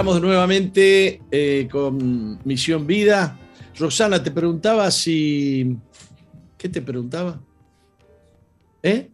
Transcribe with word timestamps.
Entramos 0.00 0.22
nuevamente 0.22 1.20
eh, 1.30 1.68
con 1.70 2.38
Misión 2.46 2.86
Vida. 2.86 3.38
Roxana, 3.78 4.22
te 4.22 4.30
preguntaba 4.30 4.90
si... 4.90 5.76
¿Qué 6.56 6.70
te 6.70 6.80
preguntaba? 6.80 7.38
¿Eh? 8.82 9.10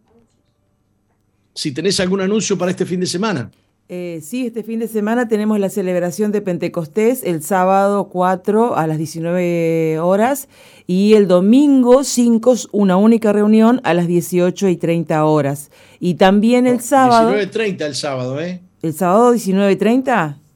Si 1.53 1.73
tenés 1.73 1.99
algún 1.99 2.21
anuncio 2.21 2.57
para 2.57 2.71
este 2.71 2.85
fin 2.85 3.01
de 3.01 3.05
semana. 3.05 3.51
Eh, 3.89 4.21
sí, 4.23 4.47
este 4.47 4.63
fin 4.63 4.79
de 4.79 4.87
semana 4.87 5.27
tenemos 5.27 5.59
la 5.59 5.67
celebración 5.67 6.31
de 6.31 6.39
Pentecostés 6.39 7.21
el 7.25 7.43
sábado 7.43 8.07
4 8.07 8.77
a 8.77 8.87
las 8.87 8.97
19 8.97 9.99
horas 9.99 10.47
y 10.87 11.15
el 11.15 11.27
domingo 11.27 12.05
5 12.05 12.55
una 12.71 12.95
única 12.95 13.33
reunión 13.33 13.81
a 13.83 13.93
las 13.93 14.07
18 14.07 14.69
y 14.69 14.77
30 14.77 15.25
horas. 15.25 15.69
Y 15.99 16.13
también 16.13 16.65
el 16.65 16.79
sábado... 16.79 17.33
19.30 17.33 17.81
el 17.81 17.95
sábado, 17.95 18.39
¿eh? 18.39 18.61
¿El 18.81 18.93
sábado 18.93 19.35
19.30? 19.35 20.46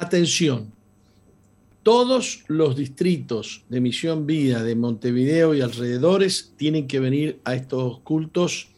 Atención, 0.00 0.70
todos 1.82 2.44
los 2.46 2.76
distritos 2.76 3.64
de 3.68 3.80
Misión 3.80 4.26
Vida 4.26 4.62
de 4.62 4.76
Montevideo 4.76 5.56
y 5.56 5.60
alrededores 5.60 6.52
tienen 6.56 6.86
que 6.86 7.00
venir 7.00 7.40
a 7.42 7.56
estos 7.56 7.98
cultos 8.00 8.68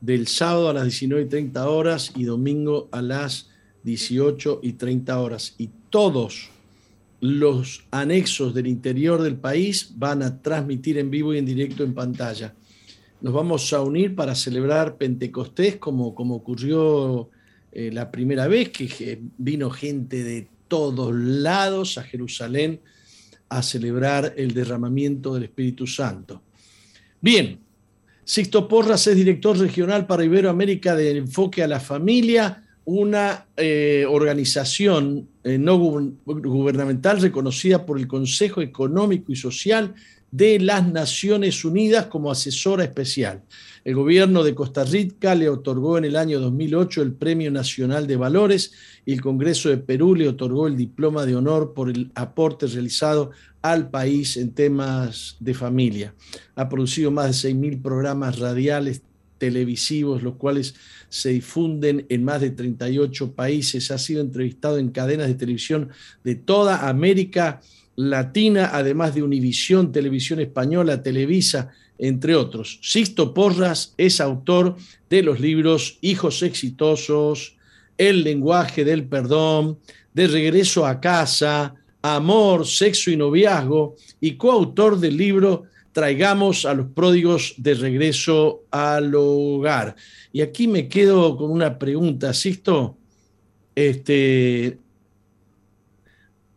del 0.00 0.26
sábado 0.26 0.68
a 0.68 0.72
las 0.72 0.82
19 0.82 1.22
y 1.22 1.28
30 1.28 1.68
horas 1.68 2.12
y 2.16 2.24
domingo 2.24 2.88
a 2.90 3.02
las 3.02 3.50
18 3.84 4.60
y 4.64 4.72
30 4.72 5.20
horas. 5.20 5.54
Y 5.58 5.70
todos 5.90 6.50
los 7.20 7.84
anexos 7.92 8.52
del 8.52 8.66
interior 8.66 9.22
del 9.22 9.36
país 9.36 9.92
van 9.96 10.24
a 10.24 10.42
transmitir 10.42 10.98
en 10.98 11.08
vivo 11.08 11.32
y 11.32 11.38
en 11.38 11.46
directo 11.46 11.84
en 11.84 11.94
pantalla. 11.94 12.52
Nos 13.20 13.32
vamos 13.32 13.72
a 13.72 13.80
unir 13.80 14.16
para 14.16 14.34
celebrar 14.34 14.96
Pentecostés 14.96 15.76
como, 15.76 16.16
como 16.16 16.34
ocurrió 16.34 17.30
eh, 17.74 17.90
la 17.92 18.10
primera 18.10 18.46
vez 18.46 18.70
que 18.70 19.20
vino 19.36 19.68
gente 19.70 20.22
de 20.22 20.46
todos 20.68 21.14
lados 21.14 21.98
a 21.98 22.04
Jerusalén 22.04 22.80
a 23.48 23.62
celebrar 23.62 24.34
el 24.36 24.54
derramamiento 24.54 25.34
del 25.34 25.44
Espíritu 25.44 25.86
Santo. 25.86 26.42
Bien, 27.20 27.58
Sixto 28.24 28.66
Porras 28.66 29.06
es 29.06 29.16
director 29.16 29.58
regional 29.58 30.06
para 30.06 30.24
Iberoamérica 30.24 30.96
de 30.96 31.18
Enfoque 31.18 31.62
a 31.62 31.68
la 31.68 31.80
Familia, 31.80 32.64
una 32.86 33.46
eh, 33.56 34.06
organización 34.08 35.28
eh, 35.42 35.58
no 35.58 35.78
gubernamental 35.78 37.20
reconocida 37.20 37.84
por 37.84 37.98
el 37.98 38.06
Consejo 38.06 38.62
Económico 38.62 39.32
y 39.32 39.36
Social 39.36 39.94
de 40.30 40.58
las 40.58 40.86
Naciones 40.86 41.64
Unidas 41.64 42.06
como 42.06 42.30
asesora 42.30 42.84
especial. 42.84 43.42
El 43.84 43.94
gobierno 43.94 44.42
de 44.42 44.54
Costa 44.54 44.82
Rica 44.82 45.34
le 45.34 45.50
otorgó 45.50 45.98
en 45.98 46.06
el 46.06 46.16
año 46.16 46.40
2008 46.40 47.02
el 47.02 47.12
Premio 47.12 47.50
Nacional 47.50 48.06
de 48.06 48.16
Valores 48.16 48.72
y 49.04 49.12
el 49.12 49.20
Congreso 49.20 49.68
de 49.68 49.76
Perú 49.76 50.14
le 50.14 50.26
otorgó 50.26 50.66
el 50.66 50.76
diploma 50.76 51.26
de 51.26 51.36
honor 51.36 51.74
por 51.74 51.90
el 51.90 52.10
aporte 52.14 52.66
realizado 52.66 53.32
al 53.60 53.90
país 53.90 54.38
en 54.38 54.52
temas 54.52 55.36
de 55.38 55.52
familia. 55.52 56.14
Ha 56.54 56.66
producido 56.70 57.10
más 57.10 57.42
de 57.42 57.50
6.000 57.50 57.82
programas 57.82 58.38
radiales, 58.38 59.02
televisivos, 59.36 60.22
los 60.22 60.36
cuales 60.36 60.74
se 61.10 61.30
difunden 61.30 62.06
en 62.08 62.24
más 62.24 62.40
de 62.40 62.50
38 62.52 63.34
países. 63.34 63.90
Ha 63.90 63.98
sido 63.98 64.22
entrevistado 64.22 64.78
en 64.78 64.92
cadenas 64.92 65.28
de 65.28 65.34
televisión 65.34 65.90
de 66.22 66.36
toda 66.36 66.88
América 66.88 67.60
Latina, 67.96 68.70
además 68.72 69.14
de 69.14 69.22
Univisión, 69.22 69.92
Televisión 69.92 70.40
Española, 70.40 71.02
Televisa, 71.02 71.70
entre 71.98 72.34
otros. 72.34 72.78
Sisto 72.82 73.34
Porras 73.34 73.94
es 73.96 74.20
autor 74.20 74.76
de 75.08 75.22
los 75.22 75.40
libros 75.40 75.98
Hijos 76.00 76.42
Exitosos, 76.42 77.56
El 77.98 78.24
lenguaje 78.24 78.84
del 78.84 79.04
perdón, 79.04 79.78
De 80.12 80.26
regreso 80.26 80.86
a 80.86 81.00
casa, 81.00 81.74
Amor, 82.02 82.66
Sexo 82.66 83.10
y 83.10 83.16
Noviazgo, 83.16 83.96
y 84.20 84.36
coautor 84.36 84.98
del 84.98 85.16
libro 85.16 85.64
Traigamos 85.94 86.64
a 86.64 86.74
los 86.74 86.88
pródigos 86.88 87.54
de 87.56 87.74
regreso 87.74 88.64
al 88.72 89.14
hogar. 89.14 89.94
Y 90.32 90.40
aquí 90.40 90.66
me 90.66 90.88
quedo 90.88 91.36
con 91.36 91.52
una 91.52 91.78
pregunta, 91.78 92.34
Sisto. 92.34 92.96
Este, 93.76 94.76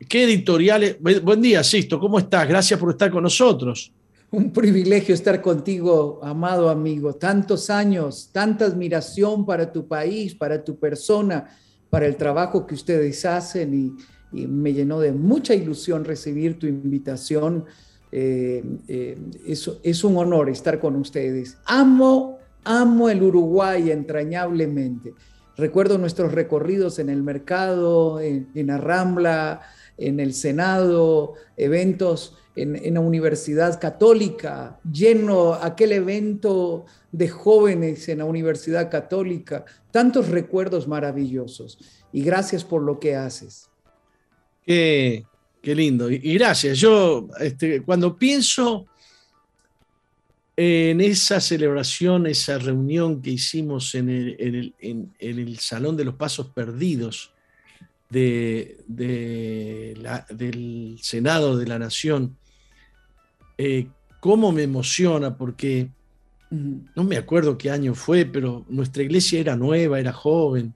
¿Qué 0.10 0.24
editoriales? 0.24 0.98
Buen 1.00 1.40
día, 1.40 1.64
Sisto, 1.64 2.00
¿cómo 2.00 2.18
estás? 2.18 2.48
Gracias 2.48 2.80
por 2.80 2.90
estar 2.90 3.12
con 3.12 3.22
nosotros. 3.22 3.92
Un 4.30 4.52
privilegio 4.52 5.16
estar 5.16 5.42
contigo, 5.42 6.20
amado 6.22 6.70
amigo. 6.70 7.14
Tantos 7.14 7.70
años, 7.70 8.30
tanta 8.34 8.66
admiración 8.66 9.46
para 9.46 9.72
tu 9.72 9.88
país, 9.88 10.36
para 10.36 10.66
tu 10.66 10.78
persona, 10.78 11.48
para 11.90 12.08
el 12.08 12.18
trabajo 12.18 12.68
que 12.68 12.76
ustedes 12.76 13.24
hacen 13.26 13.74
y, 13.74 13.94
me 14.34 14.74
llenó 14.74 15.00
de 15.00 15.14
mucha 15.14 15.56
ilusión 15.56 16.04
recibir 16.04 16.60
tu 16.60 16.68
invitación. 16.68 17.64
Eh, 18.12 18.62
eh, 18.90 19.18
es, 19.48 20.04
un 20.04 20.18
honor 20.18 20.50
estar 20.50 20.82
con 20.82 20.98
ustedes. 20.98 21.58
Amo, 21.66 22.38
amo 22.66 23.08
el 23.08 23.24
Uruguay 23.24 23.90
entrañablemente. 23.90 25.14
Recuerdo 25.56 25.98
nuestros 25.98 26.34
recorridos 26.34 27.00
en 27.00 27.10
el 27.10 27.24
mercado, 27.24 28.20
en, 28.20 28.50
en 28.54 28.70
Arrambla, 28.70 29.62
en 29.98 30.20
el 30.20 30.34
Senado, 30.34 31.36
eventos 31.56 32.36
en, 32.58 32.94
la 32.94 33.00
Universidad 33.00 33.80
Católica, 33.80 34.80
lleno 34.92 35.54
aquel 35.54 35.92
evento 35.94 36.86
de 37.12 37.30
jóvenes 37.30 38.10
en 38.10 38.20
la 38.20 38.26
Universidad 38.26 38.90
Católica, 38.90 39.66
tantos 39.92 40.30
recuerdos 40.30 40.88
maravillosos. 40.88 41.78
Y 42.12 42.22
gracias 42.22 42.64
por 42.64 42.82
lo 42.82 43.00
que 43.00 43.16
haces. 43.16 43.70
Qué, 44.66 45.26
lindo. 45.64 46.10
Y, 46.10 46.34
gracias. 46.34 46.80
Yo, 46.80 47.28
este, 47.40 47.82
cuando 47.82 48.18
pienso 48.18 48.86
en 50.56 51.02
esa 51.02 51.40
celebración, 51.40 52.28
esa 52.28 52.58
reunión 52.58 53.22
que 53.22 53.32
hicimos 53.32 53.94
en 53.96 54.10
el, 54.10 54.74
en 54.80 55.14
el 55.20 55.60
Salón 55.60 55.96
de 55.96 56.06
los 56.06 56.16
Pasos 56.16 56.48
Perdidos, 56.48 57.32
de, 58.10 58.78
del 60.30 60.98
Senado 61.02 61.58
de 61.58 61.68
la 61.68 61.80
Nación, 61.80 62.38
eh, 63.58 63.88
cómo 64.20 64.52
me 64.52 64.64
emociona, 64.64 65.36
porque 65.38 65.90
no 66.50 67.04
me 67.04 67.18
acuerdo 67.18 67.58
qué 67.58 67.70
año 67.70 67.94
fue, 67.94 68.26
pero 68.26 68.66
nuestra 68.70 69.04
iglesia 69.04 69.40
era 69.40 69.56
nueva, 69.56 70.00
era 70.00 70.14
joven. 70.14 70.74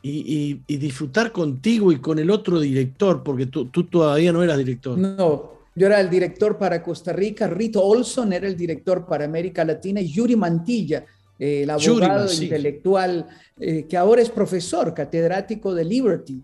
Y, 0.00 0.62
disfrutar 0.66 1.32
contigo 1.32 1.92
y 1.92 1.98
con 1.98 2.18
el 2.18 2.30
otro 2.30 2.60
director, 2.60 3.22
porque 3.22 3.46
tú, 3.46 3.66
tú, 3.66 3.84
todavía 3.84 4.32
no 4.32 4.42
eras 4.42 4.56
director. 4.56 4.96
No, 4.96 5.52
yo 5.74 5.86
era 5.86 6.00
el 6.00 6.08
director 6.08 6.56
para 6.56 6.82
Costa 6.82 7.12
Rica, 7.12 7.46
Rito 7.46 7.84
Olson 7.84 8.32
era 8.32 8.46
el 8.46 8.56
director 8.56 9.04
para 9.06 9.26
América 9.26 9.64
Latina 9.64 10.00
y 10.00 10.10
Yuri 10.10 10.34
Mantilla 10.34 11.04
el 11.38 11.70
abogado 11.70 12.32
intelectual 12.32 13.26
que 13.56 13.96
ahora 13.96 14.22
es 14.22 14.30
profesor, 14.30 14.92
catedrático 14.92 15.72
de 15.72 15.84
Liberty 15.84 16.42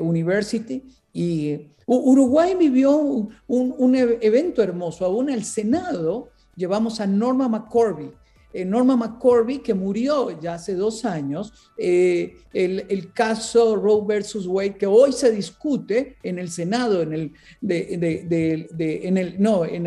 University. 0.00 0.82
Y 1.12 1.70
Uruguay 1.86 2.54
vivió 2.54 2.96
un, 2.96 3.34
un 3.48 3.94
evento 3.96 4.62
hermoso, 4.62 5.04
aún 5.04 5.28
el 5.28 5.44
Senado 5.44 6.28
llevamos 6.54 7.00
a 7.00 7.06
Norma 7.06 7.48
McCorby, 7.48 8.12
eh, 8.52 8.64
Norma 8.64 8.96
McCorby, 8.96 9.58
que 9.58 9.74
murió 9.74 10.40
ya 10.40 10.54
hace 10.54 10.74
dos 10.74 11.04
años, 11.04 11.52
eh, 11.76 12.36
el, 12.52 13.12
caso 13.12 13.76
Roe 13.76 14.04
versus 14.06 14.46
Wade, 14.46 14.76
que 14.76 14.86
hoy 14.86 15.12
se 15.12 15.30
discute 15.30 16.16
en 16.22 16.38
el 16.38 16.50
Senado, 16.50 17.02
en 17.02 17.12
el, 17.12 17.32
en 17.62 19.16
el 19.16 19.36
no, 19.40 19.64
en, 19.64 19.86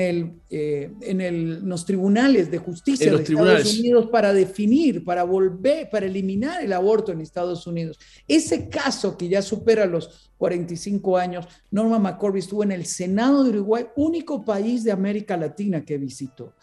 el, 0.00 0.32
eh, 0.50 0.90
en 1.00 1.68
los 1.68 1.86
tribunales 1.86 2.50
de 2.50 2.58
justicia 2.58 3.10
de 3.10 3.22
Estados 3.22 3.78
Unidos 3.78 4.08
para 4.10 4.34
definir, 4.34 5.02
para 5.02 5.24
volver, 5.24 5.88
para 5.90 6.04
eliminar 6.04 6.62
el 6.62 6.72
aborto 6.72 7.12
en 7.12 7.22
Estados 7.22 7.66
Unidos. 7.66 7.98
Ese 8.28 8.68
caso 8.68 9.16
que 9.16 9.28
ya 9.28 9.40
supera 9.40 9.86
los 9.86 10.30
45 10.36 11.16
años, 11.16 11.46
Norma 11.70 11.98
McCorby 11.98 12.40
estuvo 12.40 12.62
en 12.62 12.72
el 12.72 12.84
Senado 12.84 13.44
de 13.44 13.50
Uruguay, 13.50 13.86
único 13.96 14.44
país 14.44 14.84
de 14.84 14.92
América 14.92 15.36
Latina 15.36 15.84
que 15.84 15.96
visitó. 15.96 16.54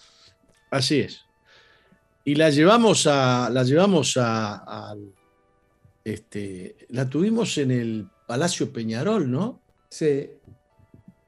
Así 0.69 0.99
es. 0.99 1.21
Y 2.25 2.35
la 2.35 2.49
llevamos 2.49 3.07
a, 3.07 3.49
la 3.49 3.63
llevamos 3.63 4.17
a, 4.17 4.95
este, 6.03 6.75
la 6.89 7.09
tuvimos 7.09 7.57
en 7.57 7.71
el 7.71 8.07
Palacio 8.27 8.71
Peñarol, 8.71 9.29
¿no? 9.29 9.61
Sí. 9.89 10.29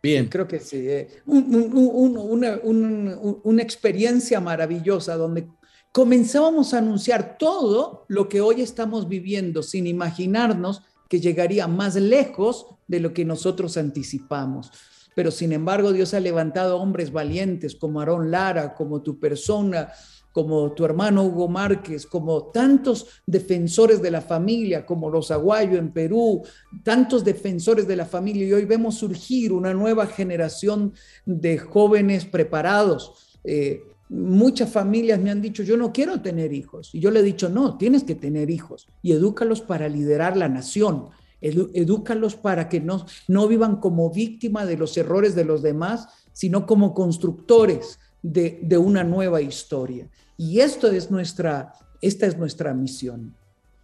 Bien. 0.04 0.28
Creo 0.28 0.48
que 0.48 0.60
sí. 0.60 0.88
Eh. 0.88 1.22
una, 1.26 2.60
una, 2.64 3.62
experiencia 3.62 4.40
maravillosa 4.40 5.16
donde 5.16 5.48
comenzábamos 5.92 6.74
a 6.74 6.80
anunciar 6.80 7.38
todo 7.38 8.06
lo 8.08 8.28
que 8.28 8.42
hoy 8.42 8.62
estamos 8.62 9.08
viviendo 9.08 9.62
sin 9.62 9.86
imaginarnos 9.86 10.82
que 11.08 11.20
llegaría 11.20 11.68
más 11.68 11.96
lejos 11.96 12.68
de 12.88 13.00
lo 13.00 13.14
que 13.14 13.26
nosotros 13.26 13.78
anticipamos 13.78 14.72
pero 15.16 15.32
sin 15.32 15.52
embargo 15.52 15.92
Dios 15.92 16.14
ha 16.14 16.20
levantado 16.20 16.78
hombres 16.78 17.12
valientes 17.12 17.76
como 17.76 18.00
Aarón 18.00 18.32
Lara, 18.32 18.74
como 18.74 19.02
tu 19.02 19.20
persona, 19.20 19.90
como 20.32 20.72
tu 20.72 20.86
hermano 20.86 21.24
Hugo 21.24 21.48
Márquez, 21.48 22.06
como 22.06 22.46
tantos 22.52 23.22
defensores 23.26 24.02
de 24.02 24.12
la 24.12 24.22
familia, 24.22 24.86
como 24.86 25.10
los 25.10 25.32
Aguayo 25.32 25.78
en 25.78 25.92
Perú, 25.92 26.42
tantos 26.84 27.24
defensores 27.24 27.88
de 27.88 27.96
la 27.96 28.06
familia, 28.06 28.48
y 28.48 28.54
hoy 28.54 28.66
vemos 28.66 28.96
surgir 28.96 29.52
una 29.52 29.74
nueva 29.74 30.08
generación 30.08 30.94
de 31.26 31.58
jóvenes 31.58 32.26
preparados. 32.26 33.40
Eh, 33.44 33.84
muchas 34.10 34.70
familias 34.70 35.20
me 35.20 35.32
han 35.32 35.42
dicho, 35.42 35.64
yo 35.64 35.76
no 35.78 35.92
quiero 35.92 36.22
tener 36.22 36.54
hijos, 36.54 36.94
y 36.94 37.00
yo 37.00 37.12
le 37.12 37.20
he 37.20 37.24
dicho, 37.24 37.50
no, 37.50 37.78
tienes 37.78 38.04
que 38.04 38.16
tener 38.16 38.50
hijos, 38.50 38.88
y 39.02 39.12
edúcalos 39.12 39.62
para 39.62 39.90
liderar 39.90 40.38
la 40.38 40.48
nación, 40.48 41.10
edúcalos 41.42 42.36
para 42.36 42.70
que 42.70 42.80
no, 42.80 43.06
no 43.28 43.48
vivan 43.48 43.78
como 43.78 44.12
víctima 44.12 44.66
de 44.66 44.78
los 44.78 44.96
errores 44.96 45.36
de 45.36 45.46
los 45.46 45.62
demás, 45.62 46.08
sino 46.34 46.66
como 46.66 46.94
constructores 46.94 48.00
de, 48.22 48.78
una 48.78 49.04
nueva 49.04 49.42
historia. 49.42 50.08
Y 50.38 50.60
esto 50.60 50.92
es 50.92 51.12
nuestra, 51.12 51.74
esta 52.02 52.28
es 52.28 52.38
nuestra 52.38 52.74
misión. 52.74 53.36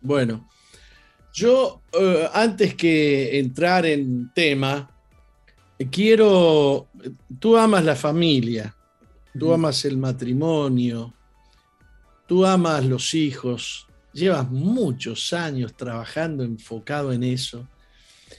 Bueno, 0.01 0.47
yo 1.33 1.81
eh, 1.91 2.29
antes 2.33 2.75
que 2.75 3.39
entrar 3.39 3.85
en 3.85 4.31
tema, 4.33 4.89
quiero, 5.91 6.87
tú 7.39 7.57
amas 7.57 7.83
la 7.83 7.95
familia, 7.95 8.75
tú 9.37 9.53
amas 9.53 9.85
el 9.85 9.97
matrimonio, 9.97 11.13
tú 12.27 12.45
amas 12.45 12.85
los 12.85 13.13
hijos, 13.13 13.86
llevas 14.17 14.49
muchos 14.49 15.31
años 15.31 15.75
trabajando 15.75 16.43
enfocado 16.43 17.13
en 17.13 17.23
eso 17.23 17.67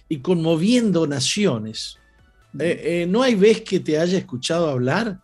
y 0.09 0.19
conmoviendo 0.19 1.07
naciones. 1.07 1.99
Mm. 2.53 2.61
Eh, 2.61 2.81
eh, 2.83 3.07
¿No 3.07 3.23
hay 3.23 3.35
vez 3.35 3.63
que 3.63 3.81
te 3.81 3.99
haya 3.99 4.19
escuchado 4.19 4.69
hablar, 4.69 5.21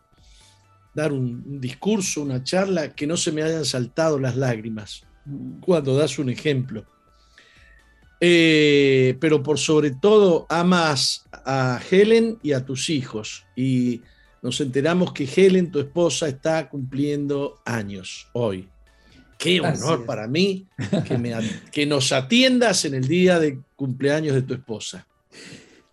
dar 0.95 1.13
un, 1.13 1.61
discurso, 1.61 2.23
una 2.23 2.43
charla, 2.43 2.95
que 2.95 3.07
no 3.07 3.17
se 3.17 3.33
me 3.33 3.43
hayan 3.43 3.65
saltado 3.65 4.19
las 4.19 4.37
lágrimas 4.37 5.03
mm. 5.25 5.61
cuando 5.61 5.97
das 5.97 6.19
un 6.19 6.31
ejemplo? 6.31 6.87
Eh, 8.21 9.19
pero 9.21 9.43
por 9.43 9.59
sobre 9.59 9.91
todo 9.91 10.47
amas 10.49 11.27
a 11.33 11.81
Helen 11.91 12.39
y 12.43 12.53
a 12.53 12.65
tus 12.65 12.89
hijos. 12.89 13.45
Y 13.57 14.03
nos 14.41 14.61
enteramos 14.61 15.13
que 15.13 15.25
Helen, 15.25 15.71
tu 15.71 15.81
esposa, 15.81 16.29
está 16.29 16.69
cumpliendo 16.69 17.61
años 17.65 18.29
hoy. 18.33 18.69
Qué 19.39 19.61
honor 19.61 20.05
para 20.07 20.27
mí 20.27 20.67
que, 21.73 21.87
nos 21.87 22.13
atiendas 22.13 22.85
en 22.85 22.95
el 22.95 23.07
día 23.07 23.39
de 23.39 23.61
cumpleaños 23.77 24.35
de 24.35 24.43
tu 24.43 24.55
esposa. 24.55 25.07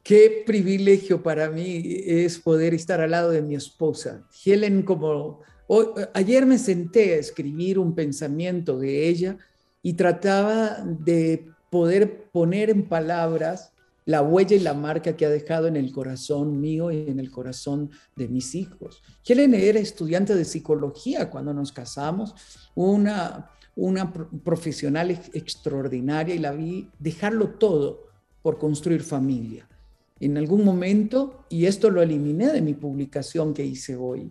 Qué 0.04 0.44
privilegio 0.46 1.22
para 1.22 1.50
mí 1.50 1.82
es 2.06 2.40
poder 2.40 2.74
estar 2.74 3.02
al 3.02 3.12
lado 3.12 3.32
de 3.32 3.42
mi 3.42 3.56
esposa. 3.56 4.24
Helen, 4.46 4.84
como 4.84 5.42
ayer 6.14 6.46
me 6.46 6.58
senté 6.58 7.14
a 7.14 7.18
escribir 7.18 7.80
un 7.80 7.94
pensamiento 7.96 8.80
de 8.80 9.08
ella 9.08 9.38
y 9.84 9.94
trataba 9.94 10.84
de 10.84 11.48
poder 11.70 12.26
poner 12.32 12.70
en 12.70 12.84
palabras 12.84 13.72
la 14.12 14.22
huella 14.22 14.58
y 14.58 14.60
la 14.60 14.74
marca 14.74 15.16
que 15.16 15.26
ha 15.26 15.30
dejado 15.30 15.68
en 15.68 15.78
el 15.78 15.94
corazón 15.94 16.60
mío 16.60 16.92
y 16.92 17.10
en 17.10 17.18
el 17.18 17.32
corazón 17.32 17.90
de 18.18 18.28
mis 18.28 18.56
hijos. 18.56 19.02
Helen 19.26 19.54
era 19.54 19.80
estudiante 19.80 20.36
de 20.36 20.44
psicología 20.44 21.30
cuando 21.30 21.54
nos 21.54 21.72
casamos, 21.72 22.36
una, 22.76 23.50
una 23.76 24.12
profesional 24.12 25.12
extraordinaria 25.12 26.36
y 26.36 26.40
la 26.40 26.52
vi 26.52 26.90
dejarlo 27.00 27.52
todo 27.52 28.10
por 28.42 28.60
construir 28.60 29.02
familia. 29.02 29.66
En 30.20 30.38
algún 30.38 30.66
momento, 30.66 31.46
y 31.50 31.66
esto 31.66 31.90
lo 31.90 32.02
eliminé 32.02 32.52
de 32.52 32.62
mi 32.62 32.74
publicación 32.74 33.54
que 33.54 33.66
hice 33.66 33.96
hoy, 33.96 34.30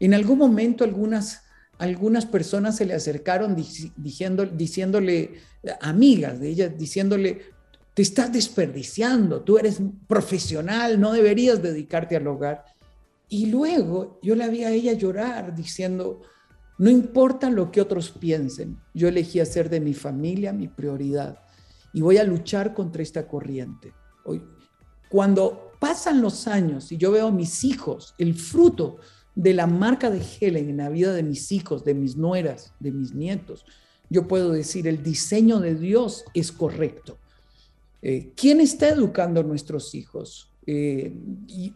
en 0.00 0.14
algún 0.14 0.38
momento 0.38 0.82
algunas, 0.82 1.44
algunas 1.78 2.26
personas 2.26 2.76
se 2.76 2.86
le 2.86 2.94
acercaron 2.94 3.54
diciendo, 3.54 4.46
diciéndole, 4.46 5.34
amigas 5.80 6.40
de 6.40 6.48
ella, 6.48 6.68
diciéndole, 6.68 7.51
te 7.94 8.02
estás 8.02 8.32
desperdiciando, 8.32 9.42
tú 9.42 9.58
eres 9.58 9.80
profesional, 10.06 10.98
no 10.98 11.12
deberías 11.12 11.62
dedicarte 11.62 12.16
al 12.16 12.26
hogar. 12.26 12.64
Y 13.28 13.46
luego 13.46 14.18
yo 14.22 14.34
la 14.34 14.48
vi 14.48 14.64
a 14.64 14.70
ella 14.70 14.92
llorar 14.94 15.54
diciendo, 15.54 16.20
no 16.78 16.90
importa 16.90 17.50
lo 17.50 17.70
que 17.70 17.80
otros 17.80 18.10
piensen, 18.10 18.78
yo 18.94 19.08
elegí 19.08 19.40
hacer 19.40 19.68
de 19.68 19.80
mi 19.80 19.94
familia 19.94 20.52
mi 20.52 20.68
prioridad 20.68 21.38
y 21.92 22.00
voy 22.00 22.16
a 22.16 22.24
luchar 22.24 22.74
contra 22.74 23.02
esta 23.02 23.28
corriente. 23.28 23.92
Hoy, 24.24 24.42
cuando 25.08 25.72
pasan 25.78 26.22
los 26.22 26.46
años 26.46 26.90
y 26.92 26.96
yo 26.96 27.12
veo 27.12 27.28
a 27.28 27.32
mis 27.32 27.64
hijos, 27.64 28.14
el 28.18 28.34
fruto 28.34 28.96
de 29.34 29.54
la 29.54 29.66
marca 29.66 30.10
de 30.10 30.22
Helen 30.40 30.70
en 30.70 30.76
la 30.78 30.88
vida 30.88 31.12
de 31.12 31.22
mis 31.22 31.52
hijos, 31.52 31.84
de 31.84 31.94
mis 31.94 32.16
nueras, 32.16 32.72
de 32.80 32.92
mis 32.92 33.14
nietos, 33.14 33.64
yo 34.08 34.28
puedo 34.28 34.50
decir, 34.50 34.86
el 34.88 35.02
diseño 35.02 35.58
de 35.60 35.74
Dios 35.74 36.24
es 36.34 36.52
correcto. 36.52 37.18
Eh, 38.02 38.32
¿Quién 38.36 38.60
está 38.60 38.88
educando 38.88 39.40
a 39.40 39.44
nuestros 39.44 39.94
hijos? 39.94 40.50
Eh, 40.66 41.12
y, 41.46 41.72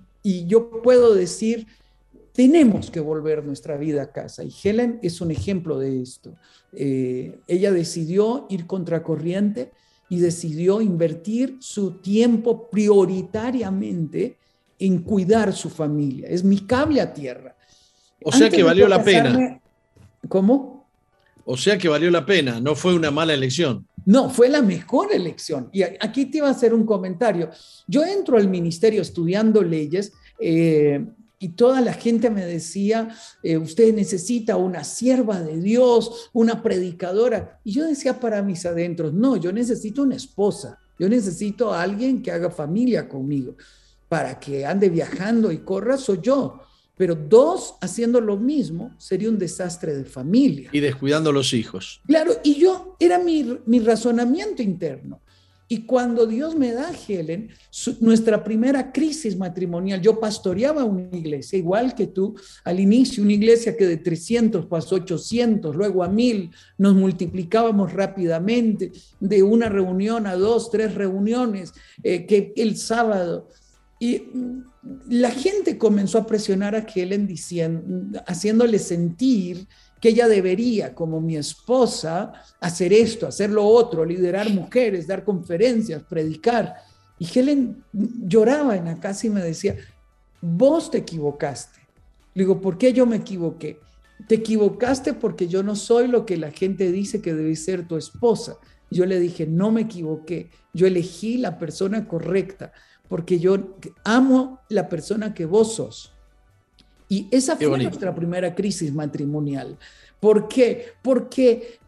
yo 0.47 0.83
puedo 0.83 1.15
decir, 1.15 1.69
tenemos 2.33 2.91
que 2.91 2.99
volver 2.99 3.45
nuestra 3.45 3.77
vida 3.77 4.03
a 4.03 4.13
casa. 4.13 4.43
Y 4.43 4.53
Helen 4.63 4.99
es 5.03 5.21
un 5.21 5.31
ejemplo 5.31 5.79
de 5.79 6.03
esto. 6.03 6.35
Eh, 6.73 7.39
ella 7.47 7.71
decidió 7.71 8.47
ir 8.51 8.67
contracorriente 8.67 9.71
y 10.09 10.19
decidió 10.19 10.81
invertir 10.81 11.59
su 11.61 11.93
tiempo 11.93 12.69
prioritariamente 12.69 14.37
en 14.81 14.99
cuidar 15.03 15.53
su 15.53 15.71
familia. 15.71 16.29
Es 16.29 16.43
mi 16.43 16.59
cable 16.59 17.01
a 17.01 17.15
tierra. 17.15 17.57
O 18.25 18.33
sea 18.33 18.51
que 18.51 18.65
valió 18.65 18.89
la 18.89 19.05
pena. 19.05 19.61
¿Cómo? 20.29 20.89
O 21.45 21.57
sea 21.57 21.79
que 21.79 21.89
valió 21.89 22.11
la 22.11 22.27
pena, 22.27 22.61
no 22.61 22.75
fue 22.75 22.95
una 22.95 23.13
mala 23.13 23.33
elección. 23.33 23.87
No, 24.07 24.31
fue 24.31 24.49
la 24.49 24.63
mejor 24.63 25.13
elección. 25.13 25.69
Y 25.73 25.83
aquí 25.83 26.27
te 26.27 26.39
iba 26.39 26.47
a 26.47 26.53
hacer 26.53 26.73
un 26.73 26.87
comentario. 26.87 27.51
Yo 27.89 28.05
entro 28.05 28.39
al 28.39 28.49
ministerio 28.49 29.03
estudiando 29.03 29.63
leyes 29.63 30.13
eh, 30.39 31.05
y 31.41 31.49
toda 31.51 31.81
la 31.81 31.93
gente 31.93 32.31
me 32.31 32.47
decía, 32.47 33.09
eh, 33.43 33.57
usted 33.59 33.93
necesita 33.93 34.57
una 34.57 34.85
sierva 34.85 35.43
de 35.43 35.59
Dios, 35.59 36.31
una 36.33 36.63
predicadora. 36.63 37.61
Y 37.65 37.73
yo 37.73 37.85
decía 37.85 38.21
para 38.21 38.43
mis 38.43 38.65
adentros, 38.65 39.13
no, 39.13 39.37
yo 39.37 39.53
necesito 39.53 40.03
una 40.03 40.15
esposa, 40.15 40.79
yo 41.01 41.09
necesito 41.09 41.75
a 41.75 41.83
alguien 41.83 42.23
que 42.23 42.31
haga 42.31 42.51
familia 42.51 43.09
conmigo. 43.09 43.57
Para 44.09 44.39
que 44.39 44.65
ande 44.65 44.89
viajando 44.89 45.51
y 45.51 45.59
corra, 45.59 45.97
soy 45.97 46.21
yo. 46.23 46.61
Pero 46.97 47.15
dos 47.15 47.75
haciendo 47.81 48.21
lo 48.21 48.37
mismo 48.37 48.95
sería 48.99 49.29
un 49.29 49.39
desastre 49.39 49.95
de 49.95 50.05
familia. 50.05 50.71
Y 50.73 50.81
descuidando 50.81 51.31
los 51.31 51.53
hijos. 51.53 52.01
Claro, 52.07 52.33
y 52.43 52.55
yo 52.55 52.97
era 52.99 53.19
mi, 53.19 53.59
mi 53.67 53.81
razonamiento 53.81 54.63
interno. 54.63 55.21
Y 55.69 55.83
cuando 55.83 56.27
Dios 56.27 56.55
me 56.55 56.73
da, 56.73 56.93
Helen, 57.09 57.49
nuestra 57.99 58.45
primera 58.45 58.93
crisis 58.93 59.37
matrimonial, 59.37 60.01
yo 60.01 60.21
pastoreaba 60.21 60.85
una 60.85 61.09
iglesia, 61.17 61.59
igual 61.59 61.93
que 61.97 62.07
tú, 62.07 62.37
al 62.63 62.79
inicio, 62.79 63.25
una 63.25 63.33
iglesia 63.33 63.77
que 63.77 63.85
de 63.85 63.97
300 63.97 64.67
pasó 64.67 64.95
a 64.95 65.01
800, 65.01 65.75
luego 65.75 66.05
a 66.05 66.09
1000, 66.09 66.51
nos 66.79 66.95
multiplicábamos 66.95 67.93
rápidamente, 67.93 68.93
de 69.19 69.43
una 69.43 69.69
reunión 69.69 70.29
a 70.29 70.37
dos, 70.37 70.71
tres 70.71 70.95
reuniones, 70.95 71.73
eh, 72.03 72.27
que 72.27 72.53
el 72.57 72.77
sábado. 72.77 73.49
Y 73.99 74.25
la 75.09 75.31
gente 75.31 75.79
comenzó 75.79 76.19
a 76.19 76.27
presionar 76.27 76.75
a 76.75 76.87
Helen 76.87 77.27
diciendo, 77.27 78.21
haciéndole 78.27 78.79
sentir 78.79 79.67
que 80.01 80.11
ella 80.11 80.29
debería, 80.29 80.95
como 80.95 81.21
mi 81.21 81.37
esposa, 81.37 82.33
hacer 82.61 82.93
esto, 82.93 83.27
hacer 83.27 83.51
lo 83.51 83.65
otro, 83.65 84.05
liderar 84.05 84.51
mujeres, 84.51 85.07
dar 85.07 85.25
conferencias, 85.25 86.03
predicar. 86.03 86.75
Y 87.19 87.27
Helen 87.33 87.83
lloraba 87.93 88.77
en 88.77 88.85
la 88.85 89.01
casa 89.01 89.27
y 89.27 89.31
me 89.31 89.43
decía, 89.43 89.77
vos 90.43 90.91
te 90.91 90.99
equivocaste. 90.99 91.81
Le 92.35 92.43
digo, 92.43 92.61
¿por 92.61 92.77
qué 92.77 92.93
yo 92.93 93.07
me 93.07 93.17
equivoqué? 93.17 93.81
Te 94.29 94.37
equivocaste 94.37 95.15
porque 95.15 95.49
yo 95.49 95.63
no 95.63 95.75
soy 95.75 96.09
lo 96.09 96.27
que 96.27 96.37
la 96.37 96.51
gente 96.51 96.93
dice 96.93 97.23
que 97.23 97.33
debe 97.33 97.57
ser 97.57 97.89
tu 97.89 97.97
esposa. 97.97 98.59
Yo 98.91 99.07
le 99.07 99.19
dije, 99.19 99.47
no 99.47 99.73
me 99.73 99.83
equivoqué, 99.83 100.51
yo 100.75 100.87
elegí 100.87 101.39
la 101.39 101.59
persona 101.59 102.07
correcta 102.07 102.73
porque 103.09 103.39
yo 103.39 103.57
amo 104.05 104.61
la 104.69 104.89
persona 104.89 105.35
que 105.35 105.47
vos 105.47 105.75
sos. 105.75 106.13
Y 107.09 107.29
esa 107.31 107.57
fue 107.57 107.79
nuestra 107.79 108.15
primera 108.15 108.55
crisis 108.55 108.93
matrimonial. 108.93 109.79
¿Por 110.19 110.49
qué? 110.49 110.95
Porque, 111.03 111.79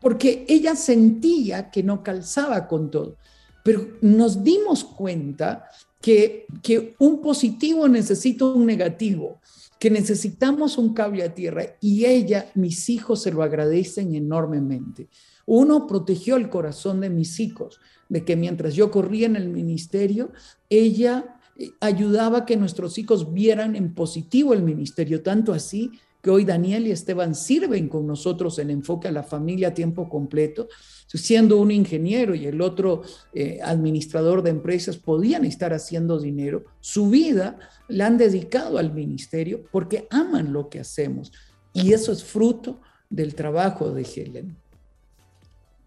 porque 0.00 0.44
ella 0.48 0.76
sentía 0.76 1.70
que 1.70 1.82
no 1.82 2.02
calzaba 2.02 2.68
con 2.68 2.90
todo. 2.90 3.16
Pero 3.64 3.86
nos 4.02 4.42
dimos 4.42 4.84
cuenta 4.84 5.64
que, 6.00 6.46
que 6.62 6.94
un 6.98 7.22
positivo 7.22 7.88
necesita 7.88 8.44
un 8.44 8.66
negativo, 8.66 9.40
que 9.78 9.90
necesitamos 9.90 10.76
un 10.76 10.92
cable 10.92 11.22
a 11.22 11.32
tierra. 11.32 11.64
Y 11.80 12.04
ella, 12.04 12.50
mis 12.54 12.90
hijos, 12.90 13.22
se 13.22 13.30
lo 13.30 13.42
agradecen 13.42 14.14
enormemente. 14.14 15.08
Uno 15.46 15.86
protegió 15.86 16.36
el 16.36 16.48
corazón 16.48 17.00
de 17.00 17.10
mis 17.10 17.40
hijos, 17.40 17.80
de 18.08 18.24
que 18.24 18.36
mientras 18.36 18.74
yo 18.74 18.90
corría 18.90 19.26
en 19.26 19.36
el 19.36 19.48
ministerio, 19.48 20.32
ella 20.68 21.38
ayudaba 21.80 22.38
a 22.38 22.46
que 22.46 22.56
nuestros 22.56 22.98
hijos 22.98 23.32
vieran 23.32 23.76
en 23.76 23.94
positivo 23.94 24.52
el 24.52 24.62
ministerio, 24.62 25.22
tanto 25.22 25.52
así 25.52 25.90
que 26.22 26.30
hoy 26.30 26.44
Daniel 26.44 26.86
y 26.86 26.92
Esteban 26.92 27.34
sirven 27.34 27.88
con 27.88 28.06
nosotros 28.06 28.58
en 28.60 28.70
enfoque 28.70 29.08
a 29.08 29.12
la 29.12 29.24
familia 29.24 29.68
a 29.68 29.74
tiempo 29.74 30.08
completo, 30.08 30.68
siendo 31.08 31.58
un 31.58 31.72
ingeniero 31.72 32.34
y 32.34 32.46
el 32.46 32.60
otro 32.60 33.02
eh, 33.34 33.58
administrador 33.62 34.42
de 34.42 34.50
empresas, 34.50 34.96
podían 34.96 35.44
estar 35.44 35.74
haciendo 35.74 36.20
dinero, 36.20 36.64
su 36.80 37.10
vida 37.10 37.58
la 37.88 38.06
han 38.06 38.18
dedicado 38.18 38.78
al 38.78 38.94
ministerio 38.94 39.64
porque 39.72 40.06
aman 40.10 40.52
lo 40.52 40.68
que 40.68 40.78
hacemos. 40.78 41.32
Y 41.74 41.92
eso 41.92 42.12
es 42.12 42.22
fruto 42.22 42.80
del 43.10 43.34
trabajo 43.34 43.90
de 43.90 44.02
Helen. 44.02 44.61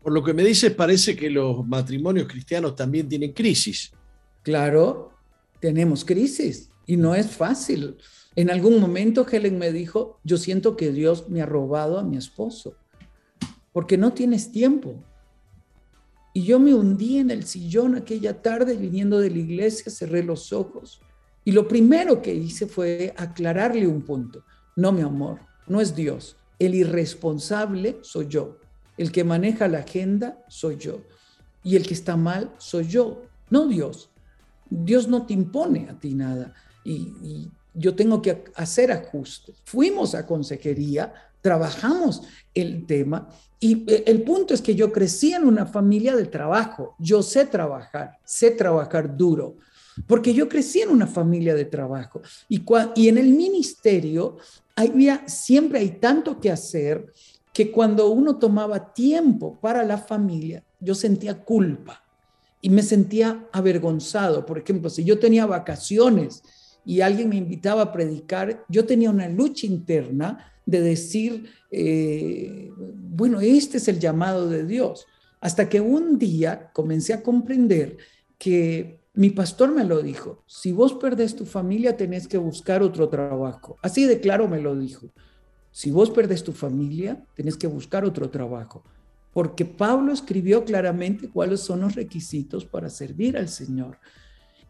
Por 0.06 0.14
lo 0.14 0.24
que 0.24 0.36
me 0.36 0.44
dices, 0.44 0.72
parece 0.72 1.16
que 1.16 1.32
los 1.32 1.66
matrimonios 1.66 2.28
cristianos 2.28 2.76
también 2.76 3.10
tienen 3.10 3.34
crisis. 3.34 3.92
Claro, 4.44 5.14
tenemos 5.60 6.06
crisis 6.06 6.70
y 6.86 6.96
no 6.96 7.16
es 7.16 7.32
fácil. 7.32 7.98
En 8.36 8.52
algún 8.52 8.80
momento 8.80 9.26
Helen 9.28 9.58
me 9.58 9.72
dijo, 9.72 10.20
yo 10.24 10.38
siento 10.38 10.78
que 10.78 10.92
Dios 10.92 11.28
me 11.28 11.42
ha 11.42 11.48
robado 11.48 11.98
a 11.98 12.04
mi 12.04 12.18
esposo, 12.18 12.76
porque 13.74 13.98
no 13.98 14.14
tienes 14.14 14.52
tiempo. 14.52 15.04
Y 16.36 16.44
yo 16.44 16.60
me 16.60 16.76
hundí 16.76 17.18
en 17.18 17.32
el 17.32 17.44
sillón 17.44 17.96
aquella 17.96 18.44
tarde 18.44 18.78
viniendo 18.78 19.18
de 19.18 19.32
la 19.32 19.40
iglesia, 19.40 19.92
cerré 19.92 20.22
los 20.22 20.54
ojos 20.54 21.02
y 21.44 21.52
lo 21.52 21.68
primero 21.68 22.22
que 22.22 22.32
hice 22.32 22.68
fue 22.68 23.12
aclararle 23.18 23.88
un 23.88 24.04
punto. 24.04 24.46
No, 24.76 24.92
mi 24.92 25.02
amor, 25.02 25.40
no 25.66 25.82
es 25.82 25.96
Dios. 25.96 26.38
El 26.60 26.76
irresponsable 26.76 27.98
soy 28.04 28.28
yo. 28.28 28.60
El 28.98 29.12
que 29.12 29.24
maneja 29.24 29.68
la 29.68 29.80
agenda 29.80 30.44
soy 30.48 30.78
yo. 30.78 31.02
Y 31.64 31.76
el 31.76 31.86
que 31.88 31.94
está 31.94 32.16
mal 32.16 32.52
soy 32.58 32.88
yo, 32.88 33.24
no 33.50 33.68
Dios. 33.68 34.10
Dios 34.70 35.08
no 35.08 35.26
te 35.26 35.34
impone 35.34 35.88
a 35.90 36.00
ti 36.00 36.14
nada 36.14 36.54
y, 36.84 37.50
yo 37.78 37.94
tengo 37.94 38.22
que 38.22 38.46
hacer 38.56 38.90
ajustes. 38.90 39.54
Fuimos 39.66 40.16
a 40.16 40.26
consejería, 40.26 41.14
trabajamos 41.42 42.22
el 42.54 42.86
tema 42.86 43.28
y 43.60 43.84
e, 43.92 44.06
el 44.08 44.22
punto 44.22 44.54
es 44.54 44.62
que 44.62 44.76
yo 44.76 44.94
crecí 44.94 45.34
en 45.34 45.44
una 45.44 45.66
familia 45.66 46.16
de 46.16 46.26
trabajo. 46.26 46.96
Yo 47.00 47.22
sé 47.22 47.46
trabajar, 47.46 48.18
sé 48.24 48.52
trabajar 48.52 49.18
duro, 49.18 49.58
porque 50.08 50.34
yo 50.34 50.48
crecí 50.48 50.80
en 50.84 50.90
una 50.90 51.06
familia 51.06 51.54
de 51.54 51.66
trabajo 51.66 52.22
y, 52.48 52.64
y 52.96 53.10
en 53.10 53.18
el 53.18 53.28
ministerio 53.28 54.38
había, 54.74 55.28
siempre 55.28 55.80
hay 55.80 55.90
tanto 56.00 56.40
que 56.40 56.52
hacer 56.52 57.12
que 57.56 57.72
cuando 57.72 58.10
uno 58.10 58.36
tomaba 58.36 58.94
tiempo 58.94 59.58
para 59.62 59.86
la 59.86 59.98
familia, 59.98 60.62
yo 60.82 60.94
sentía 60.94 61.46
culpa 61.46 62.04
y 62.60 62.70
me 62.70 62.84
sentía 62.84 63.48
avergonzado. 63.54 64.46
Por 64.46 64.58
ejemplo, 64.58 64.90
si 64.90 65.06
yo 65.06 65.20
tenía 65.20 65.46
vacaciones 65.46 66.44
y 66.84 67.00
alguien 67.00 67.30
me 67.30 67.38
invitaba 67.38 67.84
a 67.84 67.92
predicar, 67.94 68.66
yo 68.68 68.86
tenía 68.86 69.10
una 69.10 69.30
lucha 69.30 69.68
interna 69.68 70.52
de 70.66 70.82
decir, 70.82 71.50
eh, 71.72 72.74
bueno, 72.76 73.40
este 73.40 73.78
es 73.78 73.88
el 73.88 74.02
llamado 74.02 74.50
de 74.50 74.66
Dios. 74.66 75.08
Hasta 75.40 75.70
que 75.70 75.80
un 75.80 76.20
día 76.20 76.72
comencé 76.74 77.14
a 77.14 77.24
comprender 77.24 77.96
que 78.38 79.00
mi 79.14 79.30
pastor 79.30 79.72
me 79.72 79.86
lo 79.86 80.02
dijo, 80.02 80.44
si 80.46 80.74
vos 80.74 80.96
perdés 80.96 81.38
tu 81.38 81.46
familia, 81.46 81.96
tenés 81.96 82.28
que 82.28 82.38
buscar 82.38 82.84
otro 82.84 83.08
trabajo. 83.08 83.78
Así 83.82 84.04
de 84.04 84.20
claro 84.20 84.50
me 84.50 84.60
lo 84.60 84.76
dijo. 84.76 85.08
Si 85.76 85.92
vos 85.92 86.10
perdés 86.10 86.42
tu 86.42 86.54
familia, 86.54 87.22
tenés 87.36 87.58
que 87.58 87.68
buscar 87.68 88.06
otro 88.06 88.30
trabajo 88.30 88.82
porque 89.36 89.66
Pablo 89.66 90.14
escribió 90.14 90.64
claramente 90.64 91.28
cuáles 91.28 91.60
son 91.60 91.82
los 91.82 91.94
requisitos 91.94 92.64
para 92.64 92.90
servir 92.90 93.36
al 93.36 93.50
Señor. 93.50 93.98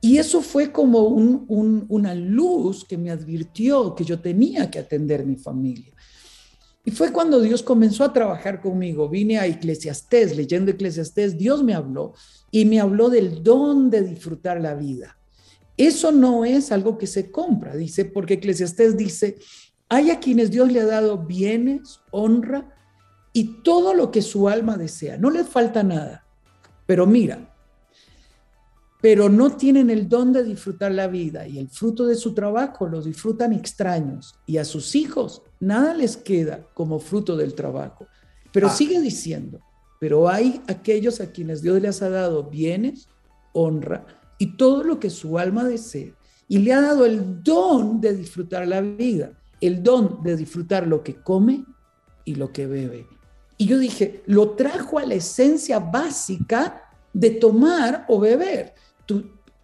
Y 0.01 0.17
eso 0.17 0.41
fue 0.41 0.71
como 0.71 1.03
una 1.03 2.15
luz 2.15 2.83
que 2.83 2.97
me 2.97 3.11
advirtió 3.11 3.93
que 3.93 4.03
yo 4.03 4.19
tenía 4.19 4.71
que 4.71 4.79
atender 4.79 5.23
mi 5.23 5.35
familia. 5.35 5.93
Y 6.83 6.89
fue 6.89 7.13
cuando 7.13 7.41
Dios 7.41 7.61
comenzó 7.61 8.03
a 8.03 8.11
trabajar 8.11 8.59
conmigo. 8.59 9.07
Vine 9.07 9.37
a 9.37 9.45
Eclesiastés, 9.45 10.35
leyendo 10.35 10.71
Eclesiastés, 10.71 11.37
Dios 11.37 11.61
me 11.63 11.75
habló 11.75 12.15
y 12.49 12.65
me 12.65 12.79
habló 12.79 13.11
del 13.11 13.43
don 13.43 13.91
de 13.91 14.01
disfrutar 14.01 14.59
la 14.59 14.73
vida. 14.73 15.15
Eso 15.77 16.11
no 16.11 16.43
es 16.43 16.71
algo 16.71 16.97
que 16.97 17.05
se 17.05 17.29
compra, 17.29 17.75
dice, 17.75 18.05
porque 18.05 18.35
Eclesiastés 18.35 18.97
dice, 18.97 19.35
hay 19.89 20.11
a 20.11 20.19
quienes 20.19 20.51
Dios 20.51 20.71
le 20.71 20.81
ha 20.81 20.85
dado 20.85 21.17
bienes, 21.17 22.01
honra 22.11 22.73
y 23.33 23.61
todo 23.63 23.93
lo 23.93 24.11
que 24.11 24.21
su 24.21 24.49
alma 24.49 24.77
desea. 24.77 25.17
No 25.17 25.29
les 25.29 25.47
falta 25.47 25.83
nada. 25.83 26.25
Pero 26.85 27.05
mira, 27.05 27.53
pero 29.01 29.29
no 29.29 29.55
tienen 29.55 29.89
el 29.89 30.09
don 30.09 30.33
de 30.33 30.43
disfrutar 30.43 30.91
la 30.91 31.07
vida 31.07 31.47
y 31.47 31.59
el 31.59 31.69
fruto 31.69 32.05
de 32.07 32.15
su 32.15 32.33
trabajo 32.33 32.87
lo 32.87 33.01
disfrutan 33.01 33.53
extraños 33.53 34.33
y 34.47 34.57
a 34.57 34.65
sus 34.65 34.95
hijos 34.95 35.43
nada 35.59 35.93
les 35.93 36.17
queda 36.17 36.65
como 36.73 36.99
fruto 36.99 37.37
del 37.37 37.53
trabajo. 37.53 38.07
Pero 38.51 38.67
ah. 38.67 38.71
sigue 38.71 38.99
diciendo, 39.01 39.59
pero 39.99 40.27
hay 40.27 40.61
aquellos 40.67 41.21
a 41.21 41.31
quienes 41.31 41.61
Dios 41.61 41.81
les 41.81 42.01
ha 42.01 42.09
dado 42.09 42.43
bienes, 42.45 43.07
honra 43.53 44.05
y 44.37 44.57
todo 44.57 44.83
lo 44.83 44.99
que 44.99 45.09
su 45.09 45.37
alma 45.37 45.63
desea 45.63 46.13
y 46.47 46.59
le 46.59 46.73
ha 46.73 46.81
dado 46.81 47.05
el 47.05 47.43
don 47.43 47.99
de 48.01 48.15
disfrutar 48.15 48.67
la 48.67 48.81
vida, 48.81 49.33
el 49.67 49.83
don 49.83 50.21
de 50.23 50.35
disfrutar 50.35 50.87
lo 50.87 51.03
que 51.03 51.15
come 51.15 51.63
y 52.23 52.35
lo 52.35 52.51
que 52.51 52.67
bebe. 52.67 53.07
Y 53.57 53.67
yo 53.67 53.79
dije, 53.79 54.21
lo 54.25 54.51
trajo 54.51 54.99
a 54.99 55.05
la 55.05 55.15
esencia 55.15 55.79
básica 55.79 56.89
de 57.13 57.31
tomar 57.31 58.05
o 58.09 58.19
beber. 58.19 58.73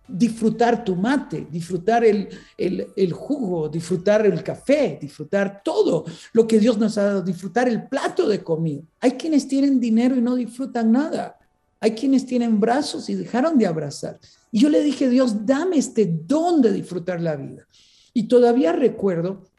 disfrutar 0.08 0.84
tu 0.84 0.96
mate, 0.96 1.48
disfrutar 1.50 2.04
el, 2.04 2.28
el, 2.58 3.14
jugo, 3.14 3.70
disfrutar 3.70 4.26
el 4.26 4.44
café, 4.44 4.98
disfrutar 5.02 5.62
todo 5.64 6.04
lo 6.34 6.46
que 6.46 6.60
Dios 6.60 6.78
nos 6.78 6.98
ha 6.98 7.04
dado, 7.04 7.22
disfrutar 7.22 7.70
el 7.70 7.88
plato 7.88 8.28
de 8.28 8.44
comida. 8.44 8.84
Hay 9.00 9.12
quienes 9.12 9.48
tienen 9.48 9.80
dinero 9.80 10.16
y 10.16 10.22
no 10.22 10.36
disfrutan 10.36 10.92
nada. 10.92 11.38
Hay 11.80 11.92
quienes 11.92 12.26
tienen 12.26 12.60
brazos 12.60 13.10
y 13.10 13.16
dejaron 13.16 13.58
de 13.58 13.66
abrazar. 13.66 14.20
Y 14.52 14.60
yo 14.60 14.70
le 14.70 14.84
dije, 14.84 15.10
Dios, 15.10 15.46
dame 15.46 15.78
este 15.78 16.06
don 16.06 16.62
de 16.62 16.74
disfrutar 16.74 17.22
la 17.22 17.36
vida. 17.36 17.66
Y 18.14 18.28
todavía 18.28 18.74
recuerdo, 18.74 19.51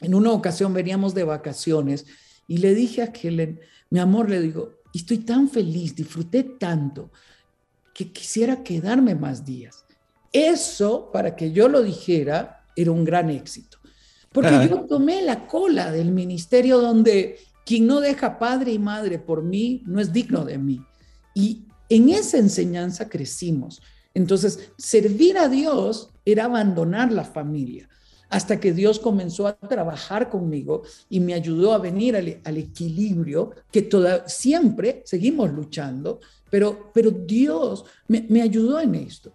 en 0.00 0.14
una 0.14 0.32
ocasión 0.32 0.72
veníamos 0.72 1.14
de 1.14 1.24
vacaciones 1.24 2.06
y 2.46 2.58
le 2.58 2.74
dije 2.74 3.02
a 3.02 3.12
Helen, 3.12 3.60
mi 3.90 3.98
amor, 3.98 4.30
le 4.30 4.40
digo, 4.40 4.74
estoy 4.94 5.18
tan 5.18 5.48
feliz, 5.48 5.94
disfruté 5.94 6.44
tanto, 6.44 7.10
que 7.94 8.12
quisiera 8.12 8.62
quedarme 8.62 9.14
más 9.14 9.44
días. 9.44 9.84
Eso, 10.32 11.10
para 11.12 11.34
que 11.34 11.52
yo 11.52 11.68
lo 11.68 11.82
dijera, 11.82 12.64
era 12.76 12.92
un 12.92 13.04
gran 13.04 13.30
éxito. 13.30 13.78
Porque 14.30 14.68
yo 14.68 14.82
tomé 14.82 15.22
la 15.22 15.46
cola 15.46 15.90
del 15.90 16.12
ministerio 16.12 16.78
donde 16.78 17.38
quien 17.64 17.86
no 17.86 18.00
deja 18.00 18.38
padre 18.38 18.72
y 18.72 18.78
madre 18.78 19.18
por 19.18 19.42
mí 19.42 19.82
no 19.86 20.00
es 20.00 20.12
digno 20.12 20.44
de 20.44 20.58
mí. 20.58 20.80
Y 21.34 21.64
en 21.88 22.10
esa 22.10 22.38
enseñanza 22.38 23.08
crecimos. 23.08 23.82
Entonces, 24.14 24.70
servir 24.76 25.38
a 25.38 25.48
Dios 25.48 26.10
era 26.24 26.44
abandonar 26.44 27.10
la 27.12 27.24
familia, 27.24 27.88
hasta 28.30 28.60
que 28.60 28.72
Dios 28.72 28.98
comenzó 28.98 29.46
a 29.46 29.56
trabajar 29.56 30.28
conmigo 30.28 30.82
y 31.08 31.20
me 31.20 31.34
ayudó 31.34 31.72
a 31.72 31.78
venir 31.78 32.16
al, 32.16 32.56
equilibrio 32.56 33.52
que 33.72 33.82
toda, 33.82 34.28
siempre 34.28 35.02
seguimos 35.04 35.50
luchando, 35.52 36.20
pero, 36.50 36.90
pero 36.92 37.10
Dios 37.10 37.84
me, 38.06 38.26
me 38.28 38.42
ayudó 38.42 38.80
en 38.80 38.94
esto. 38.94 39.32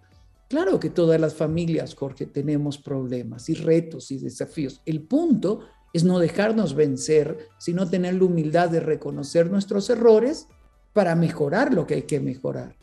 Claro 0.47 0.79
que 0.79 0.91
todas 0.91 1.19
las 1.19 1.33
familias, 1.33 1.95
Jorge, 1.95 2.27
tenemos 2.27 2.77
problemas 2.77 3.49
y 3.49 3.55
retos 3.55 4.11
y 4.11 4.17
desafíos. 4.19 4.81
El 4.85 5.01
punto 5.01 5.61
es 5.93 6.03
no 6.03 6.19
dejarnos 6.19 6.75
vencer, 6.75 7.49
sino 7.57 7.89
tener 7.89 8.15
la 8.15 8.25
humildad 8.25 8.69
de 8.69 8.79
reconocer 8.79 9.49
nuestros 9.49 9.89
errores 9.89 10.47
para 10.91 11.15
mejorar 11.15 11.73
lo 11.73 11.87
que 11.87 11.95
hay 11.95 12.01
que 12.03 12.19
mejorar. 12.19 12.75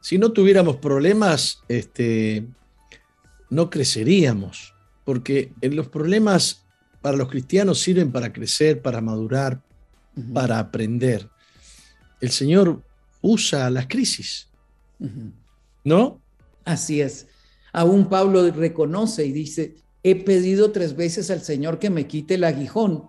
Si 0.00 0.18
no 0.18 0.32
tuviéramos 0.32 0.76
problemas, 0.76 1.62
este, 1.68 2.46
no 3.50 3.70
creceríamos, 3.70 4.74
porque 5.08 5.54
en 5.62 5.74
los 5.74 5.88
problemas 5.88 6.66
para 7.00 7.16
los 7.16 7.30
cristianos 7.30 7.78
sirven 7.78 8.12
para 8.12 8.30
crecer, 8.30 8.82
para 8.82 9.00
madurar, 9.00 9.58
para 10.34 10.58
aprender. 10.58 11.26
El 12.20 12.28
Señor 12.28 12.82
usa 13.22 13.70
las 13.70 13.86
crisis, 13.86 14.50
¿no? 15.82 16.20
Así 16.62 17.00
es. 17.00 17.26
Aún 17.72 18.10
Pablo 18.10 18.50
reconoce 18.50 19.24
y 19.24 19.32
dice, 19.32 19.76
he 20.02 20.14
pedido 20.14 20.72
tres 20.72 20.94
veces 20.94 21.30
al 21.30 21.40
Señor 21.40 21.78
que 21.78 21.88
me 21.88 22.06
quite 22.06 22.34
el 22.34 22.44
aguijón 22.44 23.04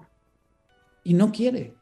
y 1.03 1.15
no 1.15 1.33
quiere. 1.33 1.73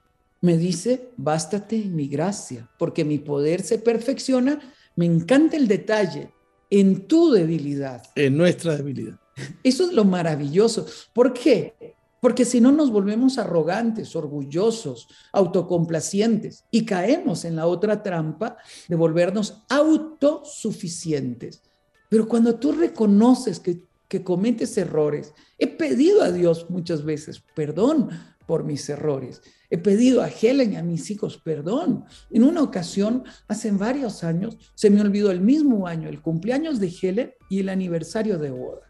Me 0.42 0.58
dice, 0.58 1.12
bástate 1.16 1.78
mi 1.78 2.08
gracia, 2.08 2.68
porque 2.80 3.06
mi 3.06 3.20
poder 3.20 3.62
se 3.62 3.78
perfecciona. 3.78 4.60
Me 4.96 5.06
encanta 5.06 5.58
el 5.58 5.68
detalle 5.68 6.32
en 6.72 7.08
tu 7.08 7.30
debilidad. 7.30 8.02
En 8.16 8.36
nuestra 8.36 8.78
debilidad. 8.78 9.20
Eso 9.64 9.84
es 9.86 9.94
lo 9.94 10.06
maravilloso. 10.06 10.86
¿Por 11.14 11.34
qué? 11.34 11.96
Porque 12.20 12.46
si 12.46 12.60
no 12.60 12.72
nos 12.72 12.92
volvemos 12.92 13.38
arrogantes, 13.38 14.16
orgullosos, 14.16 15.08
autocomplacientes 15.32 16.66
y 16.72 16.84
caemos 16.86 17.46
en 17.46 17.56
la 17.56 17.68
otra 17.68 18.02
trampa 18.02 18.58
de 18.88 18.96
volvernos 18.96 19.62
autosuficientes. 19.70 21.62
Pero 22.10 22.28
cuando 22.28 22.56
tú 22.56 22.72
reconoces 22.72 23.60
que, 23.60 23.84
que 24.08 24.24
cometes 24.24 24.78
errores, 24.78 25.34
he 25.58 25.68
pedido 25.68 26.24
a 26.24 26.32
Dios 26.32 26.70
muchas 26.70 27.04
veces 27.04 27.44
perdón 27.56 28.10
por 28.48 28.64
mis 28.64 28.90
errores. 28.90 29.42
He 29.70 29.78
pedido 29.78 30.24
a 30.24 30.30
Helen 30.30 30.74
y 30.74 30.78
a 30.78 30.84
mis 30.84 31.12
hijos 31.12 31.38
perdón. 31.38 32.06
En 32.32 32.44
una 32.44 32.64
ocasión, 32.64 33.26
hace 33.48 33.70
varios 33.72 34.24
años, 34.24 34.58
se 34.74 34.90
me 34.90 35.02
olvidó 35.02 35.30
el 35.30 35.42
mismo 35.42 35.86
año, 35.86 36.08
el 36.08 36.22
cumpleaños 36.22 36.80
de 36.80 36.92
Helen 37.00 37.34
y 37.50 37.60
el 37.60 37.70
aniversario 37.70 38.40
de 38.40 38.50
boda. 38.52 38.87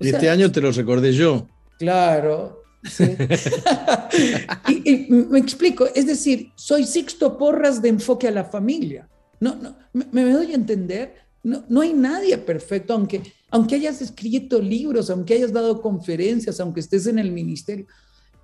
Y 0.00 0.08
este 0.08 0.28
año 0.30 0.50
te 0.52 0.60
lo 0.60 0.72
recordé 0.72 1.12
yo. 1.12 1.46
Claro. 1.78 2.62
y, 4.68 5.06
me 5.10 5.38
explico, 5.38 5.86
es 5.94 6.06
decir, 6.06 6.52
soy 6.54 6.84
Sixto 6.84 7.36
Porras 7.36 7.82
de 7.82 7.88
enfoque 7.88 8.28
a 8.28 8.30
la 8.30 8.44
familia. 8.44 9.08
No, 9.40 9.56
no, 9.56 9.76
me, 9.92 10.06
me 10.12 10.30
doy 10.30 10.52
a 10.52 10.54
entender 10.54 11.26
no, 11.46 11.80
hay 11.80 11.92
nadie 11.92 12.36
perfecto, 12.38 12.92
aunque, 12.92 13.22
aunque 13.50 13.76
hayas 13.76 14.02
escrito 14.02 14.60
libros, 14.60 15.10
aunque 15.10 15.34
hayas 15.34 15.52
dado 15.52 15.80
conferencias, 15.80 16.58
aunque 16.58 16.80
estés 16.80 17.06
en 17.06 17.20
el 17.20 17.30
ministerio. 17.30 17.86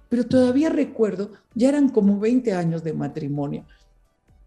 Pero 0.08 0.24
todavía 0.24 0.68
recuerdo, 0.68 1.32
ya 1.52 1.70
eran 1.70 1.88
como 1.88 2.20
20 2.20 2.52
años 2.52 2.84
de 2.84 2.92
matrimonio. 2.92 3.64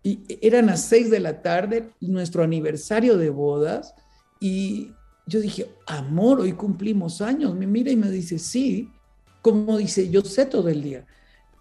Y 0.03 0.21
eran 0.39 0.69
a 0.69 0.77
6 0.77 1.09
de 1.09 1.19
la 1.19 1.41
tarde, 1.41 1.89
nuestro 1.99 2.43
aniversario 2.43 3.17
de 3.17 3.29
bodas. 3.29 3.93
Y 4.39 4.93
yo 5.27 5.39
dije, 5.39 5.69
amor, 5.87 6.41
hoy 6.41 6.53
cumplimos 6.53 7.21
años. 7.21 7.55
Me 7.55 7.65
mira 7.65 7.91
y 7.91 7.95
me 7.95 8.09
dice, 8.09 8.37
sí. 8.37 8.91
Como 9.41 9.77
dice, 9.77 10.09
yo 10.09 10.21
sé 10.21 10.45
todo 10.45 10.69
el 10.69 10.83
día. 10.83 11.05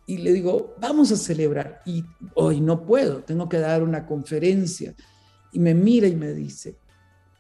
Y 0.07 0.19
le 0.19 0.33
digo, 0.33 0.75
vamos 0.81 1.11
a 1.13 1.17
celebrar. 1.17 1.83
Y 1.87 2.05
hoy 2.35 2.61
no 2.61 2.85
puedo, 2.85 3.23
tengo 3.23 3.49
que 3.49 3.59
dar 3.59 3.83
una 3.83 4.07
conferencia. 4.07 4.95
Y 5.53 5.59
me 5.59 5.75
mira 5.75 6.07
y 6.09 6.17
me 6.17 6.33
dice, 6.35 6.77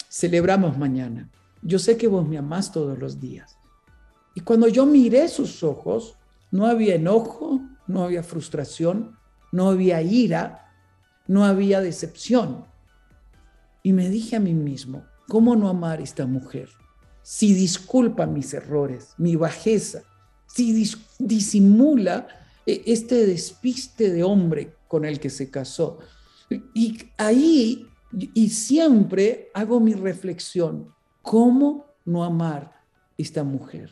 celebramos 0.08 0.78
mañana. 0.78 1.30
Yo 1.62 1.78
sé 1.78 1.96
que 1.96 2.08
vos 2.08 2.26
me 2.26 2.38
amás 2.38 2.72
todos 2.72 2.98
los 2.98 3.20
días. 3.20 3.58
Y 4.34 4.40
cuando 4.40 4.68
yo 4.68 4.86
miré 4.86 5.28
sus 5.28 5.62
ojos, 5.62 6.16
no 6.50 6.66
había 6.66 6.94
enojo, 6.94 7.60
no 7.86 8.04
había 8.04 8.22
frustración, 8.22 9.16
no 9.52 9.68
había 9.68 10.00
ira, 10.02 10.72
no 11.26 11.44
había 11.44 11.80
decepción. 11.80 12.64
Y 13.82 13.92
me 13.92 14.08
dije 14.08 14.36
a 14.36 14.40
mí 14.40 14.54
mismo, 14.54 15.04
¿cómo 15.28 15.56
no 15.56 15.68
amar 15.68 16.00
a 16.00 16.02
esta 16.02 16.26
mujer? 16.26 16.68
Si 17.22 17.54
disculpa 17.54 18.26
mis 18.26 18.52
errores, 18.54 19.14
mi 19.18 19.36
bajeza, 19.36 20.02
si 20.46 20.86
disimula 21.18 22.28
eh, 22.66 22.82
este 22.86 23.26
despiste 23.26 24.10
de 24.10 24.22
hombre 24.22 24.76
con 24.88 25.04
el 25.04 25.18
que 25.18 25.30
se 25.30 25.50
casó. 25.50 25.98
Y 26.74 26.98
ahí 27.16 27.88
y 28.12 28.50
siempre 28.50 29.50
hago 29.54 29.80
mi 29.80 29.94
reflexión, 29.94 30.94
¿cómo 31.22 31.86
no 32.04 32.24
amar 32.24 32.72
esta 33.18 33.44
mujer? 33.44 33.90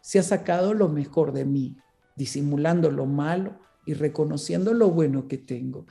Se 0.00 0.18
ha 0.18 0.22
sacado 0.22 0.74
lo 0.74 0.88
mejor 0.88 1.32
de 1.32 1.44
mí, 1.44 1.76
disimulando 2.16 2.90
lo 2.90 3.06
malo 3.06 3.58
y 3.84 3.94
reconociendo 3.94 4.72
lo 4.72 4.90
bueno 4.90 5.28
que 5.28 5.38
tengo. 5.38 5.86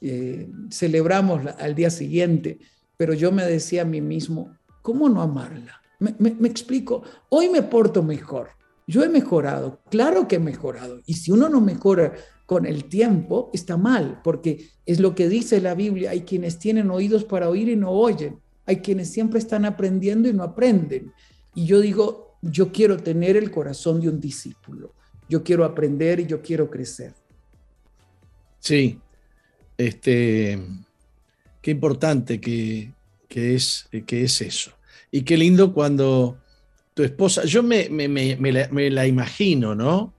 Eh, 0.00 0.50
celebramos 0.70 1.42
al 1.58 1.74
día 1.74 1.90
siguiente, 1.90 2.58
pero 2.96 3.14
yo 3.14 3.32
me 3.32 3.44
decía 3.44 3.82
a 3.82 3.86
mí 3.86 4.00
mismo, 4.00 4.56
¿cómo 4.82 5.08
no 5.08 5.22
amarla? 5.22 5.80
me 5.98 6.48
explico, 6.48 7.04
hoy 7.28 7.48
me 7.48 7.62
porto 7.62 8.02
mejor, 8.02 8.50
yo 8.86 9.04
he 9.04 9.08
mejorado, 9.08 9.80
claro 9.90 10.26
que 10.26 10.36
he 10.36 10.40
mejorado, 10.40 11.00
y 11.06 11.14
si 11.14 11.30
uno 11.30 11.48
no 11.48 11.60
mejora 11.60 12.14
con 12.46 12.66
el 12.66 12.84
tiempo 12.84 13.50
está 13.52 13.76
mal, 13.76 14.20
porque 14.22 14.68
es 14.84 15.00
lo 15.00 15.14
que 15.14 15.28
dice 15.28 15.60
la 15.60 15.74
Biblia, 15.74 16.10
hay 16.10 16.22
quienes 16.22 16.58
tienen 16.58 16.90
oídos 16.90 17.24
para 17.24 17.48
oír 17.48 17.68
y 17.68 17.76
no 17.76 17.90
oyen, 17.90 18.40
hay 18.66 18.76
quienes 18.78 19.10
siempre 19.10 19.38
están 19.38 19.64
aprendiendo 19.64 20.28
y 20.28 20.32
no 20.32 20.42
aprenden. 20.42 21.12
Y 21.54 21.64
yo 21.64 21.80
digo, 21.80 22.36
yo 22.42 22.72
quiero 22.72 22.96
tener 22.96 23.36
el 23.36 23.50
corazón 23.50 24.00
de 24.00 24.08
un 24.08 24.20
discípulo, 24.20 24.92
yo 25.28 25.42
quiero 25.42 25.64
aprender 25.64 26.20
y 26.20 26.26
yo 26.26 26.42
quiero 26.42 26.68
crecer. 26.68 27.14
Sí, 28.58 29.00
este, 29.78 30.60
qué 31.62 31.70
importante 31.70 32.40
que, 32.40 32.92
es, 33.30 33.88
que 34.06 34.24
es 34.24 34.40
eso. 34.42 34.72
Y 35.10 35.22
qué 35.22 35.36
lindo 35.38 35.72
cuando 35.72 36.38
tu 36.92 37.02
esposa, 37.02 37.44
yo 37.44 37.62
me, 37.62 37.88
me 37.88 38.90
la 38.90 39.06
imagino, 39.06 39.74
¿no? 39.74 40.12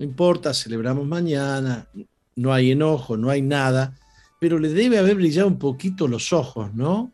no 0.00 0.06
importa, 0.06 0.54
celebramos 0.54 1.06
mañana, 1.06 1.86
no 2.34 2.54
hay 2.54 2.70
enojo, 2.70 3.18
no 3.18 3.28
hay 3.28 3.42
nada, 3.42 3.94
pero 4.40 4.58
le 4.58 4.70
debe 4.70 4.98
haber 4.98 5.16
brillado 5.16 5.46
un 5.46 5.58
poquito 5.58 6.08
los 6.08 6.32
ojos, 6.32 6.72
¿no? 6.72 7.12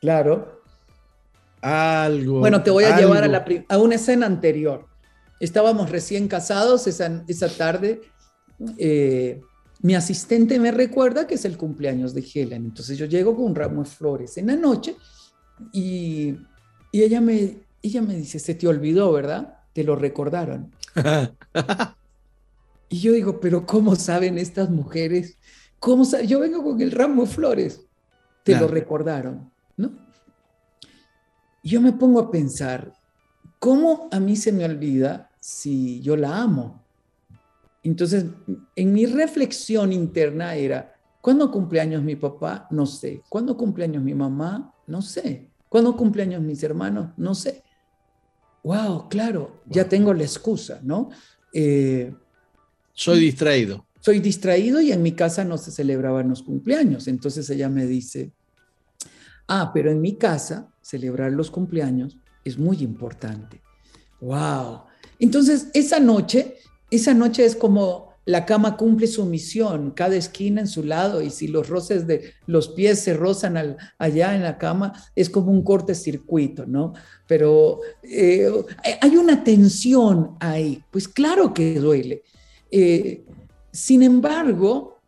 Claro. 0.00 0.60
Algo. 1.60 2.40
Bueno, 2.40 2.60
te 2.64 2.72
voy 2.72 2.84
a 2.84 2.98
llevar 2.98 3.24
a, 3.68 3.78
una 3.78 3.94
escena 3.94 4.26
anterior. 4.26 4.88
Estábamos 5.38 5.90
recién 5.90 6.26
casados 6.26 6.88
esa, 6.88 7.22
esa 7.28 7.48
tarde. 7.48 8.00
Eh, 8.78 9.40
mi 9.82 9.94
asistente 9.94 10.60
me 10.60 10.70
recuerda 10.70 11.26
que 11.26 11.34
es 11.34 11.44
el 11.44 11.56
cumpleaños 11.56 12.14
de 12.14 12.24
Helen. 12.32 12.64
Entonces 12.66 12.96
yo 12.96 13.06
llego 13.06 13.34
con 13.34 13.46
un 13.46 13.54
ramo 13.54 13.82
de 13.82 13.90
flores 13.90 14.38
en 14.38 14.46
la 14.46 14.56
noche 14.56 14.96
y, 15.72 16.36
y 16.92 17.02
ella, 17.02 17.20
me, 17.20 17.58
ella 17.82 18.00
me 18.00 18.14
dice, 18.14 18.38
se 18.38 18.54
te 18.54 18.68
olvidó, 18.68 19.12
¿verdad? 19.12 19.58
Te 19.72 19.82
lo 19.82 19.96
recordaron. 19.96 20.70
y 22.88 23.00
yo 23.00 23.12
digo, 23.12 23.40
pero 23.40 23.66
¿cómo 23.66 23.96
saben 23.96 24.38
estas 24.38 24.70
mujeres? 24.70 25.36
¿Cómo 25.80 26.04
Yo 26.26 26.38
vengo 26.38 26.62
con 26.62 26.80
el 26.80 26.92
ramo 26.92 27.22
de 27.22 27.28
flores. 27.28 27.80
Te 28.44 28.56
lo 28.56 28.68
recordaron, 28.68 29.52
¿no? 29.76 29.92
Y 31.62 31.70
yo 31.70 31.80
me 31.80 31.92
pongo 31.92 32.20
a 32.20 32.30
pensar, 32.30 32.92
¿cómo 33.58 34.08
a 34.10 34.18
mí 34.18 34.34
se 34.36 34.52
me 34.52 34.64
olvida 34.64 35.30
si 35.40 36.00
yo 36.00 36.16
la 36.16 36.40
amo? 36.40 36.81
Entonces, 37.82 38.26
en 38.76 38.92
mi 38.92 39.06
reflexión 39.06 39.92
interna 39.92 40.54
era, 40.54 40.94
¿cuándo 41.20 41.50
cumpleaños 41.50 42.02
mi 42.02 42.16
papá? 42.16 42.66
No 42.70 42.86
sé. 42.86 43.22
¿Cuándo 43.28 43.56
cumpleaños 43.56 44.02
mi 44.02 44.14
mamá? 44.14 44.74
No 44.86 45.02
sé. 45.02 45.48
¿Cuándo 45.68 45.96
cumpleaños 45.96 46.42
mis 46.42 46.62
hermanos? 46.62 47.10
No 47.16 47.34
sé 47.34 47.62
wow, 48.62 49.08
claro, 49.08 49.62
ya 49.66 49.88
tengo 49.88 50.14
la 50.14 50.22
excusa, 50.22 50.80
¿no? 50.82 51.10
Eh, 51.52 52.14
soy 52.92 53.20
distraído. 53.20 53.86
Soy 54.00 54.20
distraído 54.20 54.80
y 54.80 54.92
en 54.92 55.02
mi 55.02 55.12
casa 55.12 55.44
no 55.44 55.58
se 55.58 55.70
celebraban 55.70 56.28
los 56.28 56.42
cumpleaños. 56.42 57.06
Entonces 57.08 57.48
ella 57.50 57.68
me 57.68 57.86
dice, 57.86 58.32
ah, 59.46 59.70
pero 59.72 59.90
en 59.90 60.00
mi 60.00 60.16
casa 60.16 60.72
celebrar 60.80 61.32
los 61.32 61.50
cumpleaños 61.50 62.18
es 62.44 62.58
muy 62.58 62.78
importante. 62.78 63.62
Wow. 64.20 64.82
Entonces 65.18 65.68
esa 65.72 66.00
noche, 66.00 66.56
esa 66.96 67.14
noche 67.14 67.44
es 67.44 67.56
como 67.56 68.12
la 68.24 68.46
cama 68.46 68.76
cumple 68.76 69.06
su 69.06 69.24
misión, 69.24 69.90
cada 69.92 70.14
esquina 70.14 70.60
en 70.60 70.68
su 70.68 70.84
lado, 70.84 71.22
y 71.22 71.30
si 71.30 71.48
los 71.48 71.68
roces 71.68 72.06
de 72.06 72.34
los 72.46 72.68
pies 72.68 73.00
se 73.00 73.14
rozan 73.14 73.76
allá 73.98 74.36
en 74.36 74.42
la 74.42 74.58
cama, 74.58 74.92
es 75.16 75.28
como 75.28 75.50
un 75.50 75.62
cortocircuito, 75.62 76.66
¿no? 76.66 76.92
Pero 77.26 77.80
eh, 78.02 78.48
hay 79.00 79.16
una 79.16 79.42
tensión 79.42 80.36
ahí, 80.38 80.84
pues 80.90 81.08
claro 81.08 81.52
que 81.52 81.80
duele. 81.80 82.22
Eh, 82.70 83.24
sin 83.72 84.02
embargo, 84.02 85.00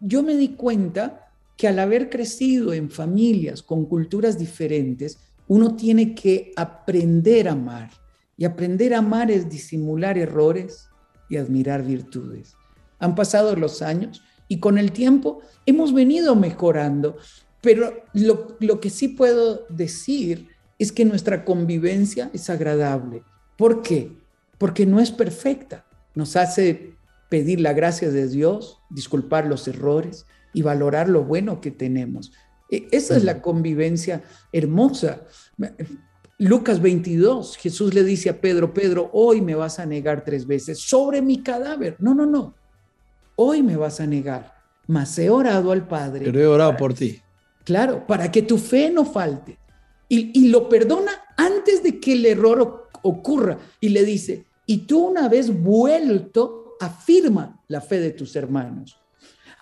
yo 0.00 0.22
me 0.22 0.36
di 0.36 0.50
cuenta 0.50 1.28
que 1.56 1.68
al 1.68 1.78
haber 1.78 2.08
crecido 2.08 2.72
en 2.72 2.88
familias 2.88 3.62
con 3.62 3.84
culturas 3.84 4.38
diferentes, 4.38 5.18
uno 5.48 5.76
tiene 5.76 6.14
que 6.14 6.52
aprender 6.56 7.48
a 7.48 7.52
amar. 7.52 7.90
Y 8.38 8.44
aprender 8.44 8.94
a 8.94 8.98
amar 8.98 9.30
es 9.30 9.50
disimular 9.50 10.16
errores 10.16 10.88
y 11.32 11.38
admirar 11.38 11.82
virtudes. 11.82 12.56
Han 12.98 13.14
pasado 13.14 13.56
los 13.56 13.80
años 13.80 14.22
y 14.48 14.60
con 14.60 14.76
el 14.76 14.92
tiempo 14.92 15.40
hemos 15.64 15.94
venido 15.94 16.36
mejorando, 16.36 17.16
pero 17.62 18.04
lo, 18.12 18.58
lo 18.60 18.80
que 18.80 18.90
sí 18.90 19.08
puedo 19.08 19.66
decir 19.70 20.48
es 20.78 20.92
que 20.92 21.06
nuestra 21.06 21.46
convivencia 21.46 22.30
es 22.34 22.50
agradable. 22.50 23.22
¿Por 23.56 23.80
qué? 23.80 24.12
Porque 24.58 24.84
no 24.84 25.00
es 25.00 25.10
perfecta. 25.10 25.86
Nos 26.14 26.36
hace 26.36 26.96
pedir 27.30 27.62
la 27.62 27.72
gracia 27.72 28.10
de 28.10 28.28
Dios, 28.28 28.78
disculpar 28.90 29.46
los 29.46 29.66
errores 29.66 30.26
y 30.52 30.60
valorar 30.60 31.08
lo 31.08 31.24
bueno 31.24 31.62
que 31.62 31.70
tenemos. 31.70 32.30
E, 32.70 32.88
esa 32.90 33.16
es 33.16 33.24
la 33.24 33.40
convivencia 33.40 34.22
hermosa. 34.52 35.22
Lucas 36.42 36.80
22, 36.80 37.56
Jesús 37.56 37.94
le 37.94 38.04
dice 38.04 38.30
a 38.30 38.40
Pedro, 38.40 38.74
Pedro, 38.74 39.10
hoy 39.12 39.40
me 39.40 39.54
vas 39.54 39.78
a 39.78 39.86
negar 39.86 40.24
tres 40.24 40.46
veces 40.46 40.78
sobre 40.80 41.22
mi 41.22 41.42
cadáver. 41.42 41.96
No, 41.98 42.14
no, 42.14 42.26
no 42.26 42.54
hoy 43.36 43.62
me 43.62 43.76
vas 43.76 44.00
a 44.00 44.06
negar, 44.06 44.54
mas 44.86 45.18
he 45.18 45.30
orado 45.30 45.72
al 45.72 45.86
Padre. 45.86 46.24
Pero 46.24 46.40
he 46.40 46.46
orado 46.46 46.76
por 46.76 46.94
ti. 46.94 47.20
Claro, 47.64 48.06
para 48.06 48.30
que 48.30 48.42
tu 48.42 48.58
fe 48.58 48.90
no 48.90 49.04
falte. 49.04 49.58
Y, 50.08 50.48
lo 50.48 50.68
perdona 50.68 51.12
antes 51.38 51.82
de 51.82 51.98
que 51.98 52.12
el 52.12 52.26
error 52.26 52.90
ocurra. 53.02 53.58
Y 53.80 53.88
le 53.88 54.04
dice, 54.04 54.44
y 54.66 54.78
tú 54.78 55.06
una 55.06 55.26
vez 55.26 55.62
vuelto, 55.62 56.76
afirma 56.80 57.62
la 57.68 57.80
fe 57.80 57.98
de 57.98 58.10
tus 58.10 58.36
hermanos. 58.36 58.98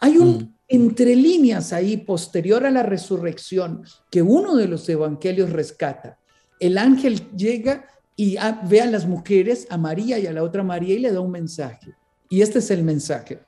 Hay 0.00 0.18
un 0.18 0.30
mm. 0.30 0.54
entre 0.66 1.14
líneas 1.14 1.72
ahí 1.72 1.98
posterior 1.98 2.66
a 2.66 2.70
la 2.72 2.82
resurrección 2.82 3.84
que 4.10 4.22
uno 4.22 4.56
de 4.56 4.66
los 4.66 4.88
evangelios 4.88 5.50
rescata. 5.50 6.18
El 6.60 6.78
ángel 6.78 7.30
llega 7.36 7.86
y 8.16 8.36
ve 8.68 8.80
a 8.80 8.86
las 8.86 9.06
mujeres, 9.06 9.66
a 9.70 9.78
María 9.78 10.18
y 10.18 10.26
a 10.26 10.32
la 10.32 10.42
otra 10.42 10.62
María, 10.62 10.94
y 10.94 10.98
le 10.98 11.12
da 11.12 11.20
un 11.20 11.30
mensaje. 11.30 11.94
Y 12.28 12.42
este 12.42 12.60
es 12.60 12.70
el 12.70 12.84
mensaje 12.84 13.40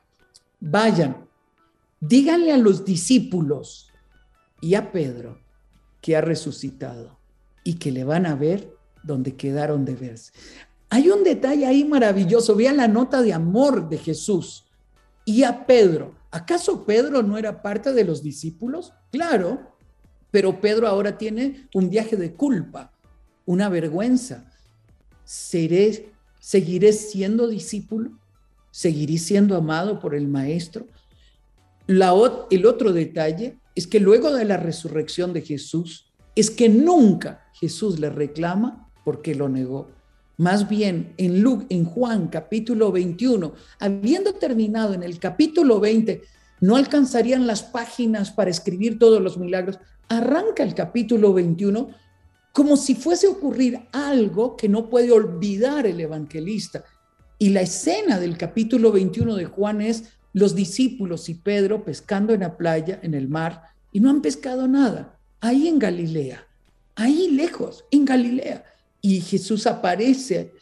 vayan, 0.62 1.29
díganle 2.01 2.53
a 2.53 2.57
los 2.57 2.85
discípulos 2.85 3.90
y 4.61 4.77
a 4.77 4.92
Pedro 4.92 5.40
que 6.01 6.16
ha 6.16 6.20
resucitado 6.20 7.18
y 7.64 7.75
que 7.75 7.90
le 7.90 8.05
van 8.05 8.27
a 8.27 8.37
ver 8.37 8.72
donde 9.03 9.35
quedaron 9.37 9.85
de 9.85 9.96
verse. 9.96 10.33
Hay 10.88 11.11
un 11.11 11.25
detalle 11.25 11.66
ahí 11.66 11.85
maravilloso. 11.85 12.55
Vean 12.55 12.77
la 12.77 12.87
nota 12.87 13.22
de 13.22 13.33
amor 13.33 13.88
de 13.88 13.98
Jesús 13.98 14.66
y 15.25 15.42
a 15.42 15.66
Pedro. 15.66 16.14
¿Acaso 16.31 16.85
Pedro 16.85 17.22
no 17.22 17.38
era 17.38 17.61
parte 17.62 17.92
de 17.92 18.05
los 18.05 18.22
discípulos? 18.22 18.92
Claro, 19.11 19.75
pero 20.31 20.61
Pedro 20.61 20.87
ahora 20.87 21.18
tiene 21.18 21.68
un 21.75 21.90
viaje 21.90 22.16
de 22.16 22.35
culpa, 22.35 22.91
una 23.46 23.68
vergüenza. 23.68 24.50
¿Seré, 25.24 26.12
¿Seguiré 26.40 26.92
siendo 26.92 27.48
discípulo? 27.48 28.22
seguiré 28.72 29.18
siendo 29.18 29.55
amado 29.55 30.00
por 30.00 30.16
el 30.16 30.26
Maestro. 30.26 30.88
La, 31.87 32.12
el 32.50 32.66
otro 32.66 32.92
detalle 32.92 33.59
es 33.76 33.87
que 33.87 34.00
luego 34.00 34.33
de 34.33 34.44
la 34.44 34.57
resurrección 34.57 35.33
de 35.33 35.42
Jesús, 35.42 36.12
es 36.35 36.50
que 36.50 36.68
nunca 36.68 37.46
Jesús 37.52 38.00
le 38.00 38.11
reclama 38.11 38.90
porque 39.05 39.35
lo 39.35 39.48
negó. 39.48 39.90
Más 40.38 40.68
bien, 40.68 41.12
en, 41.18 41.44
en 41.68 41.85
Juan 41.85 42.28
capítulo 42.28 42.90
21, 42.90 43.52
habiendo 43.78 44.33
terminado 44.33 44.94
en 44.94 45.02
el 45.02 45.18
capítulo 45.18 45.78
20, 45.78 46.22
no 46.61 46.76
alcanzarían 46.76 47.46
las 47.46 47.62
páginas 47.62 48.31
para 48.31 48.50
escribir 48.50 48.98
todos 48.98 49.20
los 49.20 49.37
milagros. 49.37 49.78
Arranca 50.09 50.62
el 50.62 50.74
capítulo 50.74 51.35
21 51.35 51.90
como 52.53 52.77
si 52.77 52.95
fuese 52.95 53.27
a 53.27 53.31
ocurrir 53.31 53.81
algo 53.93 54.57
que 54.57 54.69
no 54.69 54.91
puede 54.91 55.11
olvidar 55.11 55.87
el 55.87 56.01
evangelista. 56.01 56.85
Y 57.38 57.49
la 57.49 57.62
escena 57.62 58.21
del 58.21 58.37
capítulo 58.37 58.93
21 58.93 59.37
de 59.37 59.47
Juan 59.47 59.81
es 59.81 60.05
los 60.33 60.55
discípulos 60.55 61.29
y 61.29 61.35
Pedro 61.35 61.85
pescando 61.85 62.33
en 62.33 62.41
la 62.41 62.57
playa, 62.57 63.01
en 63.03 63.15
el 63.15 63.29
mar, 63.29 63.62
y 63.91 64.01
no 64.01 64.11
han 64.11 64.23
pescado 64.23 64.69
nada. 64.69 65.19
Ahí 65.41 65.67
en 65.67 65.79
Galilea, 65.79 66.47
ahí 66.95 67.29
lejos, 67.31 67.85
en 67.91 68.05
Galilea. 68.05 68.65
Y 69.01 69.21
Jesús 69.21 69.67
aparece 69.67 70.53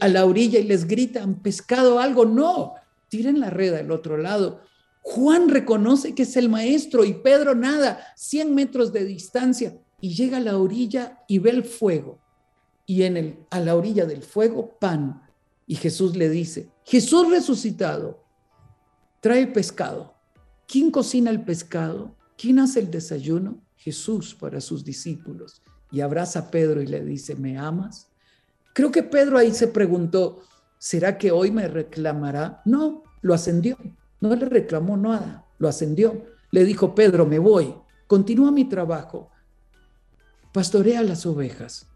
a 0.00 0.08
la 0.08 0.24
orilla 0.26 0.58
y 0.58 0.64
les 0.64 0.86
grita, 0.86 1.22
¿han 1.22 1.40
pescado 1.42 1.98
algo? 2.00 2.24
No, 2.26 2.74
tiren 3.08 3.40
la 3.40 3.50
red 3.50 3.74
al 3.74 3.90
otro 3.90 4.16
lado. 4.16 4.60
Juan 5.02 5.48
reconoce 5.48 6.14
que 6.14 6.24
es 6.24 6.36
el 6.36 6.48
maestro 6.48 7.04
y 7.04 7.14
Pedro 7.14 7.54
nada, 7.54 8.06
100 8.16 8.54
metros 8.54 8.92
de 8.92 9.04
distancia, 9.04 9.74
y 10.00 10.14
llega 10.14 10.38
a 10.38 10.40
la 10.40 10.56
orilla 10.56 11.24
y 11.28 11.38
ve 11.38 11.50
el 11.50 11.64
fuego. 11.64 12.18
Y 12.86 13.02
en 13.04 13.16
el, 13.16 13.46
a 13.50 13.60
la 13.60 13.76
orilla 13.76 14.06
del 14.06 14.22
fuego, 14.22 14.76
pan 14.78 15.22
y 15.66 15.76
Jesús 15.76 16.16
le 16.16 16.28
dice, 16.28 16.68
Jesús 16.84 17.30
resucitado, 17.30 18.24
trae 19.20 19.46
pescado. 19.46 20.14
¿Quién 20.66 20.90
cocina 20.90 21.30
el 21.30 21.44
pescado? 21.44 22.16
¿Quién 22.36 22.58
hace 22.58 22.80
el 22.80 22.90
desayuno? 22.90 23.60
Jesús 23.76 24.34
para 24.34 24.60
sus 24.60 24.84
discípulos. 24.84 25.62
Y 25.92 26.00
abraza 26.00 26.40
a 26.40 26.50
Pedro 26.50 26.82
y 26.82 26.86
le 26.86 27.04
dice, 27.04 27.36
¿me 27.36 27.56
amas? 27.56 28.08
Creo 28.72 28.90
que 28.90 29.02
Pedro 29.02 29.38
ahí 29.38 29.52
se 29.52 29.68
preguntó, 29.68 30.42
¿será 30.78 31.18
que 31.18 31.30
hoy 31.30 31.50
me 31.50 31.68
reclamará? 31.68 32.62
No, 32.64 33.04
lo 33.20 33.34
ascendió. 33.34 33.76
No 34.20 34.34
le 34.34 34.46
reclamó 34.46 34.96
nada, 34.96 35.46
lo 35.58 35.68
ascendió. 35.68 36.26
Le 36.50 36.64
dijo, 36.64 36.94
Pedro, 36.94 37.26
me 37.26 37.38
voy, 37.38 37.74
continúa 38.06 38.50
mi 38.50 38.68
trabajo, 38.68 39.29
pastorea 40.52 41.02
las 41.02 41.26
ovejas 41.26 41.90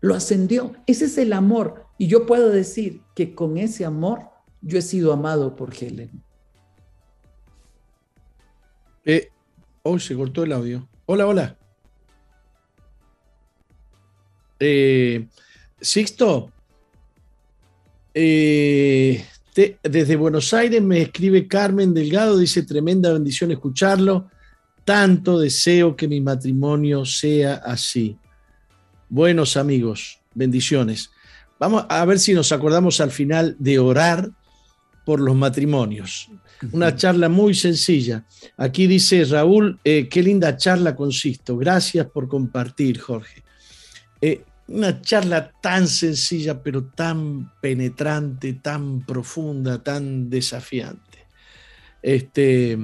lo 0.00 0.14
ascendió. 0.14 0.74
Ese 0.86 1.06
es 1.06 1.18
el 1.18 1.32
amor. 1.32 1.86
Y 1.98 2.06
yo 2.06 2.26
puedo 2.26 2.50
decir 2.50 3.02
que 3.14 3.34
con 3.34 3.56
ese 3.58 3.84
amor 3.84 4.20
yo 4.60 4.78
he 4.78 4.82
sido 4.82 5.12
amado 5.12 5.56
por 5.56 5.74
Helen. 5.74 6.22
Eh, 9.04 9.30
oh, 9.82 9.98
se 9.98 10.14
cortó 10.14 10.44
el 10.44 10.52
audio. 10.52 10.88
Hola, 11.06 11.26
hola. 11.26 11.56
Eh, 14.60 15.28
Sixto, 15.80 16.50
eh, 18.12 19.24
desde 19.54 20.16
Buenos 20.16 20.52
Aires 20.52 20.82
me 20.82 21.02
escribe 21.02 21.46
Carmen 21.46 21.94
Delgado, 21.94 22.36
dice 22.36 22.64
tremenda 22.64 23.12
bendición 23.12 23.52
escucharlo. 23.52 24.28
Tanto 24.88 25.38
deseo 25.38 25.94
que 25.94 26.08
mi 26.08 26.18
matrimonio 26.18 27.04
sea 27.04 27.56
así. 27.56 28.16
Buenos 29.10 29.58
amigos, 29.58 30.18
bendiciones. 30.34 31.10
Vamos 31.58 31.84
a 31.90 32.02
ver 32.06 32.18
si 32.18 32.32
nos 32.32 32.52
acordamos 32.52 32.98
al 33.02 33.10
final 33.10 33.54
de 33.58 33.78
orar 33.78 34.30
por 35.04 35.20
los 35.20 35.36
matrimonios. 35.36 36.30
Una 36.72 36.96
charla 36.96 37.28
muy 37.28 37.52
sencilla. 37.52 38.24
Aquí 38.56 38.86
dice 38.86 39.26
Raúl, 39.26 39.78
eh, 39.84 40.08
qué 40.08 40.22
linda 40.22 40.56
charla 40.56 40.96
consisto. 40.96 41.58
Gracias 41.58 42.06
por 42.06 42.26
compartir, 42.26 42.98
Jorge. 42.98 43.42
Eh, 44.22 44.42
una 44.68 45.02
charla 45.02 45.52
tan 45.60 45.86
sencilla, 45.86 46.62
pero 46.62 46.84
tan 46.84 47.52
penetrante, 47.60 48.54
tan 48.54 49.04
profunda, 49.04 49.82
tan 49.82 50.30
desafiante. 50.30 51.26
Este, 52.00 52.78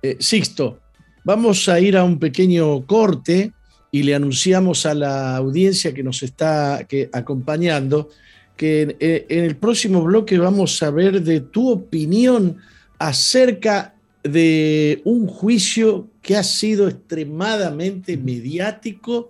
eh, 0.00 0.16
Sixto, 0.20 0.80
vamos 1.28 1.68
a 1.68 1.78
ir 1.78 1.94
a 1.94 2.04
un 2.04 2.18
pequeño 2.18 2.86
corte 2.86 3.52
y 3.92 4.02
le 4.02 4.14
anunciamos 4.14 4.86
a 4.86 4.94
la 4.94 5.36
audiencia 5.36 5.92
que 5.92 6.02
nos 6.02 6.22
está 6.22 6.86
acompañando 7.12 8.08
que 8.56 8.96
eh, 8.98 9.26
en, 9.28 9.44
el 9.44 9.56
próximo 9.56 10.02
bloque 10.02 10.38
vamos 10.38 10.82
a 10.82 10.90
ver 10.90 11.22
de 11.22 11.40
tu 11.40 11.68
opinión 11.68 12.56
acerca 12.98 13.94
de 14.22 15.02
un 15.04 15.26
juicio 15.26 16.08
que 16.22 16.34
ha 16.34 16.42
sido 16.42 16.88
extremadamente 16.88 18.16
mediático 18.16 19.28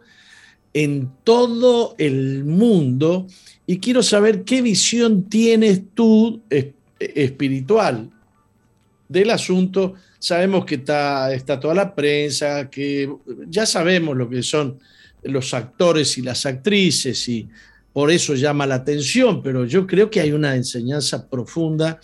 en 0.72 1.10
todo 1.24 1.96
el 1.98 2.44
mundo. 2.44 3.26
Y 3.66 3.80
quiero 3.80 4.04
saber 4.04 4.44
qué 4.44 4.62
visión 4.62 5.24
tienes 5.24 5.82
tú 5.94 6.42
espiritual 7.00 8.12
del 9.08 9.30
asunto 9.30 9.94
Sabemos 10.18 10.64
que 10.64 10.76
está, 10.76 11.60
toda 11.60 11.74
la 11.74 11.94
prensa, 11.94 12.68
que 12.68 13.08
ya 13.46 13.66
sabemos 13.66 14.16
lo 14.16 14.28
que 14.28 14.42
son 14.42 14.78
los 15.22 15.54
actores 15.54 16.18
y 16.18 16.22
las 16.22 16.44
actrices 16.44 17.28
y 17.28 17.48
por 17.92 18.10
eso 18.10 18.34
llama 18.34 18.66
la 18.66 18.76
atención, 18.76 19.42
pero 19.42 19.64
yo 19.64 19.86
creo 19.86 20.10
que 20.10 20.20
hay 20.20 20.32
una 20.32 20.56
enseñanza 20.56 21.28
profunda 21.28 22.00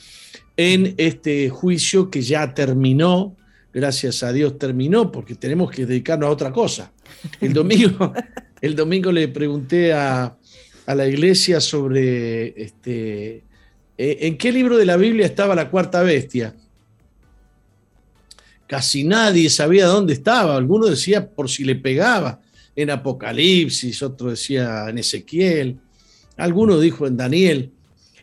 en 0.57 0.95
este 0.97 1.49
juicio 1.49 2.09
que 2.09 2.23
ya 2.23 2.55
terminó, 2.55 3.37
gracias 3.73 4.23
a 4.23 4.33
Dios 4.33 4.59
terminó, 4.59 5.11
porque 5.11 5.35
tenemos 5.35 5.71
que 5.71 5.85
dedicarnos 5.85 6.29
a 6.29 6.33
otra 6.33 6.53
cosa. 6.53 6.93
El 7.41 7.53
domingo, 7.53 8.13
el 8.61 8.77
domingo 8.77 9.11
le 9.11 9.27
pregunté 9.29 9.93
a, 9.93 10.37
la 10.87 11.09
iglesia 11.09 11.61
sobre 11.61 12.63
este, 12.63 13.43
eh, 13.97 14.19
en 14.21 14.37
qué 14.37 14.53
libro 14.53 14.77
de 14.77 14.85
la 14.85 14.97
Biblia 14.99 15.27
estaba 15.27 15.55
la 15.55 15.71
cuarta 15.71 16.03
bestia. 16.03 16.55
Casi 18.75 19.05
nadie 19.05 19.51
sabía 19.51 19.87
dónde 19.87 20.15
estaba, 20.15 20.57
alguno 20.57 20.87
decía 20.87 21.29
por 21.31 21.49
si 21.49 21.63
le 21.63 21.77
pegaba 21.77 22.41
en 22.75 22.91
Apocalipsis, 22.91 24.03
otro 24.03 24.31
decía 24.31 24.87
en 24.89 24.99
Ezequiel, 24.99 25.77
alguno 26.37 26.81
dijo 26.81 27.07
en 27.07 27.17
Daniel. 27.17 27.71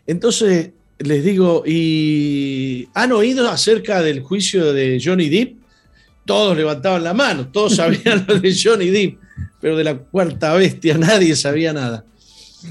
Entonces 0.05 0.71
les 0.99 1.23
digo, 1.23 1.63
¿y 1.65 2.85
han 2.93 3.13
oído 3.13 3.47
acerca 3.49 4.01
del 4.01 4.19
juicio 4.19 4.73
de 4.73 5.01
Johnny 5.01 5.29
Depp? 5.29 5.55
Todos 6.25 6.57
levantaban 6.57 7.05
la 7.05 7.13
mano, 7.13 7.47
todos 7.47 7.77
sabían 7.77 8.25
lo 8.27 8.37
de 8.37 8.53
Johnny 8.53 8.89
Depp, 8.89 9.19
pero 9.61 9.77
de 9.77 9.85
la 9.85 9.99
cuarta 9.99 10.53
bestia 10.53 10.97
nadie 10.97 11.33
sabía 11.37 11.71
nada. 11.71 12.03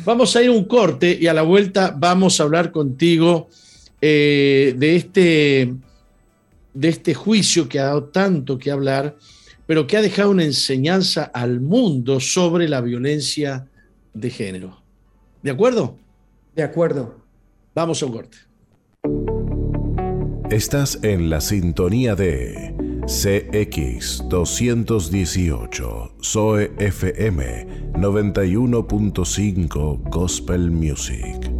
Vamos 0.05 0.37
a 0.37 0.43
ir 0.43 0.51
un 0.51 0.64
corte 0.64 1.16
y 1.19 1.29
a 1.29 1.33
la 1.33 1.40
vuelta 1.40 1.97
vamos 1.97 2.40
a 2.40 2.43
hablar 2.43 2.73
contigo 2.73 3.49
eh, 4.03 4.75
de, 4.77 4.97
este, 4.97 5.73
de 6.74 6.88
este 6.88 7.14
juicio 7.14 7.68
que 7.68 7.80
ha 7.80 7.85
dado 7.85 8.04
tanto 8.04 8.59
que 8.59 8.70
hablar, 8.70 9.16
pero 9.66 9.87
que 9.87 9.96
ha 9.96 10.02
dejado 10.02 10.30
una 10.30 10.44
enseñanza 10.44 11.24
al 11.24 11.61
mundo 11.61 12.20
sobre 12.20 12.68
la 12.68 12.80
violencia 12.80 13.66
de 14.14 14.30
género. 14.30 14.80
¿De 15.42 15.50
acuerdo? 15.50 15.98
De 16.54 16.62
acuerdo. 16.62 17.18
Vamos 17.74 18.00
a 18.02 18.06
un 18.06 18.12
corte. 18.12 18.38
Estás 20.50 20.98
en 21.02 21.28
la 21.30 21.40
sintonía 21.40 22.14
de 22.16 22.74
CX 23.06 24.24
218, 24.28 26.16
Zoe 26.22 26.70
FM 26.78 27.92
91.5 27.94 30.11
Gospel 30.11 30.70
Music. 30.72 31.60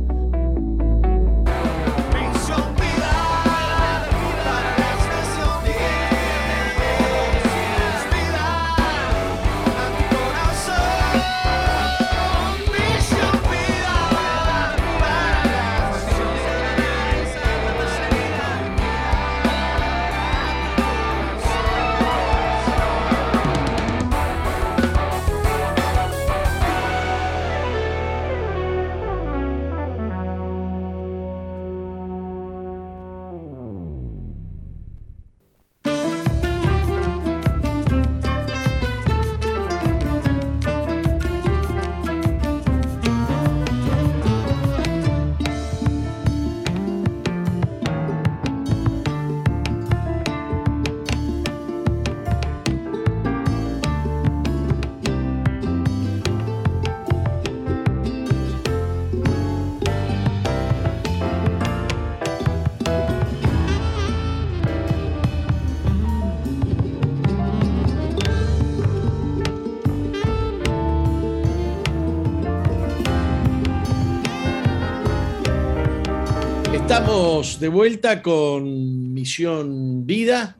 De 77.61 77.69
vuelta 77.69 78.23
con 78.23 79.13
Misión 79.13 80.07
Vida, 80.07 80.57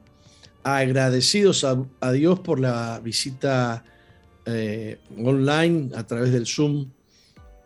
agradecidos 0.61 1.65
a, 1.65 2.11
Dios 2.11 2.39
por 2.41 2.59
la 2.59 2.99
visita 3.03 3.83
eh, 4.45 4.99
online 5.17 5.89
a 5.95 6.05
través 6.05 6.31
del 6.31 6.45
Zoom 6.45 6.91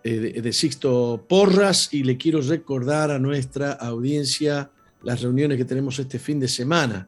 eh, 0.05 0.41
de, 0.41 0.53
Sixto 0.53 1.25
Porras 1.27 1.93
y 1.93 2.03
le 2.03 2.15
quiero 2.15 2.39
recordar 2.39 3.11
a 3.11 3.19
nuestra 3.19 3.73
audiencia 3.73 4.71
las 5.03 5.21
reuniones 5.21 5.57
que 5.57 5.65
tenemos 5.65 5.99
este 5.99 6.17
fin 6.17 6.39
de 6.39 6.47
semana. 6.47 7.05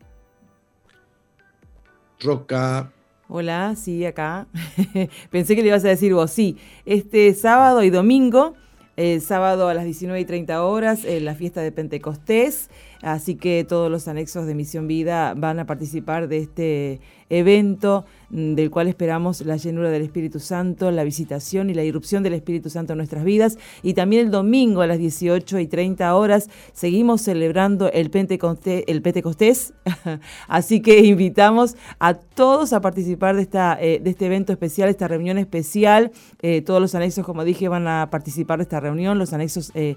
Roca. 2.19 2.91
Hola, 3.29 3.73
sí, 3.77 4.05
acá. 4.05 4.47
Pensé 5.31 5.55
que 5.55 5.61
le 5.61 5.69
ibas 5.69 5.85
a 5.85 5.89
decir 5.89 6.13
vos, 6.13 6.29
sí. 6.29 6.57
Este 6.85 7.33
sábado 7.33 7.83
y 7.83 7.89
domingo 7.89 8.55
el 8.97 9.21
sábado 9.21 9.69
a 9.69 9.73
las 9.73 9.85
19 9.85 10.19
y 10.19 10.25
30 10.25 10.63
horas, 10.63 11.05
en 11.05 11.23
la 11.23 11.35
fiesta 11.35 11.61
de 11.61 11.71
Pentecostés. 11.71 12.69
Así 13.01 13.35
que 13.35 13.63
todos 13.63 13.91
los 13.91 14.07
anexos 14.07 14.47
de 14.47 14.55
Misión 14.55 14.87
Vida 14.87 15.35
van 15.35 15.59
a 15.59 15.65
participar 15.65 16.27
de 16.27 16.37
este 16.39 16.99
evento 17.29 18.05
mm, 18.29 18.55
del 18.55 18.69
cual 18.71 18.87
esperamos 18.87 19.41
la 19.41 19.57
llenura 19.57 19.89
del 19.89 20.01
Espíritu 20.01 20.39
Santo, 20.39 20.91
la 20.91 21.03
visitación 21.03 21.69
y 21.69 21.73
la 21.73 21.83
irrupción 21.83 22.23
del 22.23 22.33
Espíritu 22.33 22.69
Santo 22.69 22.93
en 22.93 22.97
nuestras 22.97 23.23
vidas. 23.23 23.57
Y 23.83 23.93
también 23.93 24.25
el 24.25 24.31
domingo 24.31 24.81
a 24.81 24.87
las 24.87 24.99
18 24.99 25.59
y 25.59 25.67
30 25.67 26.15
horas 26.15 26.49
seguimos 26.73 27.21
celebrando 27.21 27.91
el, 27.91 28.09
Pentecostés, 28.09 28.83
el 28.87 29.01
Pentecostés. 29.01 29.73
Así 30.47 30.81
que 30.81 30.99
invitamos 30.99 31.75
a 31.99 32.13
todos 32.13 32.73
a 32.73 32.81
participar 32.81 33.35
de, 33.35 33.41
esta, 33.41 33.77
eh, 33.79 33.99
de 34.01 34.09
este 34.09 34.25
evento 34.25 34.51
especial, 34.51 34.89
esta 34.89 35.07
reunión 35.07 35.37
especial. 35.37 36.11
Eh, 36.41 36.61
todos 36.61 36.79
los 36.79 36.95
anexos, 36.95 37.25
como 37.25 37.43
dije, 37.43 37.67
van 37.67 37.87
a 37.87 38.09
participar 38.11 38.59
de 38.59 38.63
esta 38.63 38.79
reunión, 38.79 39.17
los 39.19 39.33
anexos 39.33 39.71
eh, 39.73 39.95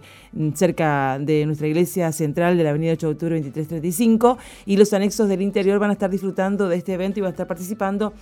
cerca 0.54 1.18
de 1.20 1.46
nuestra 1.46 1.66
iglesia 1.66 2.12
central 2.12 2.56
de 2.56 2.64
la 2.64 2.70
Avenida 2.70 2.92
8 2.92 3.06
de 3.06 3.12
octubre 3.12 3.34
2335 3.36 4.38
y 4.66 4.76
los 4.76 4.92
anexos 4.92 5.28
del 5.28 5.42
interior 5.42 5.78
van 5.78 5.90
a 5.90 5.92
estar 5.92 6.10
disfrutando 6.10 6.68
de 6.68 6.76
este 6.76 6.94
evento 6.94 7.19
y 7.20 7.22
van 7.22 7.28
a 7.28 7.30
estar 7.30 7.46
participando 7.46 8.12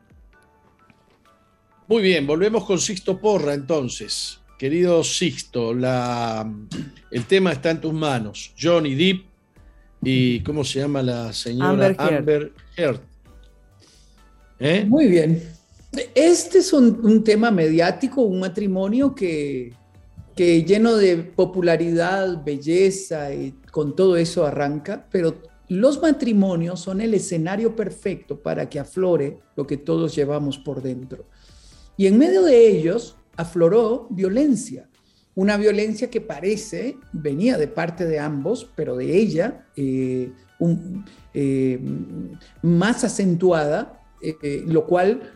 Muy 1.88 2.02
bien, 2.02 2.26
volvemos 2.26 2.64
con 2.64 2.80
Sixto 2.80 3.20
Porra 3.20 3.54
entonces. 3.54 4.40
Querido 4.58 5.04
Sixto, 5.04 5.72
la, 5.74 6.50
el 7.10 7.24
tema 7.26 7.52
está 7.52 7.70
en 7.70 7.80
tus 7.80 7.92
manos. 7.92 8.52
Johnny 8.60 8.94
Depp 8.94 9.26
y 10.02 10.40
¿cómo 10.40 10.64
se 10.64 10.80
llama 10.80 11.02
la 11.02 11.32
señora 11.32 11.94
Amber 11.98 12.52
Heard? 12.76 13.00
¿Eh? 14.58 14.84
Muy 14.86 15.08
bien. 15.08 15.55
Este 16.14 16.58
es 16.58 16.72
un, 16.72 17.24
tema 17.24 17.50
mediático, 17.50 18.22
un 18.22 18.40
matrimonio 18.40 19.14
que, 19.14 19.72
que 20.34 20.64
lleno 20.64 20.96
de 20.96 21.16
popularidad, 21.18 22.44
belleza 22.44 23.32
y 23.34 23.54
con 23.70 23.96
todo 23.96 24.16
eso 24.16 24.44
arranca, 24.44 25.06
pero 25.10 25.40
los 25.68 26.00
matrimonios 26.00 26.80
son 26.80 27.00
el 27.00 27.14
escenario 27.14 27.74
perfecto 27.74 28.40
para 28.40 28.68
que 28.68 28.78
aflore 28.78 29.38
lo 29.56 29.66
que 29.66 29.76
todos 29.76 30.14
llevamos 30.14 30.58
por 30.58 30.82
dentro. 30.82 31.26
Y 31.96 32.06
en 32.06 32.18
medio 32.18 32.42
de 32.42 32.68
ellos 32.68 33.16
afloró 33.36 34.06
violencia, 34.10 34.88
una 35.34 35.58
violencia 35.58 36.08
que 36.10 36.20
parece 36.20 36.96
venía 37.12 37.58
de 37.58 37.68
parte 37.68 38.06
de 38.06 38.18
ambos, 38.18 38.70
pero 38.74 38.96
de 38.96 39.16
ella 39.16 39.66
eh, 39.76 40.32
eh, 41.34 41.80
más 42.62 43.04
acentuada, 43.04 44.02
eh, 44.22 44.64
lo 44.66 44.86
cual 44.86 45.34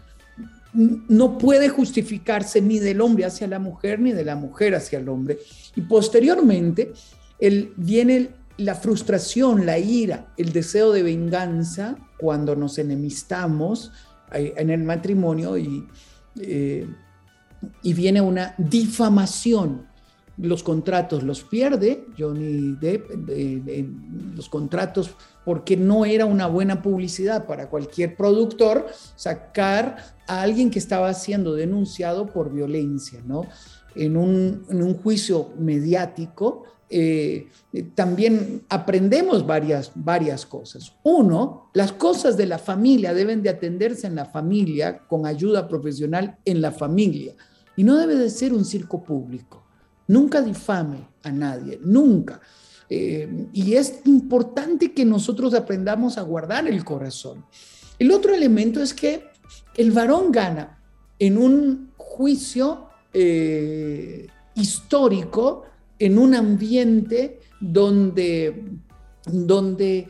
no 0.73 1.39
puede 1.39 1.69
justificarse 1.69 2.61
ni 2.61 2.79
del 2.79 3.01
hombre 3.01 3.25
hacia 3.25 3.47
la 3.47 3.59
mujer 3.59 4.01
ni 4.01 4.13
de 4.13 4.25
la 4.25 4.37
mujer 4.37 4.75
hacia 4.75 4.99
el 4.99 5.09
hombre. 5.09 5.39
Y 5.75 5.83
posteriormente 5.83 6.93
el, 7.39 7.73
viene 7.77 8.31
la 8.57 8.75
frustración, 8.75 9.67
la 9.67 9.79
ira, 9.79 10.33
el 10.37 10.53
deseo 10.53 10.93
de 10.93 11.03
venganza 11.03 11.97
cuando 12.19 12.55
nos 12.55 12.79
enemistamos 12.79 13.93
en 14.33 14.71
el 14.71 14.85
matrimonio 14.85 15.59
y, 15.59 15.89
y 16.37 17.93
viene 17.95 18.21
una 18.21 18.55
difamación 18.59 19.90
los 20.37 20.63
contratos 20.63 21.23
los 21.23 21.43
pierde 21.43 22.07
Johnny 22.19 22.77
Depp, 22.81 23.11
los 24.35 24.49
contratos 24.49 25.15
porque 25.45 25.77
no 25.77 26.05
era 26.05 26.27
una 26.27 26.47
buena 26.47 26.83
publicidad 26.83 27.47
para 27.47 27.69
cualquier 27.69 28.17
productor 28.17 28.87
sacar 29.17 29.97
a 30.27 30.43
alguien 30.43 30.71
que 30.71 30.79
estaba 30.79 31.13
siendo 31.15 31.55
denunciado 31.55 32.27
por 32.27 32.53
violencia, 32.53 33.21
¿no? 33.27 33.47
En 33.95 34.17
un, 34.17 34.95
juicio 35.03 35.51
mediático 35.59 36.65
eh, 36.89 37.49
también 37.95 38.63
aprendemos 38.69 39.47
varias, 39.47 39.91
varias 39.95 40.47
cosas. 40.47 40.93
Uno, 41.03 41.71
las 41.75 41.93
cosas 41.93 42.37
de 42.37 42.47
la 42.47 42.59
familia 42.59 43.15
deben 43.15 43.43
de 43.43 43.51
atenderse 43.51 44.07
en 44.07 44.15
la 44.15 44.27
familia 44.27 44.99
con 45.09 45.27
ayuda 45.27 45.69
profesional 45.69 46.39
en 46.45 46.61
la 46.61 46.71
familia 46.71 47.35
y 47.77 47.85
no 47.85 47.97
debe 47.97 48.17
de 48.17 48.31
ser 48.31 48.53
un 48.53 48.65
circo 48.65 49.03
público. 49.03 49.65
Nunca 50.11 50.43
difame 50.43 51.07
a 51.23 51.31
nadie, 51.31 51.79
nunca. 51.85 52.41
Eh, 52.89 53.47
y 53.53 53.75
es 53.75 54.01
importante 54.07 54.93
que 54.93 55.05
nosotros 55.05 55.55
aprendamos 55.55 56.19
a 56.19 56.23
guardar 56.23 56.67
el 56.67 56.85
corazón. 56.85 57.45
El 57.97 58.11
otro 58.11 58.35
elemento 58.35 58.83
es 58.83 58.93
que 58.93 59.29
el 59.77 59.93
varón 59.93 60.33
gana 60.33 60.83
en 61.17 61.39
un 61.39 61.93
juicio 61.97 62.89
eh, 63.15 64.27
histórico, 64.57 65.63
en 65.97 66.19
un 66.19 66.35
ambiente 66.35 67.39
donde, 67.61 68.65
donde 69.27 70.09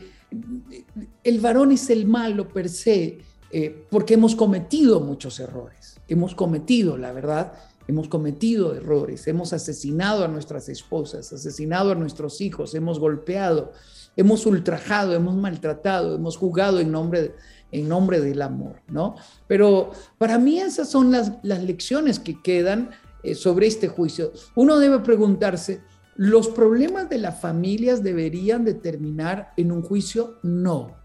el 1.23 1.39
varón 1.41 1.73
es 1.73 1.91
el 1.91 2.07
malo 2.07 2.47
per 2.47 2.69
se, 2.69 3.19
eh, 3.51 3.85
porque 3.91 4.15
hemos 4.15 4.35
cometido 4.35 4.99
muchos 4.99 5.39
errores, 5.39 5.99
hemos 6.07 6.33
cometido, 6.33 6.97
la 6.97 7.11
verdad, 7.11 7.53
hemos 7.87 8.07
cometido 8.07 8.75
errores, 8.75 9.27
hemos 9.27 9.53
asesinado 9.53 10.23
a 10.23 10.27
nuestras 10.27 10.69
esposas, 10.69 11.31
asesinado 11.33 11.91
a 11.91 11.95
nuestros 11.95 12.41
hijos, 12.41 12.75
hemos 12.75 12.99
golpeado, 12.99 13.71
hemos 14.15 14.45
ultrajado, 14.45 15.13
hemos 15.13 15.35
maltratado, 15.35 16.15
hemos 16.15 16.37
jugado 16.37 16.79
en 16.79 16.91
nombre, 16.91 17.35
en 17.71 17.87
nombre 17.87 18.19
del 18.19 18.41
amor, 18.41 18.81
¿no? 18.87 19.15
Pero 19.47 19.91
para 20.17 20.37
mí 20.37 20.59
esas 20.59 20.89
son 20.89 21.11
las, 21.11 21.33
las 21.43 21.63
lecciones 21.63 22.19
que 22.19 22.41
quedan 22.41 22.91
eh, 23.23 23.35
sobre 23.35 23.67
este 23.67 23.87
juicio. 23.87 24.31
Uno 24.55 24.79
debe 24.79 24.99
preguntarse, 24.99 25.81
¿los 26.15 26.47
problemas 26.47 27.09
de 27.09 27.19
las 27.19 27.39
familias 27.39 28.03
deberían 28.03 28.65
de 28.65 28.73
terminar 28.73 29.53
en 29.57 29.71
un 29.71 29.81
juicio? 29.81 30.39
No, 30.43 30.95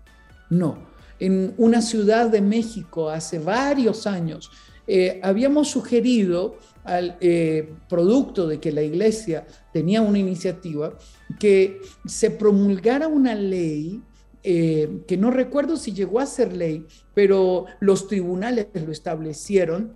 no. 0.50 0.78
En 1.18 1.54
una 1.56 1.80
ciudad 1.80 2.28
de 2.28 2.42
México 2.42 3.08
hace 3.08 3.38
varios 3.38 4.06
años, 4.06 4.50
eh, 4.86 5.20
habíamos 5.22 5.68
sugerido 5.68 6.56
al 6.84 7.16
eh, 7.20 7.74
producto 7.88 8.46
de 8.46 8.60
que 8.60 8.70
la 8.70 8.82
iglesia 8.82 9.46
tenía 9.72 10.00
una 10.00 10.18
iniciativa 10.18 10.96
que 11.38 11.80
se 12.06 12.30
promulgara 12.30 13.08
una 13.08 13.34
ley 13.34 14.00
eh, 14.48 15.02
que 15.08 15.16
no 15.16 15.32
recuerdo 15.32 15.76
si 15.76 15.92
llegó 15.92 16.20
a 16.20 16.26
ser 16.26 16.56
ley, 16.56 16.86
pero 17.14 17.66
los 17.80 18.06
tribunales 18.06 18.68
lo 18.74 18.92
establecieron, 18.92 19.94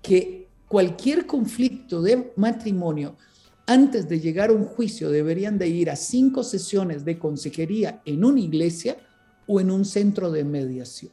que 0.00 0.48
cualquier 0.68 1.26
conflicto 1.26 2.00
de 2.00 2.32
matrimonio 2.36 3.16
antes 3.66 4.08
de 4.08 4.20
llegar 4.20 4.48
a 4.48 4.54
un 4.54 4.64
juicio 4.64 5.10
deberían 5.10 5.58
de 5.58 5.68
ir 5.68 5.90
a 5.90 5.96
cinco 5.96 6.42
sesiones 6.44 7.04
de 7.04 7.18
consejería 7.18 8.00
en 8.06 8.24
una 8.24 8.40
iglesia 8.40 8.96
o 9.46 9.60
en 9.60 9.70
un 9.70 9.84
centro 9.84 10.30
de 10.30 10.44
mediación. 10.44 11.12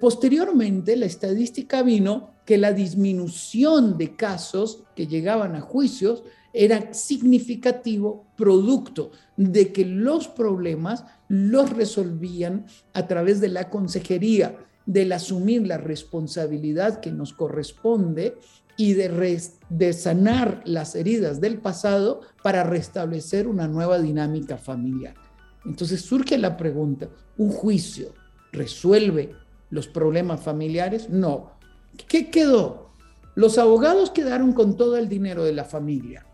Posteriormente, 0.00 0.96
la 0.96 1.06
estadística 1.06 1.82
vino 1.82 2.34
que 2.44 2.58
la 2.58 2.72
disminución 2.72 3.96
de 3.96 4.16
casos 4.16 4.82
que 4.96 5.06
llegaban 5.06 5.54
a 5.54 5.60
juicios 5.60 6.24
era 6.52 6.92
significativo 6.92 8.26
producto 8.36 9.12
de 9.36 9.72
que 9.72 9.84
los 9.84 10.26
problemas 10.26 11.04
los 11.28 11.70
resolvían 11.70 12.66
a 12.92 13.06
través 13.06 13.40
de 13.40 13.48
la 13.48 13.70
consejería, 13.70 14.58
del 14.86 15.12
asumir 15.12 15.64
la 15.64 15.76
responsabilidad 15.76 16.98
que 16.98 17.12
nos 17.12 17.32
corresponde 17.32 18.36
y 18.76 18.94
de, 18.94 19.40
de 19.68 19.92
sanar 19.92 20.62
las 20.64 20.96
heridas 20.96 21.40
del 21.40 21.58
pasado 21.58 22.22
para 22.42 22.64
restablecer 22.64 23.46
una 23.46 23.68
nueva 23.68 24.00
dinámica 24.00 24.56
familiar. 24.56 25.14
Entonces 25.64 26.00
surge 26.00 26.38
la 26.38 26.56
pregunta, 26.56 27.08
¿un 27.36 27.50
juicio 27.50 28.14
resuelve 28.52 29.34
los 29.70 29.88
problemas 29.88 30.42
familiares? 30.42 31.08
No. 31.08 31.52
¿Qué 32.08 32.30
quedó? 32.30 32.90
Los 33.34 33.58
abogados 33.58 34.10
quedaron 34.10 34.52
con 34.52 34.76
todo 34.76 34.96
el 34.96 35.08
dinero 35.08 35.44
de 35.44 35.52
la 35.52 35.64
familia. 35.64 36.26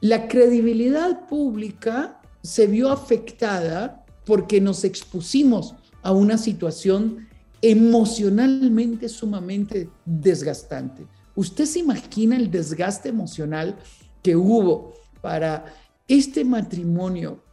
La 0.00 0.28
credibilidad 0.28 1.26
pública 1.28 2.20
se 2.42 2.66
vio 2.66 2.90
afectada 2.90 4.04
porque 4.26 4.60
nos 4.60 4.84
expusimos 4.84 5.74
a 6.02 6.12
una 6.12 6.36
situación 6.36 7.28
emocionalmente 7.62 9.08
sumamente 9.08 9.88
desgastante. 10.04 11.06
¿Usted 11.34 11.64
se 11.64 11.78
imagina 11.78 12.36
el 12.36 12.50
desgaste 12.50 13.08
emocional 13.08 13.76
que 14.22 14.36
hubo 14.36 14.94
para 15.20 15.64
este 16.06 16.44
matrimonio 16.44 17.43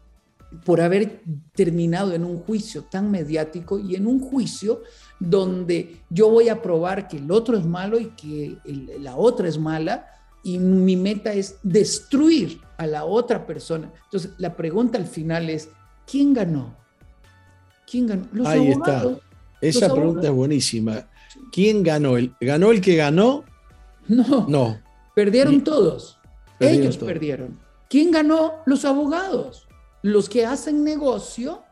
por 0.65 0.81
haber 0.81 1.21
terminado 1.53 2.13
en 2.13 2.25
un 2.25 2.39
juicio 2.39 2.83
tan 2.83 3.09
mediático 3.09 3.79
y 3.79 3.95
en 3.95 4.05
un 4.05 4.19
juicio 4.19 4.81
donde 5.19 6.01
yo 6.09 6.29
voy 6.29 6.49
a 6.49 6.61
probar 6.61 7.07
que 7.07 7.17
el 7.17 7.31
otro 7.31 7.57
es 7.57 7.65
malo 7.65 7.99
y 7.99 8.07
que 8.07 8.57
la 8.99 9.15
otra 9.15 9.47
es 9.47 9.57
mala 9.57 10.07
y 10.43 10.57
mi 10.57 10.95
meta 10.95 11.33
es 11.33 11.57
destruir 11.63 12.59
a 12.77 12.87
la 12.87 13.05
otra 13.05 13.45
persona. 13.45 13.91
Entonces, 14.05 14.31
la 14.37 14.55
pregunta 14.55 14.97
al 14.97 15.05
final 15.05 15.49
es, 15.49 15.69
¿quién 16.09 16.33
ganó? 16.33 16.75
¿Quién 17.89 18.07
ganó? 18.07 18.27
Los 18.33 18.47
Ahí 18.47 18.71
está. 18.71 19.19
Esa 19.61 19.93
pregunta 19.93 20.27
es 20.27 20.33
buenísima. 20.33 21.07
¿Quién 21.51 21.83
ganó? 21.83 22.17
¿El, 22.17 22.33
¿Ganó 22.41 22.71
el 22.71 22.81
que 22.81 22.95
ganó? 22.95 23.45
No. 24.07 24.47
No. 24.47 24.79
Perdieron 25.15 25.63
todos. 25.63 26.17
Ellos 26.59 26.97
perdieron. 26.97 27.59
¿Quién 27.87 28.11
ganó? 28.11 28.55
Los 28.65 28.85
abogados 28.85 29.67
los 30.01 30.29
que 30.29 30.45
hacen 30.45 30.83
negocio 30.83 31.63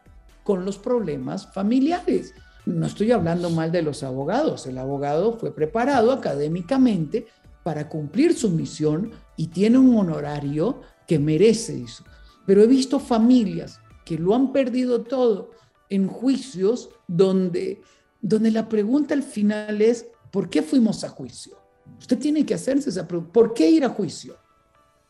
con 0.43 0.65
los 0.65 0.77
problemas 0.77 1.51
familiares. 1.53 2.33
No 2.65 2.85
estoy 2.85 3.11
hablando 3.11 3.49
mal 3.49 3.71
de 3.71 3.81
los 3.81 4.03
abogados. 4.03 4.67
El 4.67 4.77
abogado 4.77 5.37
fue 5.37 5.53
preparado 5.53 6.11
académicamente 6.11 7.27
para 7.63 7.89
cumplir 7.89 8.35
su 8.35 8.49
misión 8.49 9.11
y 9.35 9.47
tiene 9.47 9.77
un 9.77 9.95
honorario 9.97 10.81
que 11.07 11.19
merece 11.19 11.81
eso. 11.81 12.03
Pero 12.45 12.63
he 12.63 12.67
visto 12.67 12.99
familias 12.99 13.79
que 14.05 14.17
lo 14.17 14.35
han 14.35 14.51
perdido 14.51 15.01
todo 15.01 15.51
en 15.89 16.07
juicios 16.07 16.89
donde, 17.07 17.81
donde 18.21 18.51
la 18.51 18.69
pregunta 18.69 19.13
al 19.13 19.23
final 19.23 19.81
es, 19.81 20.07
¿por 20.31 20.49
qué 20.49 20.61
fuimos 20.61 21.03
a 21.03 21.09
juicio? 21.09 21.57
Usted 21.97 22.17
tiene 22.19 22.45
que 22.45 22.53
hacerse 22.53 22.89
esa 22.89 23.07
pregunta. 23.07 23.33
¿Por 23.33 23.53
qué 23.53 23.69
ir 23.69 23.83
a 23.83 23.89
juicio? 23.89 24.37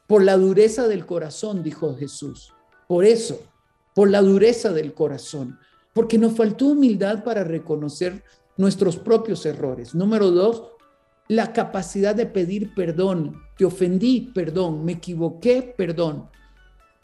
Por 0.07 0.23
la 0.23 0.37
dureza 0.37 0.87
del 0.87 1.05
corazón, 1.05 1.61
dijo 1.61 1.95
Jesús. 1.95 2.53
Por 2.89 3.05
eso, 3.05 3.39
por 3.93 4.09
la 4.09 4.19
dureza 4.19 4.73
del 4.73 4.95
corazón, 4.95 5.59
porque 5.93 6.17
nos 6.17 6.35
faltó 6.35 6.65
humildad 6.65 7.23
para 7.23 7.43
reconocer 7.43 8.23
nuestros 8.57 8.97
propios 8.97 9.45
errores. 9.45 9.93
Número 9.93 10.31
dos, 10.31 10.63
la 11.27 11.53
capacidad 11.53 12.15
de 12.15 12.25
pedir 12.25 12.73
perdón. 12.73 13.35
Te 13.59 13.65
ofendí, 13.65 14.31
perdón. 14.33 14.85
Me 14.85 14.93
equivoqué, 14.93 15.61
perdón. 15.77 16.29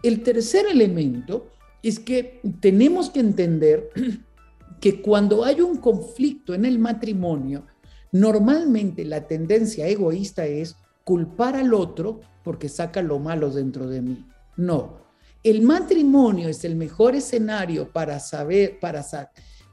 El 0.02 0.24
tercer 0.24 0.66
elemento 0.66 1.52
es 1.84 2.00
que 2.00 2.42
tenemos 2.62 3.12
que 3.12 3.20
entender 3.20 3.92
que 4.82 5.04
cuando 5.04 5.46
hay 5.46 5.62
un 5.62 5.78
conflicto 5.78 6.56
en 6.56 6.66
el 6.66 6.80
matrimonio, 6.80 7.68
normalmente 8.12 9.06
la 9.06 9.28
tendencia 9.28 9.88
egoísta 9.88 10.48
es 10.48 10.78
culpar 11.04 11.56
al 11.56 11.76
otro 11.76 12.22
porque 12.44 12.70
saca 12.70 13.04
lo 13.04 13.20
malo 13.20 13.52
dentro 13.52 13.88
de 13.88 14.02
mí. 14.02 14.26
No, 14.58 15.05
el 15.46 15.62
matrimonio 15.62 16.50
es 16.50 16.66
el 16.66 16.76
mejor 16.76 17.14
escenario 17.16 17.92
para 17.92 18.20
saber, 18.20 18.80
para, 18.80 19.06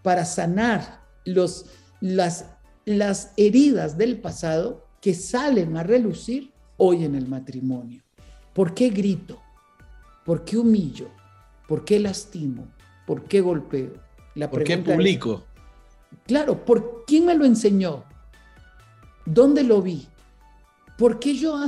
para 0.03 0.27
sanar 0.27 1.01
los, 1.25 1.64
las, 1.99 2.45
las 2.85 3.33
heridas 3.39 3.97
del 3.97 4.20
pasado 4.20 4.87
que 5.01 5.14
salen 5.14 5.79
a 5.79 5.83
relucir 5.83 6.53
hoy 6.77 7.07
en 7.07 7.14
el 7.14 7.27
matrimonio. 7.27 8.03
¿Por 8.53 8.75
qué 8.75 8.91
grito? 8.91 9.41
¿Por 10.27 10.45
qué 10.45 10.59
humillo? 10.59 11.09
¿Por 11.66 11.87
qué 11.87 11.99
lastimo? 11.99 12.68
¿Por 13.07 13.25
qué 13.25 13.41
golpeo? 13.41 13.95
La 14.35 14.51
¿Por 14.51 14.64
qué 14.64 14.77
publico? 14.77 15.43
claro, 16.27 16.66
¿por 16.66 17.05
quién 17.07 17.25
me 17.25 17.35
lo 17.35 17.47
enseñó? 17.47 18.05
¿Dónde 19.25 19.62
lo 19.62 19.81
vi? 19.81 20.07
¿Por 20.99 21.18
qué 21.18 21.34
yo 21.34 21.59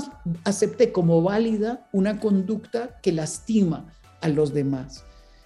acepté 0.44 0.92
como 0.92 1.22
válida 1.22 1.88
una 1.92 2.20
conducta 2.20 3.00
que 3.02 3.12
lastima 3.12 3.92
a 4.20 4.28
los 4.28 4.52
demás? 4.52 5.04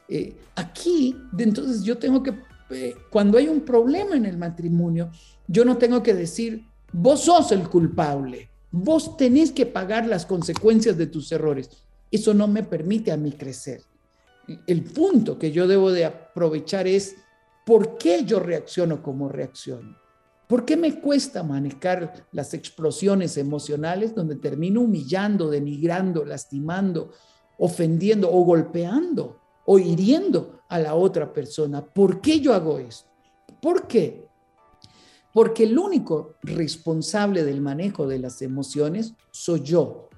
Eh, 0.09 0.37
aquí, 0.57 1.17
entonces 1.39 1.83
yo 1.85 1.99
tengo 1.99 2.23
que, 2.23 2.35
eh, 2.71 2.97
cuando 3.11 3.39
hay 3.39 3.49
un 3.49 3.61
problema 3.61 4.17
en 4.17 4.27
el 4.27 4.37
matrimonio, 4.37 5.11
yo 5.47 5.65
no 5.65 5.77
tengo 5.77 6.03
que 6.03 6.15
decir, 6.15 6.65
vos 6.93 7.21
sos 7.21 7.53
el 7.53 7.69
culpable, 7.69 8.49
vos 8.71 9.17
tenés 9.17 9.53
que 9.53 9.67
pagar 9.67 10.07
las 10.07 10.27
consecuencias 10.27 10.97
de 10.97 11.07
tus 11.07 11.31
errores. 11.33 11.71
Eso 12.11 12.35
no 12.35 12.49
me 12.49 12.63
permite 12.63 13.13
a 13.13 13.17
mí 13.17 13.33
crecer. 13.33 13.83
El 14.67 14.83
punto 14.83 15.39
que 15.39 15.53
yo 15.53 15.69
debo 15.69 15.93
de 15.93 16.07
aprovechar 16.07 16.87
es, 16.87 17.17
¿por 17.67 17.99
qué 17.99 18.25
yo 18.25 18.41
reacciono 18.41 19.03
como 19.03 19.29
reacciono? 19.29 19.97
¿Por 20.49 20.65
qué 20.65 20.79
me 20.79 20.99
cuesta 20.99 21.43
manejar 21.43 22.27
las 22.33 22.55
explosiones 22.55 23.37
emocionales 23.37 24.15
donde 24.15 24.37
termino 24.37 24.81
humillando, 24.81 25.51
denigrando, 25.51 26.25
lastimando, 26.25 27.11
ofendiendo 27.59 28.33
o 28.33 28.43
golpeando 28.45 29.39
o 29.67 29.79
hiriendo 29.79 30.63
a 30.71 30.79
la 30.79 30.95
otra 30.95 31.35
persona? 31.35 31.85
¿Por 31.85 32.23
qué 32.23 32.41
yo 32.41 32.55
hago 32.55 32.79
esto? 32.79 33.11
¿Por 33.61 33.87
qué? 33.87 34.27
Porque 35.35 35.65
el 35.65 35.79
único 35.79 36.37
responsable 36.43 37.45
del 37.45 37.61
manejo 37.61 38.07
de 38.09 38.19
las 38.19 38.41
emociones 38.41 39.13
soy 39.31 39.61
yo. 39.61 40.09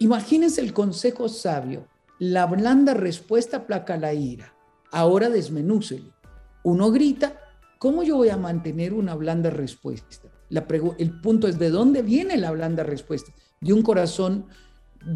Imagínense 0.00 0.60
el 0.60 0.72
consejo 0.72 1.28
sabio. 1.28 1.86
La 2.18 2.46
blanda 2.46 2.92
respuesta 2.92 3.58
aplaca 3.58 3.96
la 3.96 4.14
ira. 4.14 4.52
Ahora 4.90 5.30
desmenúcelo. 5.30 6.12
Uno 6.64 6.90
grita, 6.90 7.38
¿Cómo 7.82 8.04
yo 8.04 8.14
voy 8.14 8.28
a 8.28 8.36
mantener 8.36 8.94
una 8.94 9.16
blanda 9.16 9.50
respuesta? 9.50 10.28
el 10.98 11.20
punto 11.20 11.48
es, 11.48 11.58
¿de 11.58 11.68
dónde 11.68 12.02
viene 12.02 12.36
la 12.36 12.52
blanda 12.52 12.84
respuesta? 12.84 13.32
De 13.60 13.72
un 13.72 13.82
corazón 13.82 14.46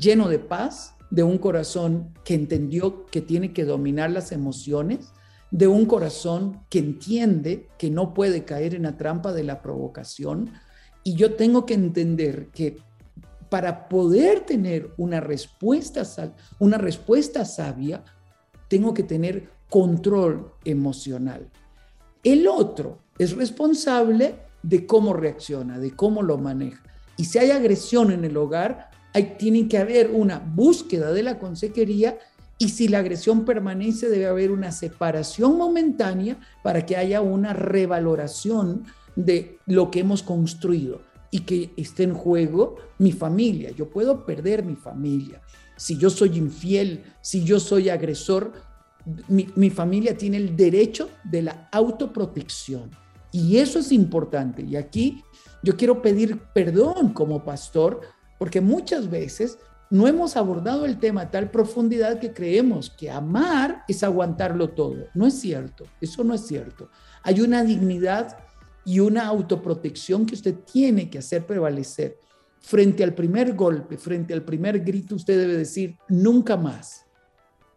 lleno 0.01 0.29
de 0.29 0.41
paz, 0.41 0.97
de 1.13 1.23
un 1.23 1.39
corazón 1.39 2.13
que 2.25 2.35
entendió 2.35 3.07
que 3.07 3.21
tiene 3.21 3.53
que 3.53 3.65
dominar 3.65 4.11
las 4.11 4.33
emociones, 4.33 5.13
de 5.53 5.69
un 5.69 5.87
corazón 5.87 6.61
que 6.69 6.81
entiende 6.81 7.69
que 7.79 7.89
no 7.89 8.13
puede 8.13 8.45
caer 8.45 8.75
en 8.75 8.83
la 8.83 8.97
trampa 8.97 9.33
de 9.33 9.45
la 9.45 9.63
provocación. 9.63 10.51
Y 11.05 11.15
yo 11.15 11.37
tengo 11.37 11.67
que 11.67 11.75
entender 11.75 12.49
que 12.49 12.79
para 13.49 13.89
poder 13.89 14.41
tener 14.41 14.93
una 14.97 15.21
respuesta, 15.21 16.03
una 16.59 16.79
respuesta 16.79 17.45
sabia, 17.45 18.03
tengo 18.67 18.93
que 18.93 19.05
tener 19.05 19.51
control 19.71 20.51
emocional. 20.65 21.49
El 22.27 22.49
otro 22.49 22.99
es 23.21 23.37
responsable 23.37 24.35
de 24.61 24.85
cómo 24.85 25.13
reacciona, 25.13 25.79
de 25.79 25.93
cómo 25.93 26.23
lo 26.23 26.39
maneja. 26.39 26.83
Y 27.17 27.27
si 27.27 27.39
hay 27.39 27.53
agresión 27.53 28.11
en 28.11 28.25
el 28.25 28.37
hogar, 28.37 28.91
hay, 29.15 29.37
tiene 29.39 29.69
que 29.69 29.79
haber 29.79 30.11
una 30.11 30.41
búsqueda 30.41 31.13
de 31.13 31.23
la 31.23 31.39
consejería 31.39 32.19
y 32.59 32.71
si 32.71 32.89
la 32.89 32.99
agresión 32.99 33.45
permanece, 33.45 34.09
debe 34.09 34.27
haber 34.27 34.51
una 34.51 34.73
separación 34.73 35.57
momentánea 35.57 36.37
para 36.65 36.85
que 36.85 36.97
haya 36.97 37.21
una 37.21 37.53
revaloración 37.53 38.87
de 39.15 39.61
lo 39.67 39.93
que 39.93 40.01
hemos 40.01 40.25
construido 40.25 41.03
y 41.31 41.43
que 41.43 41.71
esté 41.77 42.03
en 42.03 42.15
juego 42.15 42.75
mi 42.99 43.13
familia. 43.13 43.71
Yo 43.71 43.89
puedo 43.89 44.27
perder 44.27 44.65
mi 44.65 44.75
familia. 44.75 45.41
Si 45.77 45.97
yo 45.97 46.11
soy 46.11 46.37
infiel, 46.39 47.05
si 47.21 47.45
yo 47.45 47.61
soy 47.61 47.89
agresor, 47.89 48.53
mi, 49.29 49.71
familia 49.71 50.17
tiene 50.17 50.37
el 50.37 50.57
derecho 50.57 51.11
de 51.25 51.43
la 51.43 51.69
autoprotección. 51.73 52.91
Y 53.33 53.59
eso 53.59 53.79
es 53.79 53.93
importante. 53.93 54.63
Y 54.63 54.77
aquí 54.77 55.23
yo 55.63 55.77
quiero 55.77 56.03
pedir 56.03 56.41
perdón 56.55 57.13
como 57.13 57.45
pastor, 57.45 58.01
porque 58.39 58.61
muchas 58.61 59.09
veces 59.09 59.59
no 59.91 60.09
hemos 60.09 60.37
abordado 60.37 60.85
el 60.85 60.99
tema 60.99 61.23
a 61.23 61.31
tal 61.31 61.51
profundidad 61.51 62.19
que 62.19 62.33
creemos 62.33 62.91
que 62.91 63.11
amar 63.11 63.85
es 63.87 64.03
aguantarlo 64.03 64.71
todo. 64.71 65.07
No 65.15 65.27
es 65.27 65.35
cierto, 65.35 65.85
eso 66.01 66.25
no 66.25 66.35
es 66.35 66.47
cierto. 66.47 66.91
Hay 67.23 67.41
una 67.41 67.63
dignidad 67.63 68.39
y 68.85 69.01
una 69.01 69.27
autoprotección 69.27 70.27
que 70.27 70.35
usted 70.35 70.55
tiene 70.73 71.09
que 71.11 71.19
hacer 71.19 71.47
prevalecer. 71.47 72.19
Frente 72.61 73.05
al 73.05 73.15
primer 73.15 73.55
golpe, 73.55 73.97
frente 73.97 74.35
al 74.35 74.43
primer 74.43 74.81
grito, 74.81 75.15
usted 75.15 75.39
debe 75.39 75.57
decir, 75.57 75.97
nunca 76.09 76.57
más 76.57 77.06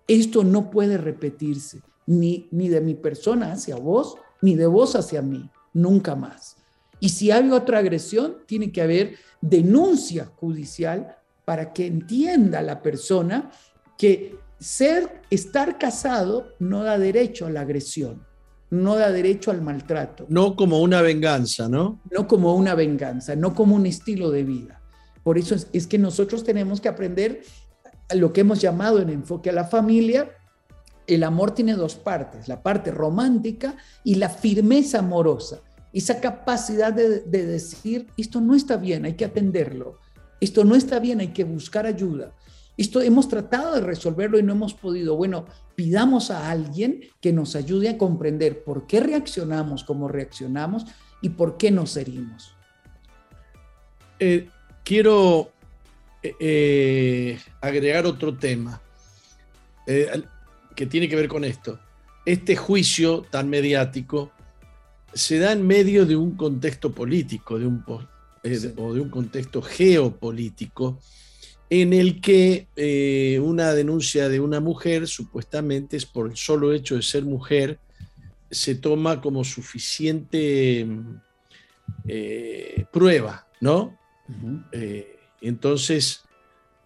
esto 0.10 0.44
no 0.44 0.72
puede 0.72 0.98
repetirse, 0.98 1.82
ni, 2.08 2.48
ni 2.52 2.68
de 2.68 2.82
mi 2.82 2.96
persona 2.96 3.54
hacia 3.54 3.76
vos, 3.76 4.16
ni 4.42 4.56
de 4.56 4.66
vos 4.66 4.96
hacia 4.96 5.22
mí, 5.22 5.50
nunca 5.72 6.16
más. 6.16 6.58
Y 7.00 7.10
si 7.10 7.30
hay 7.30 7.52
otra 7.52 7.78
agresión, 7.78 8.38
tiene 8.48 8.72
que 8.72 8.82
haber 8.82 9.16
denuncia 9.40 10.26
judicial 10.26 11.16
para 11.46 11.72
que 11.74 11.86
entienda 11.86 12.62
la 12.64 12.82
persona 12.82 13.52
que 13.98 14.36
ser, 14.60 15.22
estar 15.30 15.78
casado 15.78 16.48
no 16.58 16.84
da 16.84 16.98
derecho 16.98 17.46
a 17.46 17.52
la 17.52 17.62
agresión, 17.62 18.26
no 18.72 18.96
da 18.96 19.12
derecho 19.12 19.52
al 19.52 19.62
maltrato. 19.62 20.26
No 20.28 20.56
como 20.56 20.82
una 20.82 21.04
venganza, 21.04 21.70
¿no? 21.70 22.02
No 22.12 22.28
como 22.28 22.56
una 22.56 22.74
venganza, 22.74 23.36
no 23.36 23.54
como 23.54 23.76
un 23.76 23.86
estilo 23.86 24.32
de 24.32 24.44
vida. 24.44 24.82
Por 25.22 25.38
eso 25.38 25.54
es, 25.54 25.68
es 25.72 25.86
que 25.86 26.00
nosotros 26.00 26.44
tenemos 26.44 26.82
que 26.82 26.90
aprender 26.90 27.44
lo 28.16 28.34
que 28.34 28.42
hemos 28.42 28.60
llamado 28.62 29.00
en 29.00 29.10
enfoque 29.10 29.50
a 29.50 29.54
la 29.54 29.66
familia, 29.66 30.30
el 31.08 31.24
amor 31.24 31.52
tiene 31.52 31.74
dos 31.74 31.96
partes, 31.96 32.48
la 32.48 32.62
parte 32.62 32.92
romántica 32.92 33.76
y 34.04 34.16
la 34.16 34.30
firmeza 34.30 35.00
amorosa. 35.00 35.62
Esa 35.92 36.20
capacidad 36.20 36.94
de, 36.94 37.22
decir, 37.22 38.08
esto 38.16 38.42
no 38.42 38.56
está 38.56 38.78
bien, 38.78 39.06
hay 39.06 39.14
que 39.14 39.26
atenderlo, 39.26 39.98
esto 40.40 40.64
no 40.64 40.76
está 40.76 41.00
bien, 41.00 41.20
hay 41.20 41.30
que 41.30 41.44
buscar 41.44 41.86
ayuda. 41.86 42.34
Esto 42.78 43.02
hemos 43.02 43.28
tratado 43.28 43.76
de 43.76 43.82
resolverlo 43.82 44.40
y 44.40 44.44
no 44.44 44.54
hemos 44.54 44.74
podido. 44.74 45.18
Bueno, 45.18 45.46
pidamos 45.76 46.32
a 46.32 46.50
alguien 46.50 47.02
que 47.20 47.34
nos 47.34 47.56
ayude 47.56 47.90
a 47.90 47.98
comprender 47.98 48.64
por 48.64 48.88
qué 48.88 49.02
reaccionamos 49.02 49.84
como 49.84 50.08
reaccionamos 50.08 50.86
y 51.22 51.30
por 51.30 51.58
qué 51.58 51.72
nos 51.72 51.98
herimos. 51.98 52.56
Eh, 54.20 54.48
quiero 54.86 55.52
eh, 56.22 56.36
eh, 56.40 57.40
agregar 57.62 58.06
otro 58.06 58.36
tema 58.36 58.82
eh, 59.88 60.22
que 60.76 60.86
tiene 60.86 61.08
que 61.08 61.16
ver 61.16 61.30
con 61.30 61.46
esto. 61.46 61.80
Este 62.26 62.58
juicio 62.58 63.26
tan 63.30 63.50
mediático 63.50 64.32
se 65.14 65.40
da 65.40 65.54
en 65.54 65.66
medio 65.66 66.06
de 66.06 66.18
un 66.18 66.36
contexto 66.36 66.92
político 66.92 67.58
de 67.58 67.66
un, 67.66 67.84
o 67.88 68.94
de 68.94 69.00
un 69.00 69.10
contexto 69.10 69.62
geopolítico 69.62 71.00
en 71.70 71.94
el 71.94 72.20
que 72.20 72.68
una 73.42 73.74
denuncia 73.74 74.28
de 74.28 74.40
una 74.40 74.60
mujer 74.60 75.08
supuestamente 75.08 75.98
es 75.98 76.06
por 76.06 76.30
el 76.30 76.36
solo 76.36 76.74
hecho 76.74 76.96
de 76.96 77.02
ser 77.02 77.24
mujer 77.24 77.80
se 78.52 78.76
toma 78.76 79.22
como 79.22 79.44
suficiente 79.44 80.88
prueba, 82.92 83.48
¿no? 83.62 83.98
Entonces, 85.42 86.24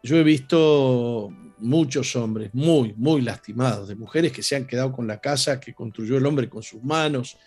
yo 0.02 0.18
he 0.18 0.24
visto 0.24 1.32
muchos 1.60 2.16
hombres 2.16 2.50
muy, 2.54 2.94
muy 2.98 3.22
lastimados, 3.22 3.88
de 3.88 3.96
mujeres 3.96 4.32
que 4.32 4.44
se 4.44 4.56
han 4.56 4.68
quedado 4.68 4.92
con 4.92 5.08
la 5.08 5.20
casa 5.20 5.60
que 5.60 5.74
construyó 5.74 6.18
el 6.18 6.26
hombre 6.26 6.50
con 6.50 6.62
sus 6.62 6.84
manos, 6.84 7.38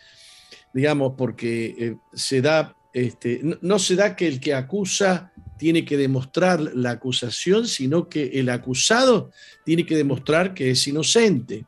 digamos, 0.72 1.12
porque 1.16 1.74
eh, 1.78 1.96
se 2.14 2.40
da, 2.40 2.74
este, 2.92 3.40
no, 3.60 3.78
se 3.78 3.94
da 3.94 4.16
que 4.16 4.26
el 4.26 4.40
que 4.40 4.54
acusa 4.54 5.32
tiene 5.58 5.84
que 5.84 5.96
demostrar 5.96 6.60
la 6.60 6.92
acusación, 6.92 7.66
sino 7.66 8.08
que 8.08 8.24
el 8.34 8.48
acusado 8.48 9.30
tiene 9.64 9.84
que 9.84 9.96
demostrar 9.96 10.54
que 10.54 10.70
es 10.70 10.86
inocente. 10.86 11.64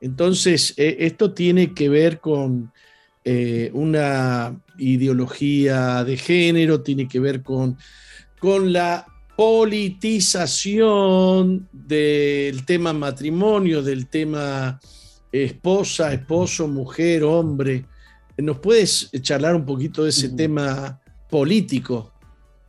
Entonces, 0.00 0.74
eh, 0.76 0.96
esto 1.00 1.32
tiene 1.32 1.74
que 1.74 1.88
ver 1.88 2.20
con 2.20 2.72
eh, 3.24 3.70
una 3.72 4.60
ideología 4.78 6.04
de 6.04 6.16
género, 6.16 6.82
tiene 6.82 7.08
que 7.08 7.20
ver 7.20 7.42
con 7.42 7.78
con 8.44 8.72
la 8.74 9.06
politización 9.38 11.66
del 11.72 12.66
tema 12.66 12.92
matrimonio, 12.92 13.82
del 13.82 14.08
tema 14.08 14.78
esposa, 15.32 16.12
esposo, 16.12 16.68
mujer, 16.68 17.24
hombre. 17.24 17.86
¿Nos 18.36 18.58
puedes 18.58 19.10
charlar 19.22 19.56
un 19.56 19.64
poquito 19.64 20.04
de 20.04 20.10
ese 20.10 20.28
tema 20.28 21.00
político? 21.30 22.12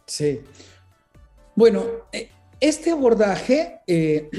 Sí. 0.07 0.39
Bueno, 1.57 1.83
eh, 2.13 2.29
este 2.61 2.91
abordaje, 2.91 3.81
eh, 3.85 4.29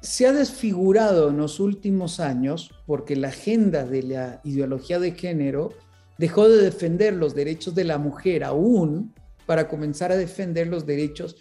se 0.00 0.26
ha 0.26 0.32
desfigurado 0.32 1.28
en 1.28 1.36
los 1.36 1.60
últimos 1.60 2.18
años 2.18 2.70
porque 2.86 3.14
la 3.14 3.28
agenda 3.28 3.84
de 3.84 4.04
la 4.04 4.40
ideología 4.42 4.98
de 4.98 5.12
género 5.12 5.74
dejó 6.16 6.48
de 6.48 6.62
defender 6.62 7.12
los 7.12 7.34
derechos 7.34 7.74
de 7.74 7.84
la 7.84 7.98
mujer 7.98 8.42
aún 8.42 9.12
para 9.46 9.68
comenzar 9.68 10.12
a 10.12 10.16
defender 10.16 10.66
los 10.66 10.86
derechos, 10.86 11.36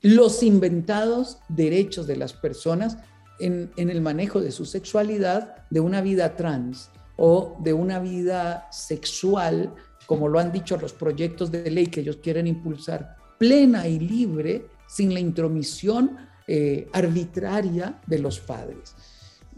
los 0.00 0.42
inventados 0.42 1.38
derechos 1.48 2.06
de 2.06 2.16
las 2.16 2.32
personas 2.32 2.98
en, 3.38 3.70
el 3.76 4.00
manejo 4.00 4.40
de 4.40 4.52
su 4.52 4.64
sexualidad, 4.64 5.66
de 5.70 5.80
una 5.80 6.00
vida 6.00 6.36
trans 6.36 6.90
o 7.16 7.56
de 7.60 7.72
una 7.72 7.98
vida 7.98 8.68
sexual, 8.70 9.74
como 10.06 10.28
lo 10.28 10.38
han 10.38 10.52
dicho 10.52 10.76
los 10.76 10.92
proyectos 10.92 11.50
de 11.50 11.70
ley 11.70 11.86
que 11.86 12.00
ellos 12.00 12.18
quieren 12.22 12.46
impulsar, 12.46 13.16
plena 13.38 13.88
y 13.88 13.98
libre, 13.98 14.66
sin 14.86 15.14
la 15.14 15.20
intromisión 15.20 16.16
eh, 16.46 16.88
arbitraria 16.92 18.00
de 18.06 18.18
los 18.18 18.40
padres. 18.40 18.94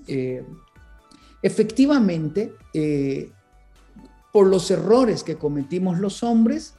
Eh, 0.07 0.45
efectivamente, 1.43 2.55
eh, 2.73 3.31
por 4.33 4.47
los 4.47 4.71
errores 4.71 5.23
que 5.23 5.37
cometimos 5.37 5.99
los 5.99 6.23
hombres, 6.23 6.75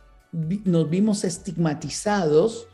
nos 0.65 0.89
vimos 0.89 1.23
estigmatizados 1.23 2.67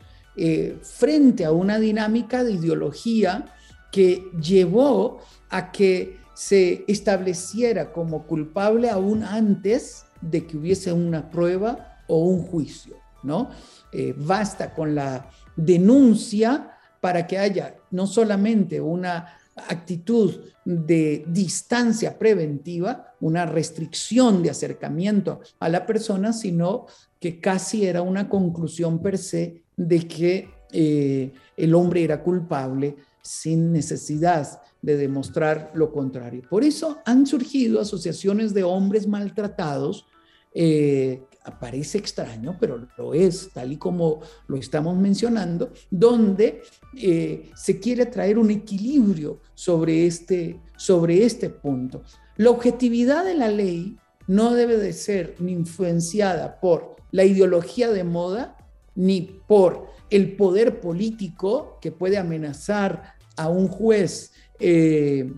frente 0.82 1.44
a 1.44 1.52
una 1.52 1.78
dinámica 1.78 2.42
de 2.42 2.52
ideología 2.52 3.54
que 3.92 4.30
llevó 4.40 5.20
a 5.50 5.70
que 5.70 6.18
se 6.34 6.84
estableciera 6.88 7.92
como 7.92 8.26
culpable 8.26 8.90
aún 8.90 9.22
antes 9.22 10.06
de 10.20 10.46
que 10.46 10.56
hubiese 10.56 10.92
una 10.92 11.30
prueba 11.30 12.02
o 12.08 12.24
un 12.24 12.42
juicio, 12.42 12.96
¿no? 13.22 13.50
Eh, 13.92 14.14
basta 14.16 14.74
con 14.74 14.94
la 14.94 15.28
denuncia 15.56 16.78
para 17.00 17.26
que 17.26 17.38
haya 17.38 17.76
no 17.90 18.06
solamente 18.06 18.80
una 18.80 19.36
actitud 19.56 20.40
de 20.64 21.24
distancia 21.28 22.18
preventiva, 22.18 23.14
una 23.20 23.46
restricción 23.46 24.42
de 24.42 24.50
acercamiento 24.50 25.40
a 25.60 25.68
la 25.68 25.86
persona, 25.86 26.32
sino 26.32 26.86
que 27.20 27.40
casi 27.40 27.86
era 27.86 28.02
una 28.02 28.28
conclusión 28.28 29.00
per 29.00 29.18
se 29.18 29.62
de 29.76 30.08
que 30.08 30.48
eh, 30.72 31.32
el 31.56 31.74
hombre 31.74 32.02
era 32.04 32.22
culpable 32.22 32.96
sin 33.20 33.72
necesidad 33.72 34.60
de 34.80 34.96
demostrar 34.96 35.70
lo 35.74 35.92
contrario. 35.92 36.42
Por 36.48 36.64
eso 36.64 36.98
han 37.04 37.26
surgido 37.26 37.80
asociaciones 37.80 38.52
de 38.52 38.64
hombres 38.64 39.06
maltratados. 39.06 40.06
Eh, 40.54 41.22
parece 41.58 41.98
extraño, 41.98 42.56
pero 42.60 42.86
lo 42.96 43.14
es, 43.14 43.50
tal 43.52 43.72
y 43.72 43.76
como 43.76 44.20
lo 44.46 44.56
estamos 44.56 44.96
mencionando, 44.96 45.72
donde 45.90 46.62
eh, 46.96 47.50
se 47.54 47.80
quiere 47.80 48.06
traer 48.06 48.38
un 48.38 48.50
equilibrio 48.50 49.40
sobre 49.54 50.06
este, 50.06 50.60
sobre 50.76 51.24
este 51.24 51.50
punto. 51.50 52.02
La 52.36 52.50
objetividad 52.50 53.24
de 53.24 53.34
la 53.34 53.48
ley 53.48 53.96
no 54.26 54.54
debe 54.54 54.76
de 54.76 54.92
ser 54.92 55.34
ni 55.40 55.52
influenciada 55.52 56.60
por 56.60 56.96
la 57.10 57.24
ideología 57.24 57.90
de 57.90 58.04
moda 58.04 58.56
ni 58.94 59.22
por 59.46 59.86
el 60.10 60.36
poder 60.36 60.80
político 60.80 61.78
que 61.80 61.92
puede 61.92 62.18
amenazar 62.18 63.14
a 63.36 63.48
un 63.48 63.68
juez 63.68 64.32
eh, 64.60 65.32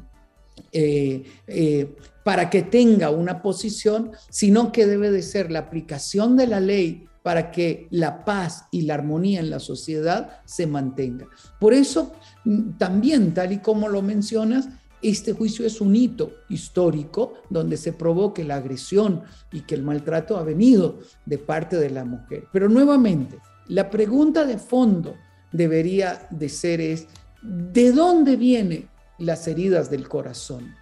eh, 0.72 1.96
para 2.24 2.50
que 2.50 2.62
tenga 2.62 3.10
una 3.10 3.42
posición, 3.42 4.10
sino 4.30 4.72
que 4.72 4.86
debe 4.86 5.10
de 5.10 5.22
ser 5.22 5.52
la 5.52 5.60
aplicación 5.60 6.36
de 6.36 6.46
la 6.48 6.58
ley 6.58 7.06
para 7.22 7.50
que 7.50 7.86
la 7.90 8.24
paz 8.24 8.64
y 8.70 8.82
la 8.82 8.94
armonía 8.94 9.40
en 9.40 9.50
la 9.50 9.60
sociedad 9.60 10.40
se 10.44 10.66
mantenga. 10.66 11.26
Por 11.60 11.72
eso, 11.72 12.12
mm, 12.44 12.72
también, 12.76 13.32
tal 13.32 13.52
y 13.52 13.58
como 13.58 13.88
lo 13.88 14.02
mencionas, 14.02 14.68
este 15.00 15.34
juicio 15.34 15.66
es 15.66 15.80
un 15.80 15.94
hito 15.94 16.32
histórico 16.48 17.34
donde 17.50 17.76
se 17.76 17.92
provoque 17.92 18.42
la 18.42 18.56
agresión 18.56 19.22
y 19.52 19.60
que 19.60 19.74
el 19.74 19.82
maltrato 19.82 20.36
ha 20.38 20.42
venido 20.42 20.98
de 21.26 21.38
parte 21.38 21.76
de 21.76 21.90
la 21.90 22.04
mujer. 22.04 22.44
Pero 22.52 22.68
nuevamente, 22.68 23.38
la 23.68 23.90
pregunta 23.90 24.44
de 24.44 24.58
fondo 24.58 25.14
debería 25.52 26.26
de 26.30 26.48
ser 26.48 26.80
es, 26.80 27.06
¿de 27.42 27.92
dónde 27.92 28.36
vienen 28.36 28.88
las 29.18 29.46
heridas 29.46 29.90
del 29.90 30.08
corazón? 30.08 30.74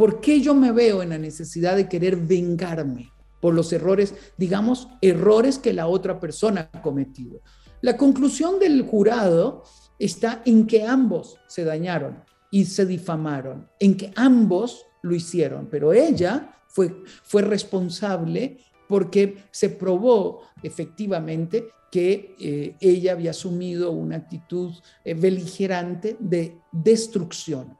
¿Por 0.00 0.22
qué 0.22 0.40
yo 0.40 0.54
me 0.54 0.72
veo 0.72 1.02
en 1.02 1.10
la 1.10 1.18
necesidad 1.18 1.76
de 1.76 1.86
querer 1.86 2.16
vengarme 2.16 3.12
por 3.38 3.52
los 3.52 3.70
errores, 3.70 4.14
digamos, 4.38 4.88
errores 5.02 5.58
que 5.58 5.74
la 5.74 5.88
otra 5.88 6.18
persona 6.18 6.70
ha 6.72 6.80
cometido? 6.80 7.42
La 7.82 7.98
conclusión 7.98 8.58
del 8.58 8.86
jurado 8.86 9.62
está 9.98 10.40
en 10.46 10.66
que 10.66 10.84
ambos 10.84 11.36
se 11.48 11.64
dañaron 11.64 12.24
y 12.50 12.64
se 12.64 12.86
difamaron, 12.86 13.68
en 13.78 13.94
que 13.94 14.10
ambos 14.16 14.86
lo 15.02 15.14
hicieron, 15.14 15.68
pero 15.70 15.92
ella 15.92 16.50
fue, 16.66 17.02
fue 17.22 17.42
responsable 17.42 18.56
porque 18.88 19.44
se 19.50 19.68
probó 19.68 20.44
efectivamente 20.62 21.72
que 21.92 22.36
eh, 22.40 22.74
ella 22.80 23.12
había 23.12 23.32
asumido 23.32 23.90
una 23.90 24.16
actitud 24.16 24.72
eh, 25.04 25.12
beligerante 25.12 26.16
de 26.18 26.56
destrucción. 26.72 27.76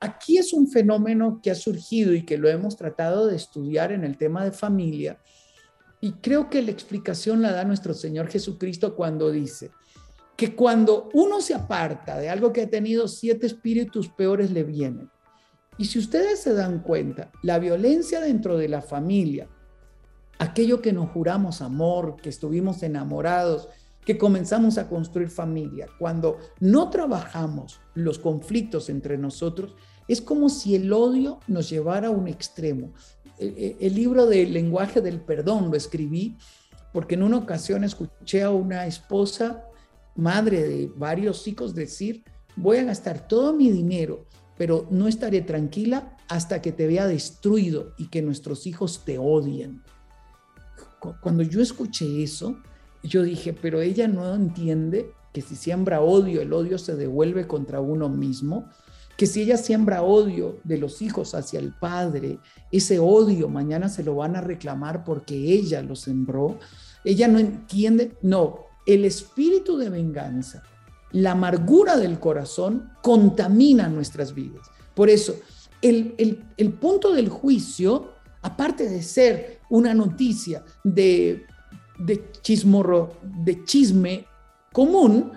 Aquí 0.00 0.38
es 0.38 0.52
un 0.52 0.68
fenómeno 0.68 1.40
que 1.42 1.50
ha 1.50 1.54
surgido 1.54 2.14
y 2.14 2.24
que 2.24 2.38
lo 2.38 2.48
hemos 2.48 2.76
tratado 2.76 3.26
de 3.26 3.36
estudiar 3.36 3.92
en 3.92 4.04
el 4.04 4.16
tema 4.16 4.44
de 4.44 4.52
familia, 4.52 5.18
y 6.00 6.12
creo 6.12 6.50
que 6.50 6.62
la 6.62 6.70
explicación 6.70 7.40
la 7.40 7.52
da 7.52 7.64
nuestro 7.64 7.94
Señor 7.94 8.28
Jesucristo 8.28 8.94
cuando 8.94 9.30
dice 9.30 9.70
que 10.36 10.54
cuando 10.54 11.08
uno 11.14 11.40
se 11.40 11.54
aparta 11.54 12.18
de 12.18 12.28
algo 12.28 12.52
que 12.52 12.62
ha 12.62 12.68
tenido 12.68 13.08
siete 13.08 13.46
espíritus 13.46 14.08
peores 14.08 14.50
le 14.50 14.64
vienen. 14.64 15.10
Y 15.78 15.86
si 15.86 15.98
ustedes 15.98 16.40
se 16.40 16.52
dan 16.52 16.80
cuenta, 16.80 17.30
la 17.42 17.58
violencia 17.58 18.20
dentro 18.20 18.58
de 18.58 18.68
la 18.68 18.82
familia 18.82 19.48
aquello 20.38 20.80
que 20.80 20.92
nos 20.92 21.10
juramos 21.10 21.62
amor, 21.62 22.16
que 22.16 22.28
estuvimos 22.28 22.82
enamorados, 22.82 23.68
que 24.04 24.18
comenzamos 24.18 24.78
a 24.78 24.88
construir 24.88 25.28
familia. 25.28 25.86
Cuando 25.98 26.38
no 26.60 26.90
trabajamos 26.90 27.80
los 27.94 28.18
conflictos 28.18 28.88
entre 28.88 29.18
nosotros, 29.18 29.74
es 30.08 30.20
como 30.20 30.48
si 30.48 30.74
el 30.74 30.92
odio 30.92 31.40
nos 31.46 31.70
llevara 31.70 32.08
a 32.08 32.10
un 32.10 32.28
extremo. 32.28 32.92
El, 33.38 33.94
libro 33.94 34.26
del 34.26 34.52
lenguaje 34.52 35.00
del 35.00 35.20
perdón 35.20 35.70
lo 35.70 35.76
escribí 35.76 36.36
porque 36.92 37.16
en 37.16 37.24
una 37.24 37.38
ocasión 37.38 37.82
escuché 37.82 38.42
a 38.42 38.50
una 38.50 38.86
esposa, 38.86 39.64
madre 40.14 40.62
de 40.62 40.92
varios 40.94 41.48
hijos, 41.48 41.74
decir, 41.74 42.22
voy 42.54 42.76
a 42.76 42.84
gastar 42.84 43.26
todo 43.26 43.52
mi 43.52 43.72
dinero, 43.72 44.26
pero 44.56 44.86
no 44.90 45.08
estaré 45.08 45.40
tranquila 45.40 46.16
hasta 46.28 46.62
que 46.62 46.70
te 46.70 46.86
vea 46.86 47.08
destruido 47.08 47.94
y 47.98 48.06
que 48.06 48.22
nuestros 48.22 48.68
hijos 48.68 49.02
te 49.04 49.18
odien 49.18 49.82
cuando 51.20 51.42
yo 51.42 51.60
escuché 51.60 52.22
eso, 52.22 52.56
yo 53.04 53.22
dije, 53.22 53.52
pero 53.52 53.80
ella 53.80 54.08
no 54.08 54.34
entiende 54.34 55.12
que 55.32 55.42
si 55.42 55.56
siembra 55.56 56.00
odio, 56.00 56.40
el 56.40 56.52
odio 56.52 56.78
se 56.78 56.96
devuelve 56.96 57.46
contra 57.46 57.80
uno 57.80 58.08
mismo, 58.08 58.70
que 59.16 59.26
si 59.26 59.42
ella 59.42 59.56
siembra 59.56 60.02
odio 60.02 60.58
de 60.64 60.78
los 60.78 61.02
hijos 61.02 61.34
hacia 61.34 61.60
el 61.60 61.72
padre, 61.72 62.38
ese 62.72 62.98
odio 62.98 63.48
mañana 63.48 63.88
se 63.88 64.02
lo 64.02 64.16
van 64.16 64.36
a 64.36 64.40
reclamar 64.40 65.04
porque 65.04 65.34
ella 65.34 65.82
lo 65.82 65.94
sembró. 65.94 66.58
Ella 67.04 67.28
no 67.28 67.38
entiende, 67.38 68.16
no, 68.22 68.60
el 68.86 69.04
espíritu 69.04 69.76
de 69.76 69.90
venganza, 69.90 70.62
la 71.12 71.32
amargura 71.32 71.96
del 71.96 72.18
corazón 72.18 72.90
contamina 73.02 73.88
nuestras 73.88 74.34
vidas. 74.34 74.66
Por 74.94 75.10
eso, 75.10 75.36
el, 75.82 76.14
el, 76.18 76.44
el 76.56 76.72
punto 76.72 77.12
del 77.12 77.28
juicio, 77.28 78.12
aparte 78.42 78.88
de 78.88 79.02
ser 79.02 79.60
una 79.70 79.94
noticia 79.94 80.64
de, 80.82 81.44
de 81.98 82.30
chismorro, 82.42 83.14
de 83.22 83.64
chisme 83.64 84.26
común, 84.72 85.32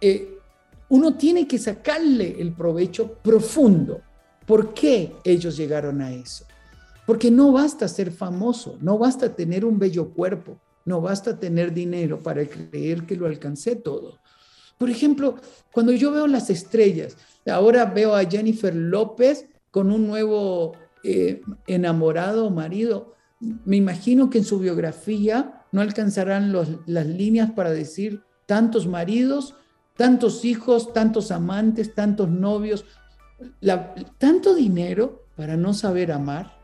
eh, 0.00 0.38
uno 0.88 1.14
tiene 1.14 1.46
que 1.46 1.58
sacarle 1.58 2.40
el 2.40 2.52
provecho 2.52 3.14
profundo. 3.14 4.00
¿Por 4.46 4.74
qué 4.74 5.14
ellos 5.24 5.56
llegaron 5.56 6.00
a 6.00 6.12
eso? 6.12 6.44
Porque 7.06 7.30
no 7.30 7.52
basta 7.52 7.86
ser 7.86 8.10
famoso, 8.10 8.76
no 8.80 8.98
basta 8.98 9.34
tener 9.34 9.64
un 9.64 9.78
bello 9.78 10.10
cuerpo, 10.10 10.58
no 10.84 11.00
basta 11.00 11.38
tener 11.38 11.72
dinero 11.72 12.20
para 12.20 12.44
creer 12.44 13.04
que 13.06 13.16
lo 13.16 13.26
alcancé 13.26 13.76
todo. 13.76 14.18
Por 14.78 14.90
ejemplo, 14.90 15.36
cuando 15.72 15.92
yo 15.92 16.10
veo 16.10 16.26
las 16.26 16.50
estrellas, 16.50 17.16
ahora 17.46 17.84
veo 17.84 18.14
a 18.14 18.24
Jennifer 18.24 18.74
López 18.74 19.46
con 19.70 19.92
un 19.92 20.06
nuevo 20.06 20.72
eh, 21.04 21.42
enamorado 21.66 22.50
marido, 22.50 23.14
me 23.38 23.76
imagino 23.76 24.28
que 24.28 24.38
en 24.38 24.44
su 24.44 24.58
biografía 24.58 25.59
no 25.72 25.80
alcanzarán 25.80 26.52
las 26.52 27.06
líneas 27.06 27.52
para 27.52 27.70
decir 27.70 28.22
tantos 28.46 28.86
maridos, 28.86 29.54
tantos 29.96 30.44
hijos, 30.44 30.92
tantos 30.92 31.30
amantes, 31.30 31.94
tantos 31.94 32.28
novios, 32.28 32.84
tanto 34.18 34.54
dinero 34.54 35.26
para 35.36 35.56
no 35.56 35.72
saber 35.74 36.12
amar, 36.12 36.58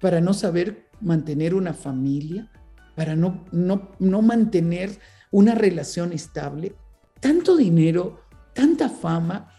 para 0.00 0.20
no 0.20 0.34
saber 0.34 0.88
mantener 1.00 1.54
una 1.54 1.74
familia, 1.74 2.50
para 2.94 3.16
no, 3.16 3.44
no, 3.52 3.92
no 3.98 4.22
mantener 4.22 4.98
una 5.30 5.54
relación 5.54 6.12
estable, 6.12 6.74
tanto 7.20 7.56
dinero, 7.56 8.20
tanta 8.52 8.88
fama, 8.88 9.50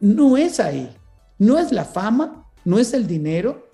no 0.00 0.36
es 0.36 0.60
ahí, 0.60 0.90
no 1.38 1.58
es 1.58 1.72
la 1.72 1.84
fama, 1.84 2.50
no 2.64 2.78
es 2.78 2.94
el 2.94 3.06
dinero, 3.06 3.70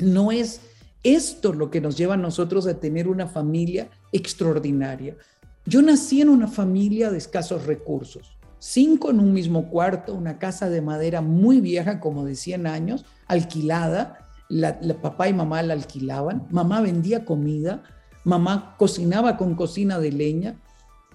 no 0.00 0.32
es 0.32 0.60
esto 1.02 1.52
lo 1.52 1.70
que 1.70 1.80
nos 1.80 1.96
lleva 1.96 2.14
a 2.14 2.18
nosotros 2.18 2.66
a 2.66 2.78
tener 2.78 3.08
una 3.08 3.26
familia 3.26 3.88
extraordinaria. 4.12 5.16
Yo 5.64 5.82
nací 5.82 6.20
en 6.20 6.28
una 6.28 6.48
familia 6.48 7.10
de 7.10 7.18
escasos 7.18 7.66
recursos, 7.66 8.36
cinco 8.58 9.10
en 9.10 9.20
un 9.20 9.32
mismo 9.32 9.68
cuarto, 9.70 10.14
una 10.14 10.38
casa 10.38 10.68
de 10.68 10.82
madera 10.82 11.20
muy 11.20 11.60
vieja, 11.60 12.00
como 12.00 12.24
de 12.24 12.34
100 12.34 12.66
años, 12.66 13.04
alquilada. 13.26 14.26
La, 14.48 14.80
papá 15.00 15.28
y 15.28 15.32
mamá 15.32 15.62
la 15.62 15.74
alquilaban, 15.74 16.48
mamá 16.50 16.80
vendía 16.80 17.24
comida, 17.24 17.84
mamá 18.24 18.74
cocinaba 18.78 19.36
con 19.36 19.54
cocina 19.54 20.00
de 20.00 20.10
leña, 20.10 20.60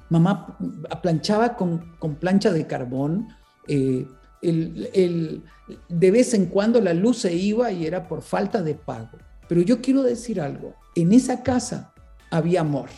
mamá 0.09 0.57
planchaba 1.01 1.57
con, 1.57 1.97
plancha 2.19 2.53
de 2.53 2.65
carbón. 2.65 3.27
Eh, 3.67 4.07
de 4.41 6.11
vez 6.11 6.33
en 6.33 6.45
cuando 6.45 6.79
la 6.79 6.93
luz 6.93 7.17
se 7.17 7.33
iba 7.33 7.71
y 7.71 7.85
era 7.85 8.07
por 8.07 8.21
falta 8.21 8.61
de 8.61 8.75
pago. 8.75 9.17
Pero 9.47 9.61
yo 9.61 9.81
quiero 9.81 10.03
decir 10.03 10.41
algo, 10.41 10.75
en 10.95 11.13
esa 11.13 11.43
casa 11.43 11.93
había 12.31 12.61
amor. 12.61 12.89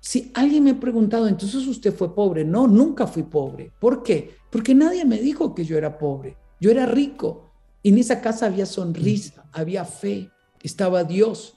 Si 0.00 0.30
alguien 0.34 0.64
me 0.64 0.70
ha 0.70 0.80
preguntado, 0.80 1.26
entonces 1.28 1.66
usted 1.66 1.92
fue 1.92 2.14
pobre. 2.14 2.44
No, 2.44 2.68
nunca 2.68 3.06
fui 3.06 3.24
pobre. 3.24 3.72
¿Por 3.78 4.02
qué? 4.02 4.36
Porque 4.50 4.74
nadie 4.74 5.04
me 5.04 5.18
dijo 5.18 5.54
que 5.54 5.64
yo 5.64 5.76
era 5.76 5.98
pobre. 5.98 6.36
Yo 6.60 6.70
era 6.70 6.86
rico. 6.86 7.50
En 7.82 7.98
esa 7.98 8.20
casa 8.20 8.46
había 8.46 8.66
sonrisa, 8.66 9.44
había 9.52 9.84
fe, 9.84 10.30
estaba 10.62 11.04
Dios. 11.04 11.54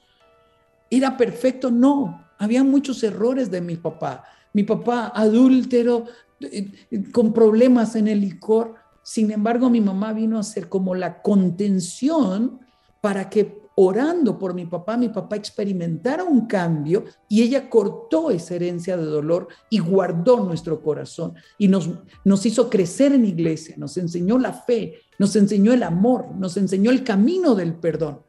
¿Era 0.89 1.17
perfecto? 1.17 1.71
No. 1.71 2.25
Había 2.37 2.63
muchos 2.63 3.03
errores 3.03 3.51
de 3.51 3.61
mi 3.61 3.75
papá. 3.75 4.23
Mi 4.53 4.63
papá 4.63 5.11
adúltero, 5.15 6.05
eh, 6.41 6.71
con 7.11 7.33
problemas 7.33 7.95
en 7.95 8.07
el 8.07 8.21
licor. 8.21 8.75
Sin 9.03 9.31
embargo, 9.31 9.69
mi 9.69 9.81
mamá 9.81 10.13
vino 10.13 10.37
a 10.37 10.43
ser 10.43 10.67
como 10.67 10.95
la 10.95 11.21
contención 11.21 12.59
para 13.01 13.29
que 13.29 13.61
orando 13.75 14.37
por 14.37 14.53
mi 14.53 14.65
papá, 14.65 14.95
mi 14.95 15.09
papá 15.09 15.35
experimentara 15.35 16.23
un 16.23 16.45
cambio 16.45 17.05
y 17.27 17.41
ella 17.41 17.69
cortó 17.69 18.29
esa 18.29 18.55
herencia 18.55 18.95
de 18.95 19.05
dolor 19.05 19.47
y 19.69 19.79
guardó 19.79 20.43
nuestro 20.43 20.81
corazón 20.81 21.33
y 21.57 21.67
nos, 21.67 21.89
nos 22.23 22.45
hizo 22.45 22.69
crecer 22.69 23.13
en 23.13 23.25
iglesia, 23.25 23.75
nos 23.77 23.97
enseñó 23.97 24.37
la 24.37 24.53
fe, 24.53 24.99
nos 25.17 25.35
enseñó 25.35 25.73
el 25.73 25.83
amor, 25.83 26.27
nos 26.35 26.57
enseñó 26.57 26.91
el 26.91 27.03
camino 27.03 27.55
del 27.55 27.73
perdón. 27.73 28.21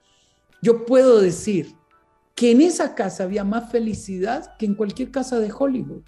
Yo 0.62 0.86
puedo 0.86 1.20
decir 1.20 1.74
que 2.34 2.52
en 2.52 2.62
esa 2.62 2.94
casa 2.94 3.24
había 3.24 3.44
más 3.44 3.70
felicidad 3.70 4.56
que 4.58 4.66
en 4.66 4.74
cualquier 4.74 5.10
casa 5.10 5.38
de 5.38 5.52
Hollywood. 5.52 6.02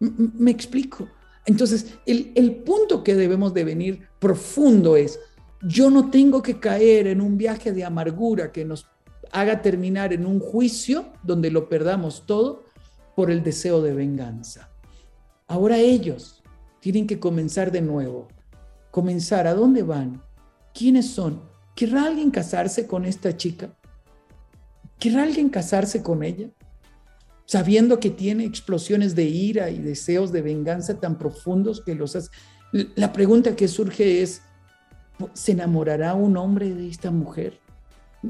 me 0.00 0.50
explico. 0.50 1.08
Entonces, 1.46 1.94
el, 2.04 2.32
el 2.34 2.56
punto 2.56 3.02
que 3.02 3.14
debemos 3.14 3.54
de 3.54 3.64
venir 3.64 4.08
profundo 4.18 4.96
es, 4.96 5.18
yo 5.62 5.90
no 5.90 6.10
tengo 6.10 6.42
que 6.42 6.58
caer 6.58 7.06
en 7.06 7.20
un 7.20 7.36
viaje 7.36 7.72
de 7.72 7.84
amargura 7.84 8.52
que 8.52 8.64
nos 8.64 8.86
haga 9.32 9.62
terminar 9.62 10.12
en 10.12 10.26
un 10.26 10.40
juicio 10.40 11.12
donde 11.22 11.50
lo 11.50 11.68
perdamos 11.68 12.24
todo 12.26 12.64
por 13.14 13.30
el 13.30 13.42
deseo 13.42 13.82
de 13.82 13.92
venganza. 13.92 14.70
Ahora 15.46 15.78
ellos 15.78 16.42
tienen 16.80 17.06
que 17.06 17.20
comenzar 17.20 17.70
de 17.70 17.82
nuevo. 17.82 18.28
Comenzar, 18.90 19.46
¿a 19.46 19.54
dónde 19.54 19.82
van? 19.82 20.22
¿Quiénes 20.72 21.10
son? 21.10 21.42
¿Querrá 21.74 22.06
alguien 22.06 22.30
casarse 22.30 22.86
con 22.86 23.04
esta 23.04 23.36
chica? 23.36 23.70
¿Querrá 24.98 25.22
alguien 25.22 25.48
casarse 25.48 26.02
con 26.02 26.22
ella? 26.22 26.50
Sabiendo 27.44 28.00
que 28.00 28.10
tiene 28.10 28.44
explosiones 28.44 29.14
de 29.14 29.24
ira 29.24 29.70
y 29.70 29.78
deseos 29.78 30.32
de 30.32 30.42
venganza 30.42 31.00
tan 31.00 31.18
profundos 31.18 31.80
que 31.80 31.94
los 31.94 32.16
hace. 32.16 32.30
La 32.94 33.12
pregunta 33.12 33.56
que 33.56 33.68
surge 33.68 34.22
es, 34.22 34.42
¿Se 35.34 35.52
enamorará 35.52 36.14
un 36.14 36.36
hombre 36.36 36.74
de 36.74 36.88
esta 36.88 37.10
mujer? 37.10 37.58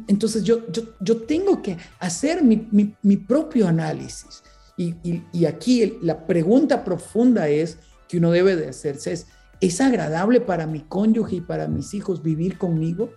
Entonces 0.06 0.44
yo, 0.44 0.60
yo, 1.00 1.22
tengo 1.22 1.62
que 1.62 1.76
hacer 1.98 2.42
mi, 2.42 3.16
propio 3.16 3.66
análisis. 3.66 4.42
Y, 4.76 5.44
aquí 5.44 5.98
la 6.00 6.26
pregunta 6.26 6.84
profunda 6.84 7.48
es 7.48 7.78
que 8.08 8.18
uno 8.18 8.30
debe 8.30 8.56
de 8.56 8.68
hacerse 8.68 9.12
es, 9.12 9.26
¿es 9.60 9.80
agradable 9.80 10.40
para 10.40 10.66
mi 10.66 10.80
cónyuge 10.80 11.36
y 11.36 11.40
para 11.40 11.68
mis 11.68 11.92
hijos 11.92 12.22
vivir 12.22 12.56
conmigo? 12.56 13.10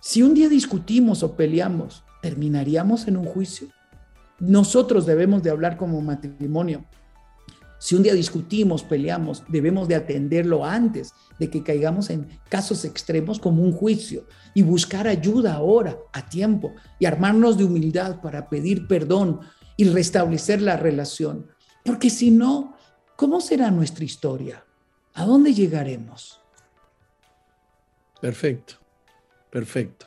Si 0.00 0.22
un 0.22 0.34
día 0.34 0.48
discutimos 0.48 1.22
o 1.22 1.34
peleamos, 1.34 2.04
¿terminaríamos 2.20 3.08
en 3.08 3.16
un 3.16 3.24
juicio? 3.24 3.68
Nosotros 4.38 5.06
debemos 5.06 5.42
de 5.42 5.50
hablar 5.50 5.76
como 5.76 6.00
matrimonio. 6.00 6.84
Si 7.86 7.94
un 7.94 8.02
día 8.02 8.14
discutimos, 8.14 8.82
peleamos, 8.82 9.44
debemos 9.46 9.86
de 9.86 9.94
atenderlo 9.94 10.64
antes 10.64 11.14
de 11.38 11.48
que 11.48 11.62
caigamos 11.62 12.10
en 12.10 12.26
casos 12.48 12.84
extremos 12.84 13.38
como 13.38 13.62
un 13.62 13.70
juicio 13.70 14.26
y 14.54 14.62
buscar 14.62 15.06
ayuda 15.06 15.54
ahora, 15.54 15.96
a 16.12 16.28
tiempo, 16.28 16.74
y 16.98 17.06
armarnos 17.06 17.56
de 17.56 17.62
humildad 17.62 18.20
para 18.20 18.48
pedir 18.48 18.88
perdón 18.88 19.38
y 19.76 19.84
restablecer 19.84 20.62
la 20.62 20.76
relación. 20.76 21.46
Porque 21.84 22.10
si 22.10 22.32
no, 22.32 22.76
¿cómo 23.14 23.40
será 23.40 23.70
nuestra 23.70 24.04
historia? 24.04 24.64
¿A 25.14 25.24
dónde 25.24 25.54
llegaremos? 25.54 26.40
Perfecto, 28.20 28.74
perfecto. 29.48 30.06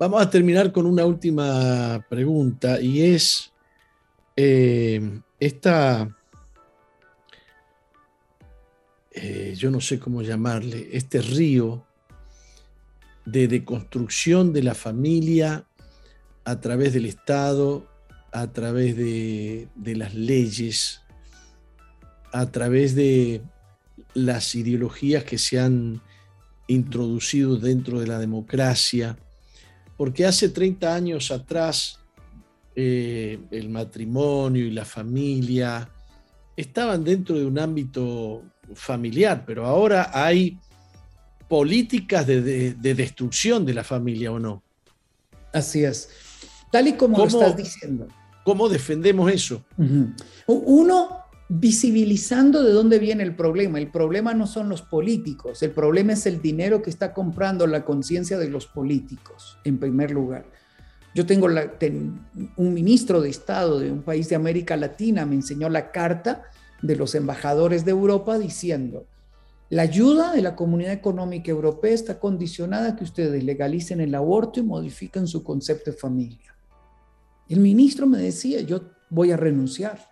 Vamos 0.00 0.20
a 0.20 0.28
terminar 0.28 0.72
con 0.72 0.84
una 0.84 1.04
última 1.04 2.04
pregunta 2.08 2.80
y 2.80 3.02
es 3.02 3.52
eh, 4.34 5.20
esta 5.38 6.16
eh, 9.22 9.54
yo 9.56 9.70
no 9.70 9.80
sé 9.80 9.98
cómo 9.98 10.22
llamarle, 10.22 10.88
este 10.92 11.20
río 11.20 11.84
de 13.26 13.48
deconstrucción 13.48 14.52
de 14.52 14.62
la 14.62 14.74
familia 14.74 15.66
a 16.44 16.60
través 16.60 16.94
del 16.94 17.06
Estado, 17.06 17.86
a 18.32 18.50
través 18.52 18.96
de, 18.96 19.68
de 19.74 19.96
las 19.96 20.14
leyes, 20.14 21.02
a 22.32 22.50
través 22.50 22.94
de 22.94 23.42
las 24.14 24.54
ideologías 24.54 25.24
que 25.24 25.38
se 25.38 25.60
han 25.60 26.00
introducido 26.66 27.56
dentro 27.56 28.00
de 28.00 28.06
la 28.06 28.18
democracia, 28.18 29.18
porque 29.96 30.24
hace 30.24 30.48
30 30.48 30.94
años 30.94 31.30
atrás 31.30 31.98
eh, 32.74 33.38
el 33.50 33.68
matrimonio 33.68 34.64
y 34.64 34.70
la 34.70 34.84
familia 34.84 35.90
estaban 36.56 37.02
dentro 37.04 37.38
de 37.38 37.44
un 37.44 37.58
ámbito 37.58 38.42
familiar, 38.74 39.44
pero 39.46 39.66
ahora 39.66 40.10
hay 40.12 40.58
políticas 41.48 42.26
de, 42.26 42.74
destrucción 42.74 43.66
de 43.66 43.74
la 43.74 43.84
familia 43.84 44.32
o 44.32 44.38
no. 44.38 44.62
Así 45.52 45.84
es. 45.84 46.08
Tal 46.70 46.88
y 46.88 46.92
como 46.92 47.18
lo 47.18 47.24
estás 47.24 47.56
diciendo. 47.56 48.06
¿Cómo 48.44 48.68
defendemos 48.68 49.30
eso? 49.32 49.64
Uno, 50.46 51.24
visibilizando 51.48 52.62
de 52.62 52.72
dónde 52.72 53.00
viene 53.00 53.24
el 53.24 53.34
problema. 53.34 53.78
El 53.78 53.90
problema 53.90 54.32
no 54.34 54.46
son 54.46 54.68
los 54.68 54.82
políticos, 54.82 55.62
el 55.64 55.72
problema 55.72 56.12
es 56.12 56.24
el 56.26 56.40
dinero 56.40 56.80
que 56.80 56.90
está 56.90 57.12
comprando 57.12 57.66
la 57.66 57.84
conciencia 57.84 58.38
de 58.38 58.48
los 58.48 58.66
políticos, 58.66 59.58
en 59.64 59.78
primer 59.78 60.12
lugar. 60.12 60.44
Yo 61.12 61.26
tengo 61.26 61.48
un 62.56 62.72
ministro 62.72 63.20
de 63.20 63.30
Estado 63.30 63.80
de 63.80 63.90
un 63.90 64.02
país 64.02 64.28
de 64.28 64.36
América 64.36 64.76
Latina, 64.76 65.26
me 65.26 65.34
enseñó 65.34 65.68
la 65.68 65.90
carta 65.90 66.44
de 66.82 66.96
los 66.96 67.14
embajadores 67.14 67.84
de 67.84 67.90
Europa 67.90 68.38
diciendo, 68.38 69.06
la 69.70 69.82
ayuda 69.82 70.32
de 70.32 70.42
la 70.42 70.56
Comunidad 70.56 70.92
Económica 70.92 71.50
Europea 71.50 71.92
está 71.92 72.18
condicionada 72.18 72.88
a 72.88 72.96
que 72.96 73.04
ustedes 73.04 73.44
legalicen 73.44 74.00
el 74.00 74.14
aborto 74.16 74.58
y 74.58 74.64
modifiquen 74.64 75.28
su 75.28 75.44
concepto 75.44 75.92
de 75.92 75.96
familia. 75.96 76.56
El 77.48 77.60
ministro 77.60 78.06
me 78.06 78.18
decía, 78.18 78.60
yo 78.62 78.80
voy 79.10 79.30
a 79.30 79.36
renunciar, 79.36 80.10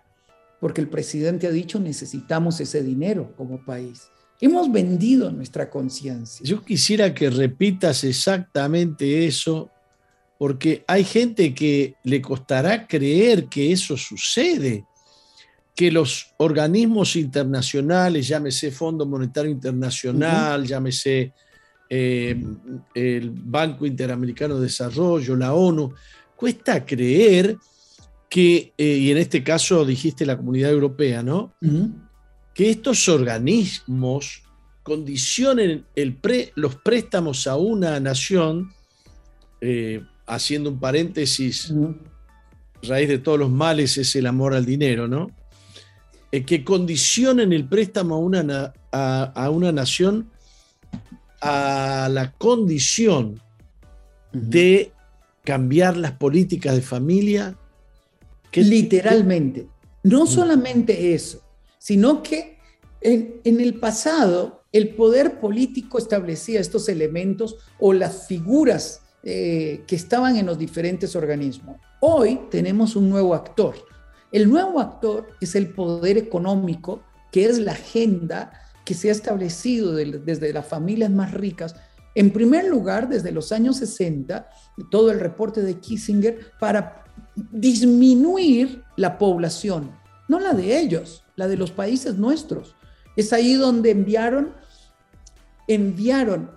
porque 0.61 0.79
el 0.79 0.87
presidente 0.87 1.47
ha 1.47 1.51
dicho 1.51 1.79
necesitamos 1.79 2.59
ese 2.61 2.83
dinero 2.83 3.33
como 3.35 3.65
país. 3.65 4.03
Hemos 4.39 4.71
vendido 4.71 5.29
nuestra 5.29 5.69
conciencia. 5.69 6.45
Yo 6.45 6.63
quisiera 6.63 7.13
que 7.13 7.29
repitas 7.29 8.05
exactamente 8.05 9.25
eso, 9.25 9.69
porque 10.37 10.85
hay 10.87 11.03
gente 11.03 11.53
que 11.53 11.95
le 12.05 12.21
costará 12.21 12.87
creer 12.87 13.47
que 13.47 13.73
eso 13.73 13.97
sucede 13.97 14.85
que 15.75 15.91
los 15.91 16.33
organismos 16.37 17.15
internacionales, 17.15 18.27
llámese 18.27 18.71
Fondo 18.71 19.05
Monetario 19.05 19.49
Internacional, 19.49 20.65
llámese 20.65 21.33
eh, 21.89 22.35
el 22.93 23.29
Banco 23.31 23.85
Interamericano 23.85 24.55
de 24.55 24.63
Desarrollo, 24.63 25.35
la 25.35 25.53
ONU, 25.53 25.93
cuesta 26.35 26.85
creer 26.85 27.57
que, 28.29 28.73
eh, 28.77 28.85
y 28.85 29.11
en 29.11 29.17
este 29.17 29.43
caso 29.43 29.83
dijiste 29.83 30.25
la 30.25 30.37
Comunidad 30.37 30.71
Europea, 30.71 31.23
¿no? 31.23 31.53
Que 32.53 32.69
estos 32.69 33.09
organismos 33.09 34.43
condicionen 34.83 35.85
el 35.95 36.17
los 36.55 36.75
préstamos 36.75 37.47
a 37.47 37.55
una 37.55 37.99
nación, 37.99 38.71
eh, 39.61 40.03
haciendo 40.27 40.69
un 40.69 40.79
paréntesis, 40.79 41.73
raíz 42.83 43.09
de 43.09 43.17
todos 43.17 43.39
los 43.39 43.49
males 43.49 43.97
es 43.97 44.15
el 44.15 44.27
amor 44.27 44.53
al 44.53 44.65
dinero, 44.65 45.07
¿no? 45.07 45.31
Eh, 46.31 46.45
que 46.45 46.63
condicionen 46.63 47.53
el 47.53 47.67
préstamo 47.67 48.15
a 48.15 48.19
una, 48.19 48.73
a, 48.91 49.49
una 49.49 49.71
nación 49.71 50.29
a 51.41 52.07
la 52.11 52.33
condición 52.33 53.41
de 54.31 54.91
cambiar 55.43 55.97
las 55.97 56.11
políticas 56.11 56.75
de 56.75 56.81
familia. 56.81 57.57
Que, 58.51 58.61
Literalmente. 58.61 59.67
No 60.03 60.27
solamente 60.27 61.15
eso, 61.15 61.41
sino 61.79 62.21
que 62.21 62.59
en, 63.01 63.41
el 63.43 63.79
pasado 63.79 64.63
el 64.71 64.89
poder 64.95 65.39
político 65.39 65.97
establecía 65.97 66.59
estos 66.59 66.89
elementos 66.89 67.57
o 67.79 67.91
las 67.91 68.27
figuras 68.27 69.01
eh, 69.23 69.83
que 69.87 69.95
estaban 69.95 70.37
en 70.37 70.45
los 70.45 70.59
diferentes 70.59 71.15
organismos. 71.15 71.77
Hoy 72.01 72.41
tenemos 72.51 72.95
un 72.95 73.09
nuevo 73.09 73.33
actor. 73.33 73.75
El 74.31 74.49
nuevo 74.49 74.79
actor 74.79 75.27
es 75.41 75.55
el 75.55 75.69
poder 75.73 76.17
económico, 76.17 77.01
que 77.31 77.45
es 77.45 77.59
la 77.59 77.73
agenda 77.73 78.51
que 78.85 78.93
se 78.93 79.09
ha 79.09 79.11
establecido 79.11 79.93
desde 79.93 80.53
las 80.53 80.65
familias 80.65 81.11
más 81.11 81.33
ricas. 81.33 81.75
En 82.15 82.31
primer 82.31 82.65
lugar, 82.65 83.07
desde 83.07 83.31
los 83.31 83.51
años 83.51 83.77
60, 83.77 84.49
todo 84.89 85.11
el 85.11 85.19
reporte 85.19 85.61
de 85.61 85.79
Kissinger, 85.79 86.51
para 86.59 87.03
disminuir 87.51 88.83
la 88.95 89.17
población, 89.17 89.91
no 90.27 90.39
la 90.39 90.53
de 90.53 90.79
ellos, 90.79 91.23
la 91.35 91.47
de 91.47 91.57
los 91.57 91.71
países 91.71 92.15
nuestros. 92.15 92.75
Es 93.15 93.33
ahí 93.33 93.55
donde 93.55 93.91
enviaron, 93.91 94.53
enviaron 95.67 96.51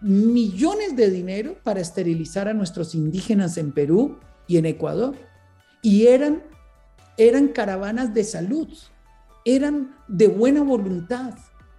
millones 0.00 0.96
de 0.96 1.10
dinero 1.10 1.56
para 1.62 1.80
esterilizar 1.80 2.48
a 2.48 2.54
nuestros 2.54 2.94
indígenas 2.94 3.58
en 3.58 3.72
Perú 3.72 4.18
y 4.46 4.56
en 4.56 4.66
Ecuador. 4.66 5.14
Y 5.82 6.06
eran, 6.06 6.42
eran 7.18 7.48
caravanas 7.48 8.14
de 8.14 8.24
salud, 8.24 8.68
eran 9.44 9.94
de 10.06 10.28
buena 10.28 10.62
voluntad 10.62 11.34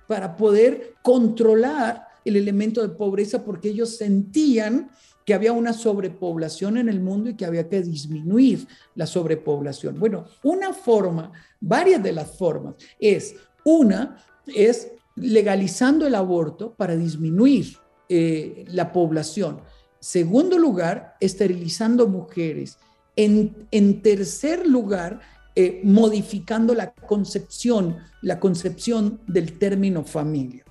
para 0.08 0.36
poder 0.36 0.96
controlar 1.02 2.08
el 2.26 2.36
elemento 2.36 2.82
de 2.82 2.90
pobreza 2.90 3.44
porque 3.44 3.70
ellos 3.70 3.98
sentían 3.98 4.92
que 5.26 5.34
había 5.34 5.52
una 5.52 5.74
sobrepoblación 5.74 6.78
en 6.78 6.90
el 6.90 7.00
mundo 7.00 7.30
y 7.30 7.36
que 7.36 7.46
había 7.46 7.70
que 7.70 7.82
disminuir 7.82 8.68
la 8.96 9.06
sobrepoblación. 9.06 10.00
Bueno, 10.00 10.26
una 10.44 10.74
forma, 10.74 11.32
varias 11.60 12.02
de 12.02 12.14
las 12.14 12.38
formas, 12.38 12.76
es 13.00 13.36
una, 13.64 14.18
es 14.48 14.92
legalizando 15.16 16.08
el 16.08 16.16
aborto 16.16 16.74
para 16.74 16.96
disminuir 16.96 17.78
eh, 18.08 18.66
la 18.70 18.92
población. 18.92 19.62
Segundo 20.00 20.58
lugar, 20.58 21.16
esterilizando 21.20 22.08
mujeres. 22.08 22.80
En, 23.22 24.02
tercer 24.02 24.66
lugar, 24.66 25.20
eh, 25.56 25.82
modificando 25.84 26.74
la 26.74 26.94
concepción, 26.94 27.98
la 28.22 28.40
concepción 28.40 29.20
del 29.28 29.60
término 29.60 30.06
familia. 30.06 30.64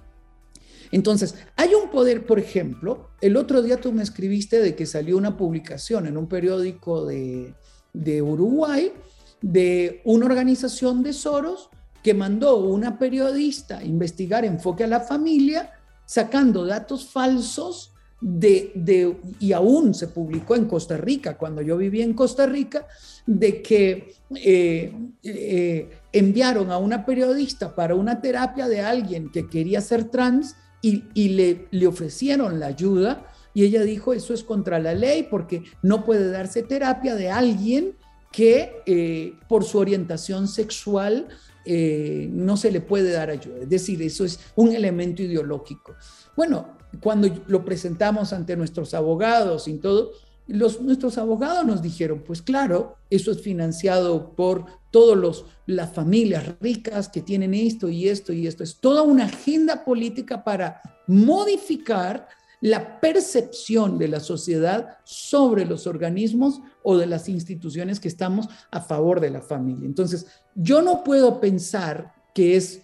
Entonces, 0.91 1.35
hay 1.57 1.75
un 1.75 1.91
poder, 1.91 2.25
por 2.25 2.39
ejemplo, 2.39 3.11
el 3.21 3.37
otro 3.37 3.61
día 3.61 3.79
tú 3.79 3.93
me 3.93 4.03
escribiste 4.03 4.61
de 4.61 4.75
que 4.75 4.87
salió 4.87 5.19
una 5.19 5.37
publicación 5.37 6.07
en 6.07 6.17
un 6.17 6.27
periódico 6.27 7.05
de, 7.05 7.55
de 7.93 8.23
Uruguay 8.23 8.93
de 9.41 10.01
una 10.05 10.27
organización 10.27 11.03
de 11.03 11.13
Soros 11.13 11.71
que 12.03 12.15
mandó 12.15 12.57
una 12.59 12.99
periodista 12.99 13.79
a 13.79 13.85
investigar 13.85 14.45
enfoque 14.45 14.85
a 14.85 14.89
la 14.89 15.01
familia, 15.01 15.73
sacando 16.07 16.65
datos 16.65 17.07
falsos 17.07 17.93
de, 18.21 18.73
de, 18.75 19.17
y 19.39 19.53
aún 19.53 19.95
se 19.95 20.09
publicó 20.09 20.57
en 20.57 20.67
Costa 20.67 20.97
Rica, 20.97 21.37
cuando 21.37 21.63
yo 21.63 21.77
vivía 21.77 22.05
en 22.05 22.15
Costa 22.15 22.47
Rica, 22.47 22.87
de 23.27 23.63
que 23.63 24.15
eh, 24.35 24.93
eh, 25.23 25.91
enviaron 26.13 26.71
a 26.71 26.79
una 26.79 27.07
periodista 27.07 27.75
para 27.75 27.95
una 27.95 28.21
terapia 28.21 28.69
de 28.69 28.81
alguien 28.81 29.31
que 29.31 29.49
quería 29.49 29.81
ser 29.81 30.05
trans 30.05 30.57
y, 30.81 31.29
le, 31.31 31.67
le 31.71 31.87
ofrecieron 31.87 32.61
la 32.61 32.67
ayuda 32.67 33.27
y 33.53 33.65
ella 33.65 33.83
dijo, 33.83 34.13
eso 34.13 34.33
es 34.33 34.45
contra 34.45 34.79
la 34.79 34.95
ley 34.95 35.27
porque 35.29 35.65
no 35.83 36.05
puede 36.05 36.31
darse 36.31 36.63
terapia 36.63 37.15
de 37.17 37.31
alguien 37.31 37.95
que 38.33 38.83
eh, 38.87 39.35
por 39.49 39.65
su 39.65 39.79
orientación 39.79 40.49
sexual 40.49 41.29
no 41.67 42.57
se 42.57 42.71
le 42.71 42.81
puede 42.81 43.13
dar 43.13 43.29
ayuda. 43.29 43.59
Es 43.61 43.69
decir, 43.69 44.01
eso 44.01 44.25
es 44.25 44.41
un 44.57 44.75
elemento 44.75 45.23
ideológico. 45.23 45.97
Bueno, 46.35 46.78
cuando 47.01 47.29
lo 47.47 47.65
presentamos 47.65 48.33
ante 48.33 48.57
nuestros 48.57 48.95
abogados 48.95 49.69
y 49.69 49.75
todo, 49.75 50.13
los, 50.47 50.81
nuestros 50.81 51.19
abogados 51.19 51.65
nos 51.67 51.83
dijeron, 51.83 52.23
pues 52.27 52.41
claro, 52.41 52.97
eso 53.11 53.31
es 53.31 53.43
financiado 53.43 54.35
por 54.35 54.65
todas 54.91 55.45
las 55.67 55.93
familias 55.93 56.55
ricas 56.61 57.09
que 57.09 57.21
tienen 57.21 57.53
esto 57.53 57.89
y 57.89 58.09
esto 58.09 58.33
y 58.33 58.47
esto. 58.47 58.65
Es 58.65 58.77
toda 58.77 59.03
una 59.03 59.27
agenda 59.27 59.85
política 59.85 60.43
para 60.43 60.81
modificar 61.07 62.29
la 62.61 62.99
percepción 63.01 63.99
de 63.99 64.09
la 64.09 64.21
sociedad 64.21 64.99
sobre 65.05 65.65
los 65.65 65.87
organismos 65.87 66.61
o 66.83 66.97
de 66.97 67.07
las 67.07 67.29
instituciones 67.29 68.01
que 68.01 68.09
estamos 68.09 68.49
a 68.71 68.81
favor 68.81 69.21
de 69.21 69.31
la 69.31 69.43
familia. 69.43 69.87
Entonces, 69.87 70.27
yo 70.55 70.83
no 70.83 71.05
puedo 71.05 71.41
pensar 71.41 72.15
que 72.35 72.57
es, 72.57 72.83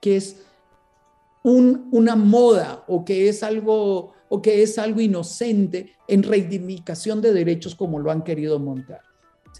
que 0.00 0.16
es 0.16 0.42
una 1.44 2.16
moda 2.16 2.84
o 2.88 3.04
que 3.04 3.28
es 3.28 3.42
algo 3.42 4.12
o 4.28 4.42
que 4.42 4.62
es 4.62 4.78
algo 4.78 5.00
inocente 5.00 5.92
en 6.08 6.22
reivindicación 6.22 7.20
de 7.20 7.32
derechos 7.32 7.74
como 7.74 8.00
lo 8.00 8.10
han 8.10 8.24
querido 8.24 8.58
montar. 8.58 9.02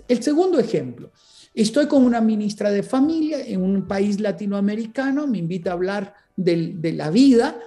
El 0.09 0.23
segundo 0.23 0.59
ejemplo, 0.59 1.13
estoy 1.55 1.87
con 1.87 2.05
una 2.05 2.21
ministra 2.21 2.71
de 2.73 2.83
familia 2.83 3.47
en 3.47 3.63
un 3.63 3.87
país 3.87 4.19
latinoamericano, 4.19 5.27
me 5.27 5.39
invita 5.39 5.71
a 5.71 5.75
hablar 5.75 6.15
de 6.35 6.93
la 6.97 7.11
vida, 7.11 7.61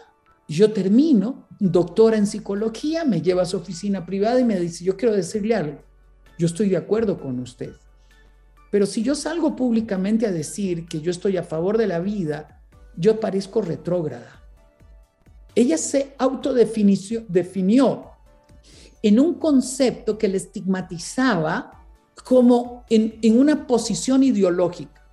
yo 0.50 0.74
termino, 0.74 1.48
doctora 1.60 2.18
en 2.18 2.28
psicología, 2.28 3.06
me 3.06 3.22
lleva 3.22 3.44
a 3.44 3.46
su 3.46 3.58
oficina 3.58 4.06
privada 4.06 4.40
y 4.40 4.46
me 4.46 4.60
dice, 4.60 4.84
yo 4.84 4.98
quiero 4.98 5.16
decirle 5.16 5.56
algo, 5.56 5.80
yo 6.38 6.48
estoy 6.48 6.70
de 6.70 6.78
acuerdo 6.78 7.20
con 7.20 7.40
usted, 7.40 7.72
pero 8.72 8.86
si 8.86 9.04
yo 9.04 9.16
salgo 9.16 9.56
públicamente 9.56 10.26
a 10.26 10.32
decir 10.32 10.88
que 10.88 11.00
yo 11.00 11.12
estoy 11.12 11.38
a 11.38 11.44
favor 11.44 11.78
de 11.78 11.88
la 11.88 12.00
vida, 12.00 12.57
yo 12.98 13.20
parezco 13.20 13.62
retrógrada. 13.62 14.44
Ella 15.56 15.78
se 15.78 16.14
autodefinió 16.18 18.12
en 19.02 19.20
un 19.20 19.36
concepto 19.36 20.18
que 20.18 20.28
le 20.28 20.38
estigmatizaba 20.38 21.86
como 22.24 22.84
en, 22.90 23.18
en 23.22 23.40
una 23.40 23.66
posición 23.66 24.24
ideológica. 24.24 25.08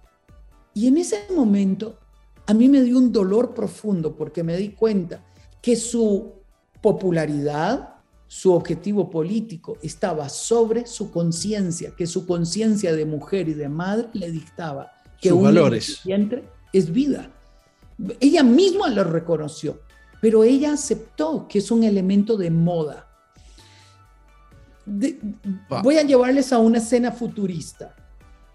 Y 0.74 0.89
en 0.89 0.97
ese 0.97 1.26
momento 1.35 1.99
a 2.47 2.55
mí 2.55 2.68
me 2.68 2.82
dio 2.82 2.99
un 2.99 3.12
dolor 3.12 3.55
profundo 3.55 4.16
porque 4.16 4.43
me 4.43 4.57
di 4.57 4.70
cuenta 4.70 5.24
que 5.62 5.76
su 5.76 6.32
popularidad, 6.82 7.95
su 8.26 8.53
objetivo 8.53 9.09
político 9.09 9.78
estaba 9.82 10.28
sobre 10.28 10.87
su 10.87 11.11
conciencia, 11.11 11.93
que 11.97 12.07
su 12.07 12.26
conciencia 12.26 12.95
de 12.95 13.07
mujer 13.07 13.49
y 13.49 13.55
de 13.55 13.68
madre 13.68 14.09
le 14.12 14.30
dictaba 14.30 14.91
que 15.20 15.30
Sus 15.30 15.39
un 15.39 15.45
valores. 15.45 16.01
es 16.72 16.93
vida. 16.93 17.30
Ella 18.20 18.42
misma 18.42 18.88
lo 18.88 19.05
reconoció, 19.05 19.80
pero 20.20 20.45
ella 20.45 20.72
aceptó 20.72 21.47
que 21.49 21.59
es 21.59 21.70
un 21.70 21.84
elemento 21.84 22.36
de 22.36 22.51
moda. 22.51 23.07
voy 25.82 25.99
a 25.99 26.03
llevarles 26.03 26.53
a 26.53 26.59
una 26.59 26.78
escena 26.78 27.12
futurista. 27.12 27.95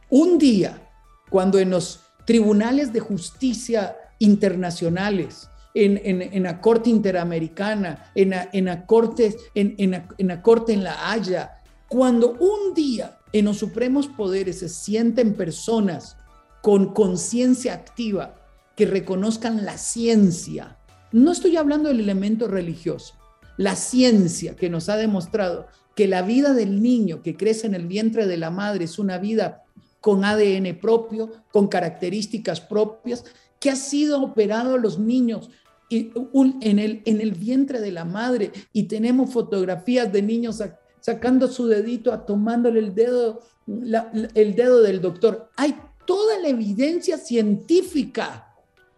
Un 0.10 0.38
día, 0.38 0.90
cuando 1.30 1.60
en 1.60 1.70
los 1.70 2.02
tribunales 2.26 2.92
de 2.92 3.00
justicia 3.00 3.96
internacionales, 4.20 5.50
en, 5.74 6.44
la 6.44 6.60
Corte 6.60 6.90
Interamericana, 6.90 8.12
en 8.16 8.32
la, 8.32 8.50
en 8.52 8.66
la 8.66 8.86
corte, 8.86 9.38
en, 9.54 9.76
en, 9.78 10.28
la 10.28 10.42
Corte 10.42 10.74
en 10.74 10.84
La 10.84 11.12
Haya, 11.12 11.62
cuando 11.88 12.34
un 12.34 12.74
día 12.74 13.18
en 13.32 13.46
los 13.46 13.58
supremos 13.58 14.08
poderes 14.08 14.60
se 14.60 14.70
sienten 14.70 15.34
personas 15.34 16.18
con 16.62 16.94
conciencia 16.94 17.74
activa 17.74 18.39
que 18.80 18.86
reconozcan 18.86 19.66
la 19.66 19.78
ciencia, 19.78 20.78
no 21.12 21.34
estoy 21.34 21.58
hablando 21.58 21.90
del 21.90 22.00
elemento 22.00 22.48
religioso, 22.48 23.14
la 23.58 23.76
ciencia 23.76 24.56
que 24.56 24.70
nos 24.70 24.88
ha 24.88 24.96
demostrado 24.96 25.68
que 25.98 26.08
la 26.08 26.22
vida 26.22 26.54
del 26.54 26.82
niño 26.82 27.22
que 27.22 27.36
crece 27.36 27.68
en 27.68 27.74
el 27.74 27.88
vientre 27.88 28.26
de 28.26 28.38
la 28.38 28.52
madre 28.52 28.86
es 28.86 28.98
una 28.98 29.18
vida 29.18 29.64
con 30.00 30.24
ADN 30.24 30.80
propio, 30.80 31.30
con 31.52 31.68
características 31.68 32.62
propias, 32.62 33.26
que 33.60 33.70
ha 33.70 33.76
sido 33.76 34.24
operado 34.24 34.76
a 34.76 34.80
los 34.80 34.98
niños 34.98 35.50
en 35.90 36.80
el, 36.80 37.02
en 37.04 37.20
el 37.20 37.34
vientre 37.34 37.82
de 37.82 37.92
la 37.92 38.06
madre 38.06 38.54
y 38.72 38.84
tenemos 38.84 39.34
fotografías 39.34 40.10
de 40.10 40.22
niños 40.22 40.64
sacando 41.02 41.50
su 41.50 41.68
dedito, 41.68 42.14
a 42.14 42.26
tomándole 42.26 42.80
el 42.80 42.96
dedo, 42.96 43.42
el 43.68 44.56
dedo 44.56 44.82
del 44.82 45.02
doctor. 45.02 45.50
Hay 45.58 45.76
toda 46.06 46.40
la 46.40 46.48
evidencia 46.48 47.18
científica 47.18 48.49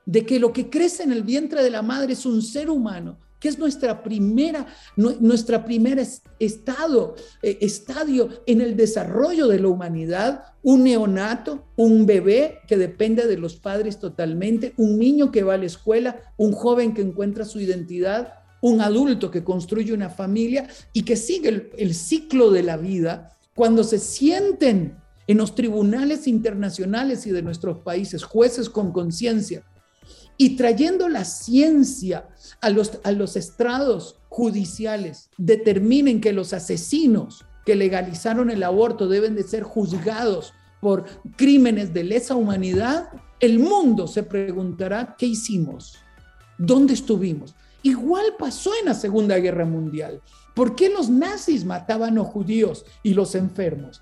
de 0.05 0.25
que 0.25 0.39
lo 0.39 0.51
que 0.53 0.69
crece 0.69 1.03
en 1.03 1.11
el 1.11 1.23
vientre 1.23 1.63
de 1.63 1.69
la 1.69 1.81
madre 1.81 2.13
es 2.13 2.25
un 2.25 2.41
ser 2.41 2.69
humano 2.69 3.17
que 3.41 3.49
es 3.49 3.57
nuestra 3.57 4.03
primera, 4.03 4.67
nuestra 4.95 5.65
primera 5.65 6.03
estado, 6.39 7.15
eh, 7.41 7.57
estadio 7.59 8.29
en 8.45 8.61
el 8.61 8.77
desarrollo 8.77 9.47
de 9.47 9.59
la 9.59 9.67
humanidad, 9.67 10.43
un 10.61 10.83
neonato, 10.83 11.65
un 11.75 12.05
bebé 12.05 12.59
que 12.67 12.77
depende 12.77 13.25
de 13.25 13.39
los 13.39 13.55
padres 13.55 13.99
totalmente, 13.99 14.73
un 14.77 14.99
niño 14.99 15.31
que 15.31 15.41
va 15.41 15.55
a 15.55 15.57
la 15.57 15.65
escuela, 15.65 16.21
un 16.37 16.51
joven 16.51 16.93
que 16.93 17.01
encuentra 17.01 17.43
su 17.43 17.59
identidad, 17.59 18.35
un 18.61 18.79
adulto 18.79 19.31
que 19.31 19.43
construye 19.43 19.91
una 19.91 20.11
familia 20.11 20.67
y 20.93 21.01
que 21.01 21.15
sigue 21.15 21.71
el 21.75 21.95
ciclo 21.95 22.51
de 22.51 22.61
la 22.61 22.77
vida, 22.77 23.35
cuando 23.55 23.83
se 23.83 23.97
sienten 23.97 24.97
en 25.25 25.37
los 25.37 25.55
tribunales 25.55 26.27
internacionales 26.27 27.25
y 27.25 27.31
de 27.31 27.41
nuestros 27.41 27.79
países, 27.79 28.23
jueces 28.23 28.69
con 28.69 28.91
conciencia, 28.91 29.63
y 30.37 30.55
trayendo 30.55 31.09
la 31.09 31.25
ciencia 31.25 32.27
a 32.61 32.69
los, 32.69 32.99
a 33.03 33.11
los 33.11 33.35
estrados 33.35 34.17
judiciales, 34.29 35.29
determinen 35.37 36.21
que 36.21 36.33
los 36.33 36.53
asesinos 36.53 37.45
que 37.65 37.75
legalizaron 37.75 38.49
el 38.49 38.63
aborto 38.63 39.07
deben 39.07 39.35
de 39.35 39.43
ser 39.43 39.63
juzgados 39.63 40.53
por 40.79 41.05
crímenes 41.35 41.93
de 41.93 42.03
lesa 42.03 42.35
humanidad, 42.35 43.09
el 43.39 43.59
mundo 43.59 44.07
se 44.07 44.23
preguntará, 44.23 45.15
¿qué 45.17 45.27
hicimos? 45.27 45.97
¿Dónde 46.57 46.93
estuvimos? 46.93 47.55
Igual 47.83 48.35
pasó 48.37 48.71
en 48.79 48.85
la 48.85 48.93
Segunda 48.93 49.37
Guerra 49.37 49.65
Mundial. 49.65 50.21
¿Por 50.55 50.75
qué 50.75 50.89
los 50.89 51.09
nazis 51.09 51.63
mataban 51.65 52.17
a 52.17 52.23
judíos 52.23 52.85
y 53.03 53.13
los 53.13 53.35
enfermos? 53.35 54.01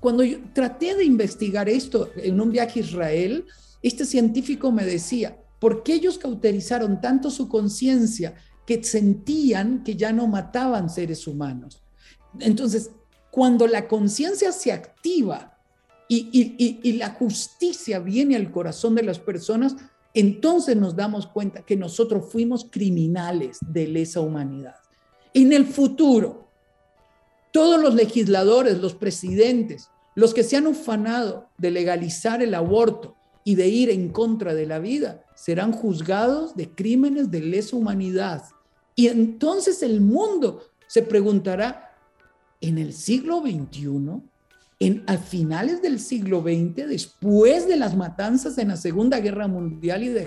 Cuando 0.00 0.24
traté 0.52 0.94
de 0.94 1.04
investigar 1.04 1.68
esto 1.68 2.10
en 2.16 2.40
un 2.40 2.50
viaje 2.50 2.80
a 2.80 2.82
Israel, 2.82 3.46
este 3.84 4.06
científico 4.06 4.72
me 4.72 4.86
decía, 4.86 5.38
¿por 5.58 5.82
qué 5.82 5.94
ellos 5.94 6.16
cauterizaron 6.16 7.02
tanto 7.02 7.30
su 7.30 7.50
conciencia 7.50 8.34
que 8.66 8.82
sentían 8.82 9.84
que 9.84 9.94
ya 9.94 10.10
no 10.10 10.26
mataban 10.26 10.88
seres 10.88 11.26
humanos? 11.26 11.82
Entonces, 12.40 12.90
cuando 13.30 13.66
la 13.66 13.86
conciencia 13.86 14.52
se 14.52 14.72
activa 14.72 15.58
y, 16.08 16.78
y, 16.82 16.92
la 16.94 17.10
justicia 17.10 17.98
viene 17.98 18.36
al 18.36 18.50
corazón 18.50 18.94
de 18.94 19.02
las 19.02 19.18
personas, 19.18 19.76
entonces 20.14 20.76
nos 20.76 20.96
damos 20.96 21.26
cuenta 21.26 21.62
que 21.62 21.76
nosotros 21.76 22.32
fuimos 22.32 22.66
criminales 22.70 23.58
de 23.60 23.88
lesa 23.88 24.20
humanidad. 24.20 24.76
En 25.34 25.52
el 25.52 25.66
futuro, 25.66 26.48
todos 27.52 27.78
los 27.78 27.94
legisladores, 27.94 28.78
los 28.78 28.94
presidentes, 28.94 29.90
los 30.14 30.32
que 30.32 30.42
se 30.42 30.56
han 30.56 30.66
ufanado 30.66 31.50
de 31.58 31.70
legalizar 31.70 32.42
el 32.42 32.54
aborto, 32.54 33.16
y 33.44 33.54
de 33.54 33.68
ir 33.68 33.90
en 33.90 34.08
contra 34.08 34.54
de 34.54 34.66
la 34.66 34.78
vida, 34.78 35.24
serán 35.34 35.72
juzgados 35.72 36.56
de 36.56 36.70
crímenes 36.70 37.30
de 37.30 37.40
lesa 37.40 37.76
humanidad. 37.76 38.42
Y 38.96 39.08
entonces 39.08 39.82
el 39.82 40.00
mundo 40.00 40.62
se 40.86 41.02
preguntará, 41.02 41.90
en 42.60 42.78
el 42.78 42.94
siglo 42.94 43.42
XXI, 43.42 44.22
en, 44.80 45.04
a 45.06 45.18
finales 45.18 45.82
del 45.82 46.00
siglo 46.00 46.40
XX, 46.40 46.88
después 46.88 47.68
de 47.68 47.76
las 47.76 47.94
matanzas 47.94 48.56
en 48.56 48.68
la 48.68 48.76
Segunda 48.76 49.20
Guerra 49.20 49.46
Mundial 49.48 50.02
y 50.02 50.08
de, 50.08 50.26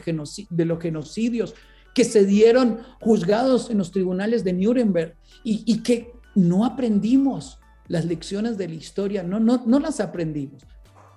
de 0.50 0.66
los 0.66 0.80
genocidios 0.80 1.56
que 1.96 2.04
se 2.04 2.26
dieron 2.26 2.82
juzgados 3.02 3.72
en 3.72 3.80
los 3.80 3.92
tribunales 3.92 4.44
de 4.44 4.54
Nuremberg 4.54 5.16
y, 5.44 5.64
y 5.66 5.82
que 5.82 6.14
no 6.36 6.64
aprendimos 6.64 7.60
las 7.88 8.06
lecciones 8.06 8.58
de 8.58 8.68
la 8.68 8.76
historia, 8.76 9.24
no, 9.24 9.40
no, 9.40 9.64
no 9.66 9.80
las 9.80 10.00
aprendimos. 10.00 10.62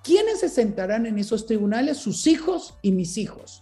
¿Quiénes 0.03 0.39
se 0.39 0.49
sentarán 0.49 1.05
en 1.05 1.19
esos 1.19 1.45
tribunales? 1.45 1.97
Sus 1.97 2.25
hijos 2.27 2.75
y 2.81 2.91
mis 2.91 3.17
hijos. 3.17 3.61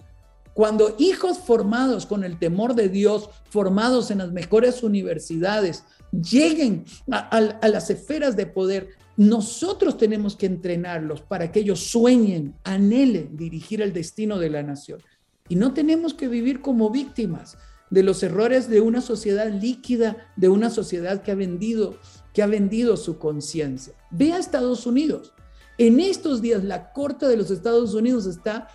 Cuando 0.53 0.95
hijos 0.97 1.39
formados 1.39 2.05
con 2.05 2.23
el 2.23 2.37
temor 2.37 2.75
de 2.75 2.89
Dios, 2.89 3.29
formados 3.49 4.11
en 4.11 4.17
las 4.17 4.31
mejores 4.31 4.83
universidades, 4.83 5.83
lleguen 6.11 6.85
a, 7.11 7.67
las 7.67 7.89
esferas 7.89 8.35
de 8.35 8.45
poder, 8.45 8.89
nosotros 9.15 9.97
tenemos 9.97 10.35
que 10.35 10.47
entrenarlos 10.47 11.21
para 11.21 11.51
que 11.51 11.61
ellos 11.61 11.79
sueñen, 11.79 12.55
anhelen 12.63 13.35
dirigir 13.37 13.81
el 13.81 13.93
destino 13.93 14.37
de 14.37 14.49
la 14.49 14.63
nación. 14.63 14.99
Y 15.47 15.55
no 15.55 15.73
tenemos 15.73 16.13
que 16.13 16.27
vivir 16.27 16.61
como 16.61 16.89
víctimas 16.89 17.57
de 17.89 18.03
los 18.03 18.21
errores 18.21 18.69
de 18.69 18.81
una 18.81 19.01
sociedad 19.01 19.51
líquida, 19.51 20.31
de 20.35 20.49
una 20.49 20.69
sociedad 20.69 21.21
que 21.21 21.31
ha 21.31 21.35
vendido, 21.35 21.97
que 22.33 22.43
ha 22.43 22.47
vendido 22.47 22.97
su 22.97 23.17
conciencia. 23.17 23.93
Ve 24.11 24.33
a 24.33 24.37
Estados 24.37 24.85
Unidos. 24.85 25.33
En 25.79 26.01
estos 26.01 26.41
días 26.41 26.65
la 26.65 26.91
Corte 26.91 27.25
de 27.25 27.37
los 27.37 27.49
Estados 27.51 27.93
Unidos 27.93 28.25
está 28.25 28.67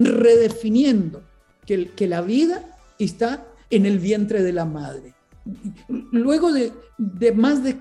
redefiniendo 0.00 1.22
que, 1.64 2.08
la 2.08 2.22
vida 2.22 2.76
está 2.98 3.46
en 3.70 3.86
el 3.86 4.00
vientre 4.00 4.42
de 4.42 4.52
la 4.52 4.64
madre. 4.64 5.14
Luego 6.10 6.52
de, 6.52 6.72
más 7.32 7.62
de 7.62 7.76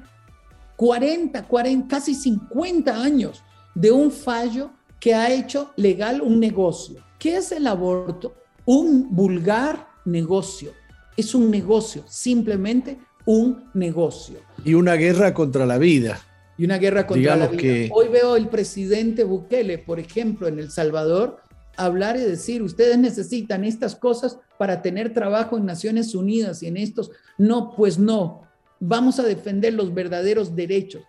40, 0.76 1.48
40, 1.48 1.88
casi 1.88 2.14
50 2.14 3.02
años 3.02 3.44
de 3.74 3.92
un 3.92 4.12
fallo 4.12 4.70
que 5.00 5.16
ha 5.16 5.34
hecho 5.34 5.72
legal 5.76 6.22
un 6.22 6.40
negocio. 6.40 7.04
¿Qué 7.18 7.38
es 7.38 7.52
el 7.52 7.66
aborto? 7.66 8.36
Un 8.66 9.16
vulgar 9.16 9.88
negocio. 10.06 10.74
Es 11.18 11.34
un 11.34 11.50
negocio, 11.50 12.04
simplemente 12.08 13.00
un 13.26 13.64
negocio. 13.74 14.42
Y 14.64 14.76
una 14.76 14.94
guerra 14.94 15.34
contra 15.34 15.66
la 15.66 15.80
vida 15.80 16.22
y 16.60 16.66
una 16.66 16.78
guerra 16.78 17.08
contra 17.08 17.38
la 17.38 17.48
vida. 17.48 17.88
Hoy 17.94 18.10
veo 18.10 18.36
el 18.36 18.50
presidente 18.50 19.24
Bukele, 19.24 19.78
por 19.78 19.98
ejemplo, 19.98 20.46
en 20.50 20.60
El 20.60 20.70
Salvador, 20.70 21.38
hablar 21.78 22.18
y 22.18 22.20
decir, 22.20 22.62
ustedes 22.62 22.98
necesitan 22.98 23.64
estas 23.64 23.96
cosas 23.96 24.38
para 24.58 24.82
tener 24.82 25.14
trabajo 25.14 25.58
en 25.58 25.66
Naciones 25.66 26.14
Unidas 26.14 26.62
y 26.62 26.68
en 26.68 26.76
estos. 26.76 27.12
No, 27.38 27.74
pues 27.78 27.98
no, 27.98 28.42
vamos 28.82 29.20
a 29.20 29.24
defender 29.24 29.74
los 29.74 29.94
verdaderos 29.94 30.54
derechos. 30.54 31.04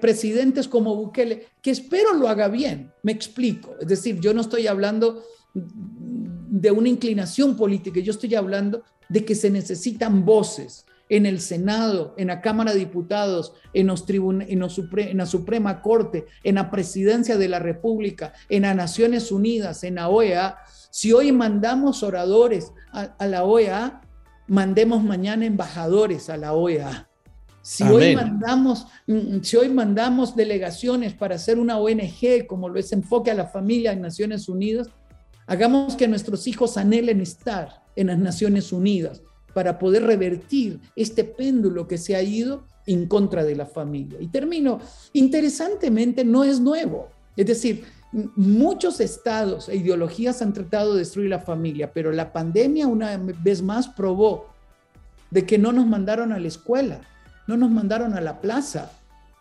presidentes 0.00 0.66
como 0.66 0.96
Bukele, 0.96 1.46
que 1.62 1.70
espero 1.70 2.12
lo 2.12 2.28
haga 2.28 2.48
bien, 2.48 2.90
me 3.04 3.12
explico. 3.12 3.76
Es 3.80 3.86
decir, 3.86 4.18
yo 4.18 4.34
no 4.34 4.40
estoy 4.40 4.66
hablando 4.66 5.22
de 5.54 6.70
una 6.72 6.88
inclinación 6.88 7.56
política, 7.56 8.00
yo 8.00 8.10
estoy 8.10 8.34
hablando 8.34 8.82
de 9.08 9.24
que 9.24 9.36
se 9.36 9.50
necesitan 9.50 10.24
voces, 10.24 10.84
en 11.10 11.26
el 11.26 11.40
Senado, 11.40 12.14
en 12.16 12.28
la 12.28 12.40
Cámara 12.40 12.72
de 12.72 12.78
Diputados, 12.78 13.52
en, 13.74 13.88
los 13.88 14.08
en, 14.08 14.42
en, 14.42 15.16
la 15.18 15.26
Suprema 15.26 15.82
Corte, 15.82 16.26
en 16.44 16.54
la 16.54 16.70
Presidencia 16.70 17.36
de 17.36 17.48
la 17.48 17.58
República, 17.58 18.32
en 18.48 18.62
las 18.62 18.76
Naciones 18.76 19.32
Unidas, 19.32 19.82
en 19.82 19.96
la 19.96 20.08
OEA. 20.08 20.58
Si 20.90 21.12
hoy 21.12 21.32
mandamos 21.32 22.04
oradores 22.04 22.72
a, 22.92 23.26
la 23.26 23.44
OEA, 23.44 24.00
mandemos 24.46 25.02
mañana 25.02 25.44
embajadores 25.44 26.30
a 26.30 26.36
la 26.36 26.54
OEA. 26.54 27.08
Si 27.60 27.82
hoy, 27.82 28.14
mandamos, 28.14 28.86
mm, 29.06 29.40
si 29.42 29.56
hoy 29.56 29.68
mandamos 29.68 30.34
delegaciones 30.34 31.12
para 31.12 31.34
hacer 31.34 31.58
una 31.58 31.76
ONG, 31.76 32.46
como 32.46 32.68
lo 32.68 32.78
es 32.78 32.92
Enfoque 32.92 33.32
a 33.32 33.34
la 33.34 33.48
Familia 33.48 33.92
en 33.92 34.00
Naciones 34.00 34.48
Unidas, 34.48 34.88
hagamos 35.46 35.96
que 35.96 36.08
nuestros 36.08 36.46
hijos 36.46 36.76
anhelen 36.76 37.20
estar 37.20 37.82
en 37.96 38.06
las 38.06 38.18
Naciones 38.18 38.72
Unidas 38.72 39.22
para 39.52 39.78
poder 39.78 40.04
revertir 40.04 40.80
este 40.96 41.24
péndulo 41.24 41.86
que 41.86 41.98
se 41.98 42.16
ha 42.16 42.22
ido 42.22 42.64
en 42.86 43.06
contra 43.06 43.44
de 43.44 43.56
la 43.56 43.66
familia. 43.66 44.18
Y 44.20 44.28
termino, 44.28 44.80
interesantemente 45.12 46.24
no 46.24 46.44
es 46.44 46.60
nuevo. 46.60 47.08
Es 47.36 47.46
decir, 47.46 47.84
muchos 48.12 49.00
estados 49.00 49.68
e 49.68 49.76
ideologías 49.76 50.42
han 50.42 50.52
tratado 50.52 50.94
de 50.94 51.00
destruir 51.00 51.30
la 51.30 51.38
familia, 51.38 51.92
pero 51.92 52.10
la 52.10 52.32
pandemia 52.32 52.86
una 52.86 53.16
vez 53.16 53.62
más 53.62 53.88
probó 53.88 54.48
de 55.30 55.46
que 55.46 55.58
no 55.58 55.72
nos 55.72 55.86
mandaron 55.86 56.32
a 56.32 56.40
la 56.40 56.48
escuela, 56.48 57.00
no 57.46 57.56
nos 57.56 57.70
mandaron 57.70 58.14
a 58.14 58.20
la 58.20 58.40
plaza, 58.40 58.90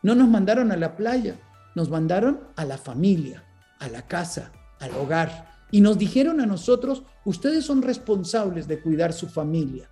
no 0.03 0.15
nos 0.15 0.29
mandaron 0.29 0.71
a 0.71 0.77
la 0.77 0.95
playa, 0.95 1.35
nos 1.75 1.89
mandaron 1.89 2.39
a 2.55 2.65
la 2.65 2.77
familia, 2.77 3.43
a 3.79 3.89
la 3.89 4.03
casa, 4.03 4.51
al 4.79 4.91
hogar. 4.95 5.49
Y 5.71 5.81
nos 5.81 5.97
dijeron 5.97 6.39
a 6.41 6.45
nosotros, 6.45 7.03
ustedes 7.25 7.65
son 7.65 7.81
responsables 7.81 8.67
de 8.67 8.81
cuidar 8.81 9.13
su 9.13 9.27
familia. 9.27 9.89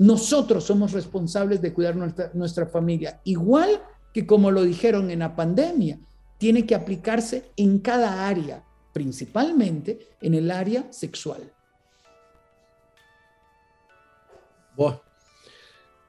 Nosotros 0.00 0.64
somos 0.64 0.92
responsables 0.92 1.60
de 1.60 1.74
cuidar 1.74 1.94
nuestra, 2.32 2.64
familia, 2.64 3.20
igual 3.24 3.82
que 4.14 4.26
como 4.26 4.50
lo 4.50 4.62
dijeron 4.62 5.10
en 5.10 5.18
la 5.18 5.36
pandemia, 5.36 5.98
tiene 6.38 6.64
que 6.64 6.74
aplicarse 6.74 7.52
en 7.54 7.80
cada 7.80 8.26
área, 8.26 8.64
principalmente 8.94 10.16
en 10.22 10.32
el 10.32 10.50
área 10.50 10.90
sexual. 10.90 11.52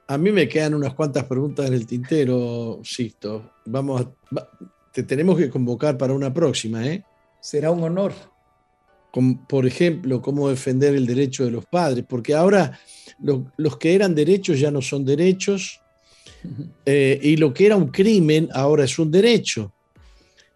a 0.07 0.17
mí 0.17 0.31
me 0.31 0.47
quedan 0.47 0.73
unas 0.73 0.93
cuantas 0.93 1.25
preguntas 1.25 1.67
en 1.67 1.73
el 1.73 1.85
tintero, 1.85 2.79
Sisto. 2.85 3.51
Vamos, 3.65 4.07
te 4.93 5.03
tenemos 5.03 5.37
que 5.37 5.49
convocar 5.49 5.97
para 5.97 6.13
una 6.13 6.33
próxima, 6.33 6.87
¿eh? 6.87 7.03
Será 7.41 7.71
un 7.71 7.83
honor. 7.83 8.13
Por 9.47 9.65
ejemplo, 9.65 10.21
cómo 10.21 10.49
defender 10.49 10.95
el 10.95 11.05
derecho 11.05 11.43
de 11.43 11.51
los 11.51 11.65
padres, 11.65 12.05
porque 12.07 12.33
ahora 12.33 12.79
los, 13.19 13.77
que 13.77 13.93
eran 13.93 14.15
derechos 14.15 14.59
ya 14.59 14.71
no 14.71 14.81
son 14.81 15.05
derechos 15.05 15.81
eh, 16.85 17.19
y 17.21 17.37
lo 17.37 17.53
que 17.53 17.65
era 17.65 17.75
un 17.75 17.89
crimen 17.89 18.49
ahora 18.53 18.85
es 18.85 18.97
un 18.97 19.11
derecho. 19.11 19.73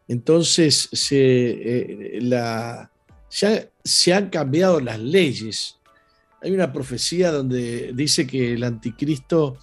Entonces 0.08 0.88
se, 0.92 1.18
eh, 1.18 2.20
la, 2.22 2.90
ya 3.30 3.68
se 3.84 4.14
han 4.14 4.30
cambiado 4.30 4.80
las 4.80 5.00
leyes. 5.00 5.78
hay 6.42 6.52
una 6.52 6.72
profecía 6.72 7.32
donde 7.32 7.92
dice 7.94 8.26
que 8.26 8.54
el 8.54 8.64
anticristo 8.64 9.58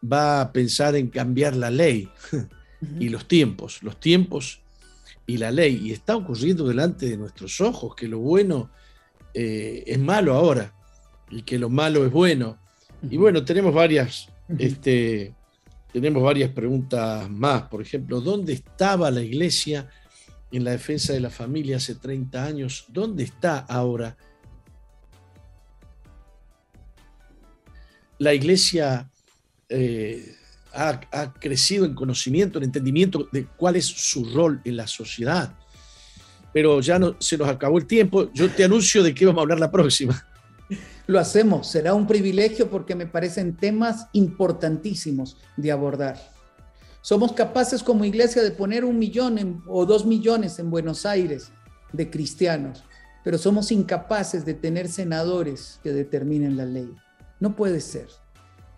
va 0.00 0.40
a 0.42 0.52
pensar 0.52 0.96
en 0.96 1.08
cambiar 1.08 1.56
la 1.56 1.70
ley 1.70 2.08
y 3.00 3.08
los 3.08 3.26
tiempos, 3.26 3.82
los 3.82 3.98
tiempos 3.98 4.60
y 5.28 5.36
la 5.36 5.52
ley. 5.52 5.78
Y 5.84 5.92
está 5.92 6.16
ocurriendo 6.16 6.66
delante 6.66 7.06
de 7.06 7.16
nuestros 7.16 7.60
ojos 7.60 7.94
que 7.94 8.08
lo 8.08 8.18
bueno 8.18 8.70
eh, 9.34 9.84
es 9.86 9.98
malo 9.98 10.34
ahora 10.34 10.74
y 11.30 11.42
que 11.42 11.58
lo 11.58 11.68
malo 11.68 12.04
es 12.04 12.10
bueno. 12.10 12.58
Y 13.08 13.16
bueno, 13.18 13.44
tenemos 13.44 13.72
varias, 13.72 14.28
este, 14.58 15.34
tenemos 15.92 16.22
varias 16.22 16.50
preguntas 16.50 17.30
más. 17.30 17.64
Por 17.64 17.82
ejemplo, 17.82 18.20
¿dónde 18.22 18.54
estaba 18.54 19.10
la 19.10 19.20
iglesia 19.20 19.88
en 20.50 20.64
la 20.64 20.72
defensa 20.72 21.12
de 21.12 21.20
la 21.20 21.30
familia 21.30 21.76
hace 21.76 21.94
30 21.94 22.44
años? 22.44 22.86
¿Dónde 22.88 23.24
está 23.24 23.58
ahora? 23.58 24.16
La 28.18 28.32
iglesia 28.32 29.10
eh, 29.68 30.37
ha, 30.78 31.32
crecido 31.34 31.84
en 31.84 31.94
conocimiento, 31.94 32.58
en 32.58 32.64
entendimiento 32.64 33.28
de 33.32 33.46
cuál 33.56 33.76
es 33.76 33.86
su 33.86 34.24
rol 34.32 34.60
en 34.64 34.76
la 34.76 34.86
sociedad. 34.86 35.52
Pero 36.52 36.80
ya 36.80 36.98
no, 36.98 37.16
se 37.18 37.36
nos 37.36 37.48
acabó 37.48 37.78
el 37.78 37.86
tiempo. 37.86 38.30
Yo 38.32 38.50
te 38.50 38.64
anuncio 38.64 39.02
de 39.02 39.12
qué 39.12 39.26
vamos 39.26 39.40
a 39.40 39.42
hablar 39.42 39.58
la 39.58 39.70
próxima. 39.70 40.24
Lo 41.06 41.18
hacemos, 41.18 41.68
será 41.68 41.94
un 41.94 42.06
privilegio 42.06 42.70
porque 42.70 42.94
me 42.94 43.06
parecen 43.06 43.56
temas 43.56 44.06
importantísimos 44.12 45.38
de 45.56 45.72
abordar. 45.72 46.18
Somos 47.00 47.32
capaces 47.32 47.82
como 47.82 48.04
iglesia 48.04 48.42
de 48.42 48.50
poner 48.50 48.84
un 48.84 48.98
millón 48.98 49.62
o 49.66 49.86
dos 49.86 50.04
millones 50.04 50.58
en 50.58 50.70
Buenos 50.70 51.06
Aires 51.06 51.50
de 51.92 52.10
cristianos, 52.10 52.84
pero 53.24 53.38
somos 53.38 53.72
incapaces 53.72 54.44
de 54.44 54.54
tener 54.54 54.88
senadores 54.88 55.80
que 55.82 55.92
determinen 55.92 56.56
la 56.56 56.66
ley. 56.66 56.94
No 57.40 57.56
puede 57.56 57.80
ser. 57.80 58.08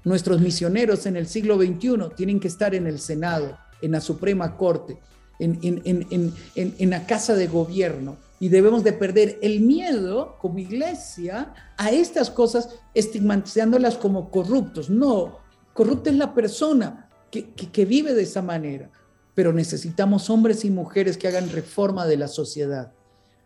Nuestros 0.04 0.40
misioneros 0.40 1.04
en 1.06 1.16
el 1.16 1.26
siglo 1.26 1.56
XXI 1.56 2.14
tienen 2.16 2.40
que 2.40 2.48
estar 2.48 2.74
en 2.74 2.86
el 2.86 3.00
Senado, 3.00 3.58
en 3.82 3.92
la 3.92 4.00
Suprema 4.00 4.56
Corte, 4.56 4.98
en, 5.38 5.58
en, 5.64 6.90
la 6.90 7.06
Casa 7.06 7.34
de 7.34 7.46
Gobierno. 7.46 8.16
Y 8.38 8.48
debemos 8.48 8.82
de 8.82 8.94
perder 8.94 9.38
el 9.42 9.60
miedo 9.60 10.38
como 10.40 10.58
iglesia 10.58 11.52
a 11.76 11.90
estas 11.90 12.30
cosas, 12.30 12.70
estigmatizándolas 12.94 13.96
como 13.96 14.30
corruptos. 14.30 14.88
No, 14.88 15.38
corrupta 15.74 16.08
es 16.08 16.16
la 16.16 16.32
persona 16.34 17.10
que, 17.30 17.50
que 17.50 17.84
vive 17.84 18.14
de 18.14 18.22
esa 18.22 18.40
manera. 18.40 18.90
Pero 19.34 19.52
necesitamos 19.52 20.30
hombres 20.30 20.64
y 20.64 20.70
mujeres 20.70 21.18
que 21.18 21.28
hagan 21.28 21.50
reforma 21.50 22.06
de 22.06 22.16
la 22.16 22.28
sociedad. 22.28 22.92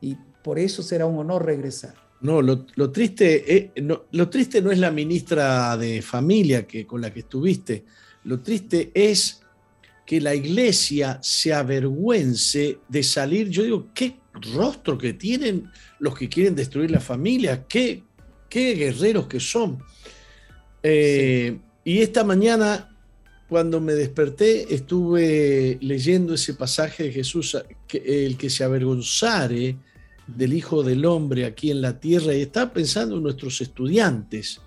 Y 0.01 0.17
por 0.45 0.61
eso 0.61 0.83
será 0.83 1.07
un 1.07 1.19
honor 1.19 1.45
regresar. 1.45 2.04
No, 2.25 2.41
lo, 2.41 2.91
triste, 2.91 3.55
eh, 3.55 3.72
no, 3.83 4.07
lo 4.12 4.31
triste 4.31 4.62
no 4.62 4.72
es 4.72 4.79
la 4.79 4.91
ministra 4.91 5.77
de 5.77 6.01
Familia 6.01 6.66
que, 6.66 6.87
con 6.87 7.03
la 7.03 7.12
que 7.12 7.20
estuviste. 7.20 7.85
Lo 8.25 8.41
triste 8.41 8.91
es 8.95 9.43
que 10.07 10.22
la 10.22 10.35
iglesia 10.35 11.18
se 11.22 11.53
avergüence 11.53 12.79
de 12.89 13.03
salir. 13.03 13.51
Yo 13.51 13.62
digo, 13.62 13.89
qué 13.93 14.16
rostro 14.55 14.97
que 14.97 15.12
tienen 15.12 15.70
los 15.99 16.16
que 16.16 16.31
quieren 16.31 16.55
destruir 16.55 16.91
la 16.91 17.01
familia, 17.01 17.66
qué, 17.68 18.03
qué 18.49 18.75
guerreros 18.75 19.27
que 19.27 19.39
son. 19.39 19.83
Eh, 20.83 21.59
y 21.85 21.99
esta 21.99 22.25
mañana, 22.25 22.97
cuando 23.51 23.83
me 23.83 23.93
desperté, 23.93 24.72
estuve 24.75 25.77
leyendo 25.83 26.33
ese 26.33 26.55
pasaje 26.55 27.03
de 27.03 27.12
Jesús, 27.12 27.55
el 27.93 28.39
que 28.39 28.49
se 28.49 28.64
avergonzare 28.64 29.77
del 30.27 30.53
Hijo 30.53 30.83
del 30.83 31.05
Hombre 31.05 31.45
aquí 31.45 31.70
en 31.70 31.81
la 31.81 32.01
tierra 32.01 32.35
y 32.35 32.43
estaba 32.43 32.72
pensando 32.72 33.16
en 33.16 33.22
nuestros 33.22 33.61
estudiantes 33.61 34.61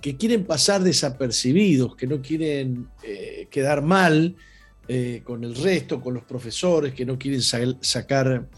que 0.00 0.16
quieren 0.16 0.44
pasar 0.44 0.82
desapercibidos, 0.82 1.96
que 1.96 2.06
no 2.06 2.20
quieren 2.20 2.88
eh, 3.02 3.46
quedar 3.50 3.82
mal 3.82 4.34
eh, 4.88 5.22
con 5.24 5.44
el 5.44 5.54
resto, 5.54 6.00
con 6.00 6.14
los 6.14 6.24
profesores, 6.24 6.92
que 6.92 7.06
no 7.06 7.18
quieren 7.18 7.40
sacar 7.42 8.48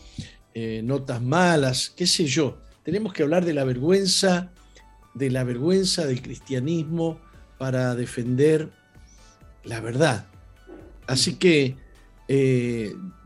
eh, 0.55 0.81
notas 0.83 1.23
malas, 1.23 1.93
qué 1.95 2.07
sé 2.07 2.25
yo. 2.25 2.59
Tenemos 2.83 3.13
que 3.13 3.23
hablar 3.23 3.45
de 3.45 3.53
la 3.53 3.65
vergüenza, 3.65 4.53
de 5.15 5.31
la 5.31 5.45
vergüenza 5.45 6.07
del 6.07 6.23
cristianismo 6.23 7.21
para 7.59 7.95
defender 7.95 8.71
la 9.65 9.81
verdad. 9.81 10.27
Así 11.07 11.35
que 11.35 11.77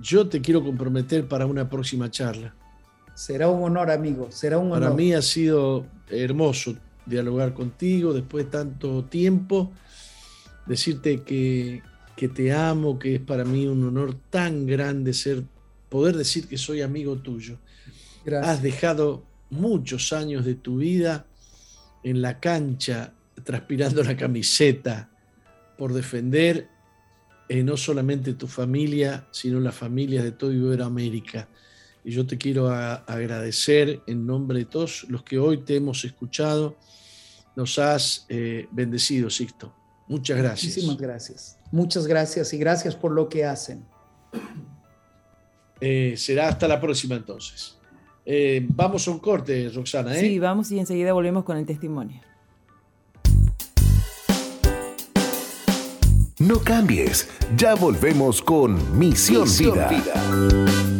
yo 0.00 0.28
te 0.28 0.42
quiero 0.42 0.62
comprometer 0.62 1.26
para 1.26 1.46
una 1.46 1.68
próxima 1.70 2.10
charla. 2.10 2.54
Será 3.20 3.50
un 3.50 3.62
honor, 3.62 3.90
amigo, 3.90 4.30
será 4.30 4.56
un 4.56 4.68
honor. 4.68 4.80
Para 4.80 4.94
mí 4.94 5.12
ha 5.12 5.20
sido 5.20 5.86
hermoso 6.08 6.74
dialogar 7.04 7.52
contigo 7.52 8.14
después 8.14 8.46
de 8.46 8.50
tanto 8.50 9.04
tiempo, 9.04 9.72
decirte 10.64 11.20
que, 11.20 11.82
te 12.16 12.52
amo, 12.54 12.98
que 12.98 13.16
es 13.16 13.20
para 13.20 13.44
mí 13.44 13.66
un 13.66 13.84
honor 13.84 14.16
tan 14.30 14.64
grande 14.64 15.12
ser, 15.12 15.42
poder 15.90 16.16
decir 16.16 16.48
que 16.48 16.56
soy 16.56 16.80
amigo 16.80 17.18
tuyo. 17.18 17.58
Has 18.42 18.62
dejado 18.62 19.22
muchos 19.50 20.14
años 20.14 20.46
de 20.46 20.54
tu 20.54 20.78
vida 20.78 21.26
en 22.02 22.22
la 22.22 22.40
cancha, 22.40 23.12
transpirando 23.44 24.02
la 24.02 24.16
camiseta, 24.16 25.10
por 25.76 25.92
defender 25.92 26.68
eh, 27.50 27.62
no 27.62 27.76
solamente 27.76 28.32
tu 28.32 28.46
familia, 28.46 29.28
sino 29.30 29.60
las 29.60 29.74
familias 29.74 30.24
de 30.24 30.32
toda 30.32 30.54
Iberoamérica. 30.54 31.49
Y 32.04 32.12
yo 32.12 32.26
te 32.26 32.38
quiero 32.38 32.70
agradecer 32.70 34.02
en 34.06 34.26
nombre 34.26 34.60
de 34.60 34.64
todos 34.64 35.04
los 35.08 35.22
que 35.22 35.38
hoy 35.38 35.58
te 35.58 35.76
hemos 35.76 36.04
escuchado. 36.04 36.76
Nos 37.56 37.78
has 37.78 38.26
eh, 38.28 38.66
bendecido, 38.70 39.28
Sixto. 39.28 39.74
Muchas 40.08 40.38
gracias. 40.38 40.76
Muchísimas 40.76 40.98
gracias. 40.98 41.58
Muchas 41.70 42.06
gracias 42.06 42.52
y 42.52 42.58
gracias 42.58 42.96
por 42.96 43.12
lo 43.12 43.28
que 43.28 43.44
hacen. 43.44 43.84
Eh, 45.80 46.14
será 46.16 46.48
hasta 46.48 46.66
la 46.66 46.80
próxima 46.80 47.16
entonces. 47.16 47.76
Eh, 48.24 48.66
vamos 48.68 49.06
a 49.08 49.10
un 49.10 49.18
corte, 49.18 49.70
Roxana. 49.74 50.14
Sí, 50.14 50.38
vamos 50.38 50.70
y 50.70 50.78
enseguida 50.78 51.12
volvemos 51.12 51.44
con 51.44 51.56
el 51.56 51.66
testimonio. 51.66 52.20
No 56.38 56.58
cambies, 56.60 57.28
ya 57.56 57.74
volvemos 57.74 58.40
con 58.40 58.98
Misión, 58.98 59.46
Vida. 59.58 60.99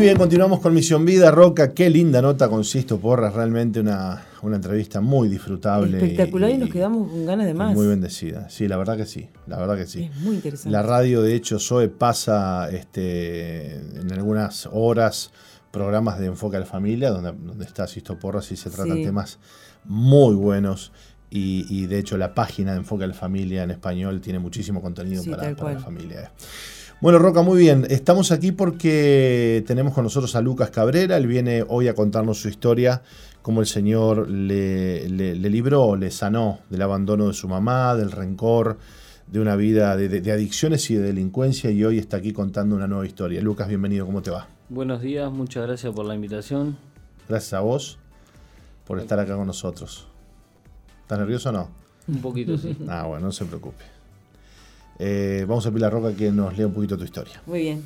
Muy 0.00 0.06
bien, 0.06 0.16
continuamos 0.16 0.60
con 0.60 0.72
Misión 0.72 1.04
Vida, 1.04 1.30
Roca. 1.30 1.74
Qué 1.74 1.90
linda 1.90 2.22
nota 2.22 2.48
con 2.48 2.64
Sisto 2.64 2.98
Porras, 2.98 3.34
realmente 3.34 3.80
una, 3.80 4.22
entrevista 4.42 5.02
muy 5.02 5.28
disfrutable. 5.28 5.98
Espectacular 5.98 6.48
y, 6.48 6.56
nos 6.56 6.70
quedamos 6.70 7.10
con 7.10 7.26
ganas 7.26 7.44
de 7.44 7.52
más. 7.52 7.74
Muy 7.74 7.86
bendecida, 7.86 8.48
sí, 8.48 8.66
la 8.66 8.78
verdad 8.78 8.96
que 8.96 9.04
sí, 9.04 9.28
la 9.46 9.58
verdad 9.58 9.76
que 9.76 9.86
sí. 9.86 10.04
Es 10.04 10.16
muy 10.22 10.36
interesante. 10.36 10.70
La 10.70 10.82
radio, 10.82 11.20
de 11.20 11.34
hecho, 11.34 11.58
Zoe 11.58 11.90
pasa 11.90 12.70
este, 12.70 13.74
en 13.74 14.10
algunas 14.10 14.70
horas 14.72 15.32
programas 15.70 16.18
de 16.18 16.28
enfoque 16.28 16.56
a 16.56 16.60
la 16.60 16.66
familia, 16.66 17.10
donde, 17.10 17.32
donde 17.32 17.66
está 17.66 17.86
Sisto 17.86 18.18
Porras 18.18 18.50
y 18.52 18.56
se 18.56 18.70
tratan 18.70 19.02
temas 19.02 19.38
muy 19.84 20.34
buenos. 20.34 20.92
Y, 21.28 21.84
de 21.86 21.98
hecho 21.98 22.16
la 22.16 22.34
página 22.34 22.72
de 22.72 22.78
Enfoque 22.78 23.04
a 23.04 23.06
la 23.06 23.14
Familia 23.14 23.62
en 23.62 23.70
español 23.70 24.20
tiene 24.20 24.38
muchísimo 24.38 24.80
contenido 24.80 25.22
para, 25.24 25.54
para 25.54 25.74
la 25.74 25.78
familia. 25.78 26.32
Bueno, 27.00 27.18
Roca, 27.18 27.40
muy 27.40 27.58
bien. 27.58 27.86
Estamos 27.88 28.30
aquí 28.30 28.52
porque 28.52 29.64
tenemos 29.66 29.94
con 29.94 30.04
nosotros 30.04 30.36
a 30.36 30.42
Lucas 30.42 30.68
Cabrera. 30.68 31.16
Él 31.16 31.26
viene 31.26 31.64
hoy 31.66 31.88
a 31.88 31.94
contarnos 31.94 32.42
su 32.42 32.50
historia, 32.50 33.00
cómo 33.40 33.62
el 33.62 33.66
Señor 33.66 34.28
le, 34.28 35.08
libró, 35.08 35.96
le 35.96 36.10
sanó 36.10 36.58
del 36.68 36.82
abandono 36.82 37.28
de 37.28 37.32
su 37.32 37.48
mamá, 37.48 37.94
del 37.94 38.12
rencor, 38.12 38.76
de 39.26 39.40
una 39.40 39.56
vida 39.56 39.96
de, 39.96 40.30
adicciones 40.30 40.90
y 40.90 40.96
de 40.96 41.00
delincuencia. 41.04 41.70
Y 41.70 41.82
hoy 41.84 41.96
está 41.96 42.18
aquí 42.18 42.34
contando 42.34 42.76
una 42.76 42.86
nueva 42.86 43.06
historia. 43.06 43.40
Lucas, 43.40 43.66
bienvenido, 43.66 44.04
¿cómo 44.04 44.20
te 44.20 44.30
va? 44.30 44.46
Buenos 44.68 45.00
días, 45.00 45.32
muchas 45.32 45.66
gracias 45.66 45.94
por 45.94 46.04
la 46.04 46.14
invitación. 46.14 46.76
Gracias 47.30 47.54
a 47.54 47.60
vos 47.60 47.98
por 48.86 48.98
estar 48.98 49.18
acá 49.18 49.36
con 49.36 49.46
nosotros. 49.46 50.06
¿Estás 51.00 51.18
nervioso 51.18 51.48
o 51.48 51.52
no? 51.52 51.70
Un 52.08 52.20
poquito, 52.20 52.58
sí. 52.58 52.76
Ah, 52.88 53.06
bueno, 53.06 53.24
no 53.24 53.32
se 53.32 53.46
preocupe. 53.46 53.99
Eh, 55.02 55.46
vamos 55.48 55.66
a 55.66 55.72
Pilar 55.72 55.90
Roca 55.90 56.14
que 56.14 56.30
nos 56.30 56.56
lea 56.56 56.66
un 56.66 56.74
poquito 56.74 56.98
tu 56.98 57.04
historia. 57.04 57.42
Muy 57.46 57.60
bien. 57.62 57.82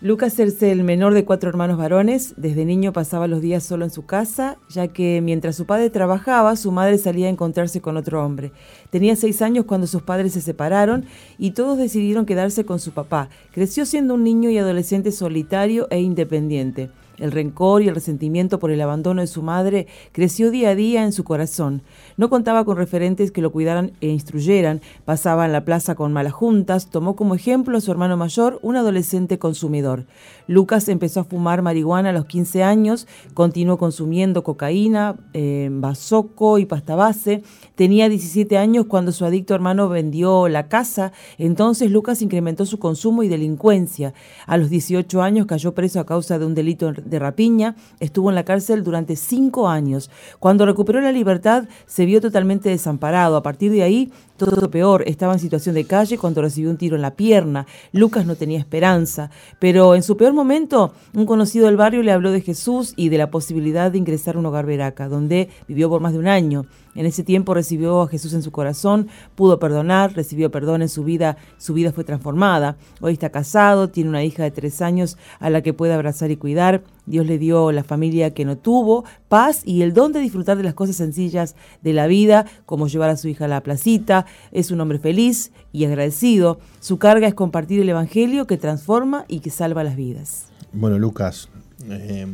Lucas 0.00 0.38
es 0.38 0.62
el 0.62 0.84
menor 0.84 1.14
de 1.14 1.24
cuatro 1.24 1.48
hermanos 1.48 1.78
varones. 1.78 2.34
Desde 2.36 2.64
niño 2.64 2.92
pasaba 2.92 3.26
los 3.26 3.40
días 3.40 3.64
solo 3.64 3.84
en 3.84 3.90
su 3.90 4.04
casa, 4.04 4.58
ya 4.68 4.86
que 4.88 5.20
mientras 5.20 5.56
su 5.56 5.64
padre 5.64 5.90
trabajaba, 5.90 6.54
su 6.56 6.70
madre 6.70 6.98
salía 6.98 7.26
a 7.26 7.30
encontrarse 7.30 7.80
con 7.80 7.96
otro 7.96 8.24
hombre. 8.24 8.52
Tenía 8.90 9.16
seis 9.16 9.42
años 9.42 9.64
cuando 9.64 9.88
sus 9.88 10.02
padres 10.02 10.34
se 10.34 10.40
separaron 10.40 11.06
y 11.36 11.50
todos 11.52 11.78
decidieron 11.78 12.26
quedarse 12.26 12.64
con 12.64 12.78
su 12.78 12.92
papá. 12.92 13.28
Creció 13.50 13.86
siendo 13.86 14.14
un 14.14 14.22
niño 14.22 14.50
y 14.50 14.58
adolescente 14.58 15.10
solitario 15.10 15.88
e 15.90 16.00
independiente. 16.00 16.90
El 17.18 17.32
rencor 17.32 17.82
y 17.82 17.88
el 17.88 17.94
resentimiento 17.94 18.58
por 18.58 18.70
el 18.70 18.80
abandono 18.80 19.20
de 19.20 19.26
su 19.26 19.42
madre 19.42 19.86
creció 20.12 20.50
día 20.50 20.70
a 20.70 20.74
día 20.74 21.04
en 21.04 21.12
su 21.12 21.24
corazón. 21.24 21.82
No 22.16 22.30
contaba 22.30 22.64
con 22.64 22.76
referentes 22.76 23.30
que 23.30 23.42
lo 23.42 23.52
cuidaran 23.52 23.92
e 24.00 24.08
instruyeran, 24.08 24.80
pasaba 25.04 25.46
en 25.46 25.52
la 25.52 25.64
plaza 25.64 25.94
con 25.94 26.12
malas 26.12 26.32
juntas, 26.32 26.90
tomó 26.90 27.16
como 27.16 27.34
ejemplo 27.34 27.78
a 27.78 27.80
su 27.80 27.90
hermano 27.90 28.16
mayor, 28.16 28.58
un 28.62 28.76
adolescente 28.76 29.38
consumidor. 29.38 30.06
Lucas 30.46 30.88
empezó 30.88 31.20
a 31.20 31.24
fumar 31.24 31.62
marihuana 31.62 32.10
a 32.10 32.12
los 32.12 32.26
15 32.26 32.62
años, 32.62 33.06
continuó 33.34 33.78
consumiendo 33.78 34.42
cocaína, 34.42 35.16
eh, 35.34 35.68
bazoco 35.70 36.58
y 36.58 36.66
pasta 36.66 36.94
base. 36.94 37.42
Tenía 37.74 38.08
17 38.08 38.56
años 38.56 38.86
cuando 38.86 39.12
su 39.12 39.24
adicto 39.24 39.54
hermano 39.54 39.88
vendió 39.88 40.48
la 40.48 40.68
casa, 40.68 41.12
entonces 41.36 41.90
Lucas 41.90 42.22
incrementó 42.22 42.66
su 42.66 42.78
consumo 42.78 43.22
y 43.22 43.28
delincuencia. 43.28 44.14
A 44.46 44.56
los 44.56 44.70
18 44.70 45.22
años 45.22 45.46
cayó 45.46 45.74
preso 45.74 46.00
a 46.00 46.06
causa 46.06 46.38
de 46.38 46.46
un 46.46 46.54
delito 46.54 46.92
de 47.08 47.18
rapiña, 47.18 47.76
estuvo 48.00 48.28
en 48.28 48.34
la 48.34 48.44
cárcel 48.44 48.84
durante 48.84 49.16
cinco 49.16 49.68
años. 49.68 50.10
Cuando 50.38 50.66
recuperó 50.66 51.00
la 51.00 51.12
libertad 51.12 51.64
se 51.86 52.04
vio 52.04 52.20
totalmente 52.20 52.68
desamparado. 52.68 53.36
A 53.36 53.42
partir 53.42 53.72
de 53.72 53.82
ahí 53.82 54.12
todo 54.38 54.70
peor, 54.70 55.02
estaba 55.06 55.32
en 55.32 55.40
situación 55.40 55.74
de 55.74 55.84
calle 55.84 56.16
cuando 56.16 56.42
recibió 56.42 56.70
un 56.70 56.76
tiro 56.76 56.94
en 56.94 57.02
la 57.02 57.16
pierna. 57.16 57.66
Lucas 57.90 58.24
no 58.24 58.36
tenía 58.36 58.60
esperanza, 58.60 59.30
pero 59.58 59.96
en 59.96 60.04
su 60.04 60.16
peor 60.16 60.32
momento, 60.32 60.94
un 61.12 61.26
conocido 61.26 61.66
del 61.66 61.76
barrio 61.76 62.04
le 62.04 62.12
habló 62.12 62.30
de 62.30 62.40
Jesús 62.40 62.94
y 62.94 63.08
de 63.08 63.18
la 63.18 63.32
posibilidad 63.32 63.90
de 63.90 63.98
ingresar 63.98 64.36
a 64.36 64.38
un 64.38 64.46
hogar 64.46 64.64
veraca, 64.64 65.08
donde 65.08 65.48
vivió 65.66 65.88
por 65.88 66.00
más 66.00 66.12
de 66.12 66.20
un 66.20 66.28
año. 66.28 66.66
En 66.94 67.04
ese 67.04 67.24
tiempo 67.24 67.52
recibió 67.52 68.02
a 68.02 68.08
Jesús 68.08 68.32
en 68.32 68.42
su 68.42 68.52
corazón, 68.52 69.08
pudo 69.34 69.58
perdonar, 69.58 70.14
recibió 70.14 70.50
perdón 70.50 70.82
en 70.82 70.88
su 70.88 71.02
vida, 71.02 71.36
su 71.56 71.74
vida 71.74 71.92
fue 71.92 72.04
transformada. 72.04 72.76
Hoy 73.00 73.14
está 73.14 73.30
casado, 73.30 73.88
tiene 73.88 74.10
una 74.10 74.24
hija 74.24 74.44
de 74.44 74.50
tres 74.52 74.80
años 74.82 75.16
a 75.40 75.50
la 75.50 75.62
que 75.62 75.72
puede 75.72 75.94
abrazar 75.94 76.30
y 76.30 76.36
cuidar. 76.36 76.82
Dios 77.08 77.26
le 77.26 77.38
dio 77.38 77.72
la 77.72 77.84
familia 77.84 78.32
que 78.32 78.44
no 78.44 78.56
tuvo, 78.56 79.04
paz 79.28 79.62
y 79.64 79.82
el 79.82 79.94
don 79.94 80.12
de 80.12 80.20
disfrutar 80.20 80.56
de 80.56 80.62
las 80.62 80.74
cosas 80.74 80.96
sencillas 80.96 81.56
de 81.82 81.92
la 81.92 82.06
vida, 82.06 82.46
como 82.66 82.88
llevar 82.88 83.10
a 83.10 83.16
su 83.16 83.28
hija 83.28 83.46
a 83.46 83.48
la 83.48 83.62
placita. 83.62 84.26
Es 84.52 84.70
un 84.70 84.80
hombre 84.80 84.98
feliz 84.98 85.52
y 85.72 85.84
agradecido. 85.84 86.58
Su 86.80 86.98
carga 86.98 87.26
es 87.26 87.34
compartir 87.34 87.80
el 87.80 87.88
Evangelio 87.88 88.46
que 88.46 88.56
transforma 88.56 89.24
y 89.28 89.40
que 89.40 89.50
salva 89.50 89.84
las 89.84 89.96
vidas. 89.96 90.46
Bueno, 90.72 90.98
Lucas, 90.98 91.48
eh, 91.88 92.26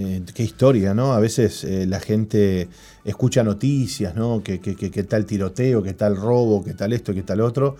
eh, 0.00 0.22
qué 0.32 0.44
historia, 0.44 0.94
¿no? 0.94 1.12
A 1.12 1.18
veces 1.18 1.64
eh, 1.64 1.84
la 1.84 1.98
gente 1.98 2.68
escucha 3.04 3.42
noticias, 3.42 4.14
¿no? 4.14 4.42
Que, 4.44 4.58
tal 5.08 5.26
tiroteo, 5.26 5.82
que 5.82 5.92
tal 5.94 6.16
robo, 6.16 6.62
que 6.64 6.74
tal 6.74 6.92
esto, 6.92 7.12
que 7.12 7.22
tal 7.22 7.40
otro. 7.40 7.76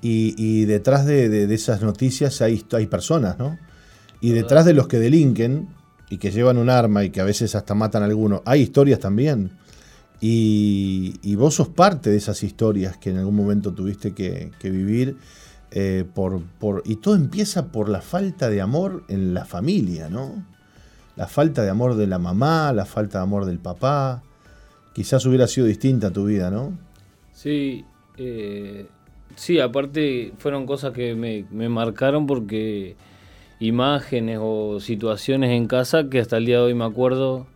Y, 0.00 0.66
detrás 0.66 1.04
de, 1.04 1.52
esas 1.52 1.82
noticias 1.82 2.40
hay, 2.40 2.64
hay 2.70 2.86
personas, 2.86 3.38
¿no? 3.38 3.58
Y 4.20 4.30
detrás 4.30 4.64
de 4.64 4.74
los 4.74 4.88
que 4.88 4.98
delinquen 4.98 5.68
y 6.08 6.18
que 6.18 6.30
llevan 6.30 6.58
un 6.58 6.70
arma 6.70 7.04
y 7.04 7.10
que 7.10 7.20
a 7.20 7.24
veces 7.24 7.54
hasta 7.54 7.74
matan 7.74 8.02
a 8.02 8.06
alguno, 8.06 8.42
hay 8.44 8.62
historias 8.62 9.00
también. 9.00 9.52
Y, 10.20 11.34
vos 11.36 11.54
sos 11.54 11.68
parte 11.68 12.10
de 12.10 12.16
esas 12.16 12.42
historias 12.42 12.96
que 12.96 13.10
en 13.10 13.18
algún 13.18 13.36
momento 13.36 13.72
tuviste 13.72 14.14
que, 14.14 14.50
vivir. 14.62 15.16
Eh, 15.72 16.04
por, 16.14 16.40
por, 16.58 16.82
y 16.86 16.96
todo 16.96 17.16
empieza 17.16 17.66
por 17.72 17.88
la 17.88 18.00
falta 18.00 18.48
de 18.48 18.60
amor 18.60 19.02
en 19.08 19.34
la 19.34 19.44
familia, 19.44 20.08
¿no? 20.08 20.44
la 21.16 21.26
falta 21.26 21.62
de 21.62 21.70
amor 21.70 21.96
de 21.96 22.06
la 22.06 22.18
mamá, 22.18 22.72
la 22.72 22.84
falta 22.84 23.18
de 23.18 23.24
amor 23.24 23.46
del 23.46 23.58
papá. 23.58 24.22
Quizás 24.92 25.24
hubiera 25.26 25.46
sido 25.46 25.66
distinta 25.66 26.12
tu 26.12 26.26
vida, 26.26 26.50
¿no? 26.50 26.78
Sí, 27.32 27.84
eh, 28.16 28.86
sí, 29.34 29.58
aparte 29.58 30.32
fueron 30.38 30.66
cosas 30.66 30.92
que 30.92 31.14
me, 31.14 31.68
marcaron 31.68 32.26
porque 32.26 32.96
imágenes 33.60 34.38
o 34.40 34.80
situaciones 34.80 35.50
en 35.50 35.66
casa 35.66 36.08
que 36.08 36.20
hasta 36.20 36.36
el 36.36 36.46
día 36.46 36.58
de 36.58 36.64
hoy 36.64 36.74
me 36.74 36.84
acuerdo 36.84 37.46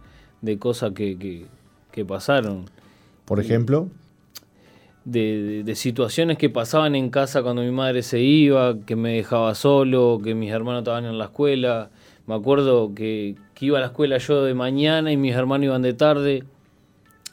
de 0.42 0.58
cosas 0.58 0.92
que, 0.92 1.46
pasaron. 2.06 2.66
Por 3.24 3.40
ejemplo. 3.40 3.88
De, 5.04 5.62
de, 5.64 5.74
situaciones 5.74 6.38
que 6.38 6.50
pasaban 6.50 6.94
en 6.94 7.10
casa 7.10 7.42
cuando 7.42 7.62
mi 7.62 7.70
madre 7.70 8.02
se 8.02 8.20
iba, 8.20 8.78
que 8.86 8.96
me 8.96 9.16
dejaba 9.16 9.54
solo, 9.54 10.20
que 10.22 10.34
mis 10.34 10.50
hermanos 10.50 10.80
estaban 10.80 11.04
en 11.04 11.18
la 11.18 11.26
escuela. 11.26 11.90
Me 12.26 12.34
acuerdo 12.34 12.94
que, 12.94 13.34
que 13.54 13.66
iba 13.66 13.78
a 13.78 13.80
la 13.80 13.88
escuela 13.88 14.18
yo 14.18 14.44
de 14.44 14.54
mañana 14.54 15.12
y 15.12 15.16
mis 15.16 15.34
hermanos 15.34 15.64
iban 15.64 15.82
de 15.82 15.94
tarde. 15.94 16.44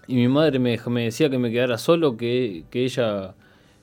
Y 0.07 0.15
mi 0.15 0.28
madre 0.28 0.59
me, 0.59 0.80
me 0.88 1.03
decía 1.03 1.30
que 1.30 1.38
me 1.38 1.51
quedara 1.51 1.78
solo, 1.78 2.15
que, 2.15 2.63
ella 2.72 3.36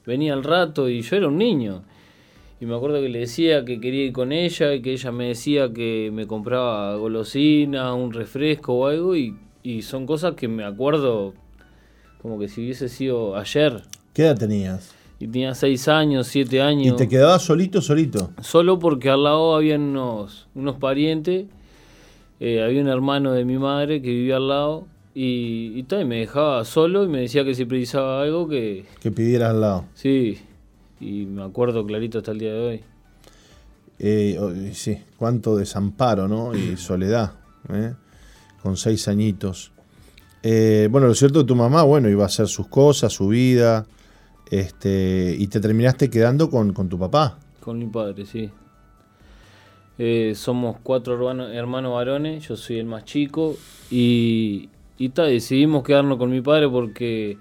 venía 0.06 0.32
al 0.32 0.42
rato 0.42 0.88
y 0.88 1.02
yo 1.02 1.16
era 1.16 1.28
un 1.28 1.38
niño. 1.38 1.82
Y 2.64 2.66
me 2.66 2.76
acuerdo 2.76 3.02
que 3.02 3.10
le 3.10 3.18
decía 3.18 3.62
que 3.66 3.78
quería 3.78 4.04
ir 4.04 4.14
con 4.14 4.32
ella 4.32 4.72
y 4.72 4.80
que 4.80 4.92
ella 4.92 5.12
me 5.12 5.28
decía 5.28 5.70
que 5.74 6.08
me 6.10 6.26
compraba 6.26 6.96
golosina, 6.96 7.92
un 7.92 8.10
refresco 8.10 8.72
o 8.72 8.86
algo. 8.86 9.14
Y, 9.14 9.36
y 9.62 9.82
son 9.82 10.06
cosas 10.06 10.34
que 10.34 10.48
me 10.48 10.64
acuerdo 10.64 11.34
como 12.22 12.38
que 12.38 12.48
si 12.48 12.62
hubiese 12.62 12.88
sido 12.88 13.36
ayer. 13.36 13.82
¿Qué 14.14 14.22
edad 14.22 14.38
tenías? 14.38 14.94
Y 15.20 15.26
tenía 15.26 15.54
seis 15.54 15.88
años, 15.88 16.26
siete 16.26 16.62
años. 16.62 16.94
¿Y 16.94 16.96
te 16.96 17.06
quedabas 17.06 17.42
solito, 17.42 17.82
solito? 17.82 18.30
Solo 18.40 18.78
porque 18.78 19.10
al 19.10 19.24
lado 19.24 19.54
había 19.54 19.76
unos, 19.76 20.48
unos 20.54 20.76
parientes 20.76 21.44
eh, 22.40 22.62
había 22.62 22.80
un 22.80 22.88
hermano 22.88 23.32
de 23.32 23.44
mi 23.44 23.58
madre 23.58 24.00
que 24.00 24.08
vivía 24.08 24.36
al 24.36 24.48
lado 24.48 24.86
y, 25.14 25.78
y, 25.78 26.04
me 26.06 26.20
dejaba 26.20 26.64
solo 26.64 27.04
y 27.04 27.08
me 27.08 27.20
decía 27.20 27.44
que 27.44 27.54
si 27.54 27.66
precisaba 27.66 28.22
algo 28.22 28.48
que... 28.48 28.86
Que 29.00 29.10
pidiera 29.10 29.50
al 29.50 29.60
lado. 29.60 29.84
Sí, 29.92 30.38
y 31.00 31.26
me 31.26 31.42
acuerdo 31.42 31.84
clarito 31.86 32.18
hasta 32.18 32.32
el 32.32 32.38
día 32.38 32.52
de 32.52 32.60
hoy. 32.60 32.80
Eh, 33.98 34.70
sí, 34.74 34.98
cuánto 35.16 35.56
desamparo, 35.56 36.28
¿no? 36.28 36.54
Y 36.54 36.76
soledad, 36.76 37.32
¿eh? 37.72 37.94
con 38.62 38.76
seis 38.76 39.08
añitos. 39.08 39.72
bueno, 40.42 41.06
lo 41.06 41.14
cierto 41.14 41.46
tu 41.46 41.56
mamá, 41.56 41.82
bueno, 41.82 42.08
iba 42.08 42.24
a 42.24 42.26
hacer 42.26 42.48
sus 42.48 42.66
cosas, 42.68 43.12
su 43.12 43.28
vida, 43.28 43.86
este, 44.50 45.34
y 45.38 45.46
te 45.48 45.60
terminaste 45.60 46.10
quedando 46.10 46.50
con, 46.50 46.72
con 46.72 46.88
tu 46.88 46.98
papá. 46.98 47.38
Con 47.60 47.78
mi 47.78 47.86
padre, 47.86 48.26
sí. 48.26 48.50
Eh, 49.96 50.32
somos 50.34 50.76
cuatro 50.82 51.14
hermanos, 51.14 51.92
varones, 51.92 52.48
yo 52.48 52.56
soy 52.56 52.78
el 52.78 52.86
más 52.86 53.04
chico 53.04 53.56
y, 53.92 54.68
y 54.98 55.08
decidimos 55.08 55.84
quedarnos 55.84 56.18
con 56.18 56.30
mi 56.30 56.40
padre 56.40 56.68
porque 56.68 57.38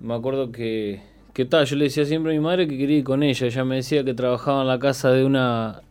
me 0.00 0.14
acuerdo 0.14 0.50
que, 0.50 1.00
que 1.34 1.48
yo 1.48 1.76
le 1.76 1.84
decía 1.84 2.04
siempre 2.04 2.32
a 2.32 2.34
mi 2.38 2.40
madre 2.40 2.68
que 2.68 2.78
quería 2.78 2.98
ir 2.98 3.04
con 3.04 3.24
ella, 3.24 3.46
ella 3.48 3.64
me 3.64 3.76
decía 3.76 4.04
que 4.04 4.14
trabajaba 4.14 4.62
en 4.62 4.68
la 4.68 4.78
casa 4.78 5.10
de 5.10 5.24
una, 5.24 5.82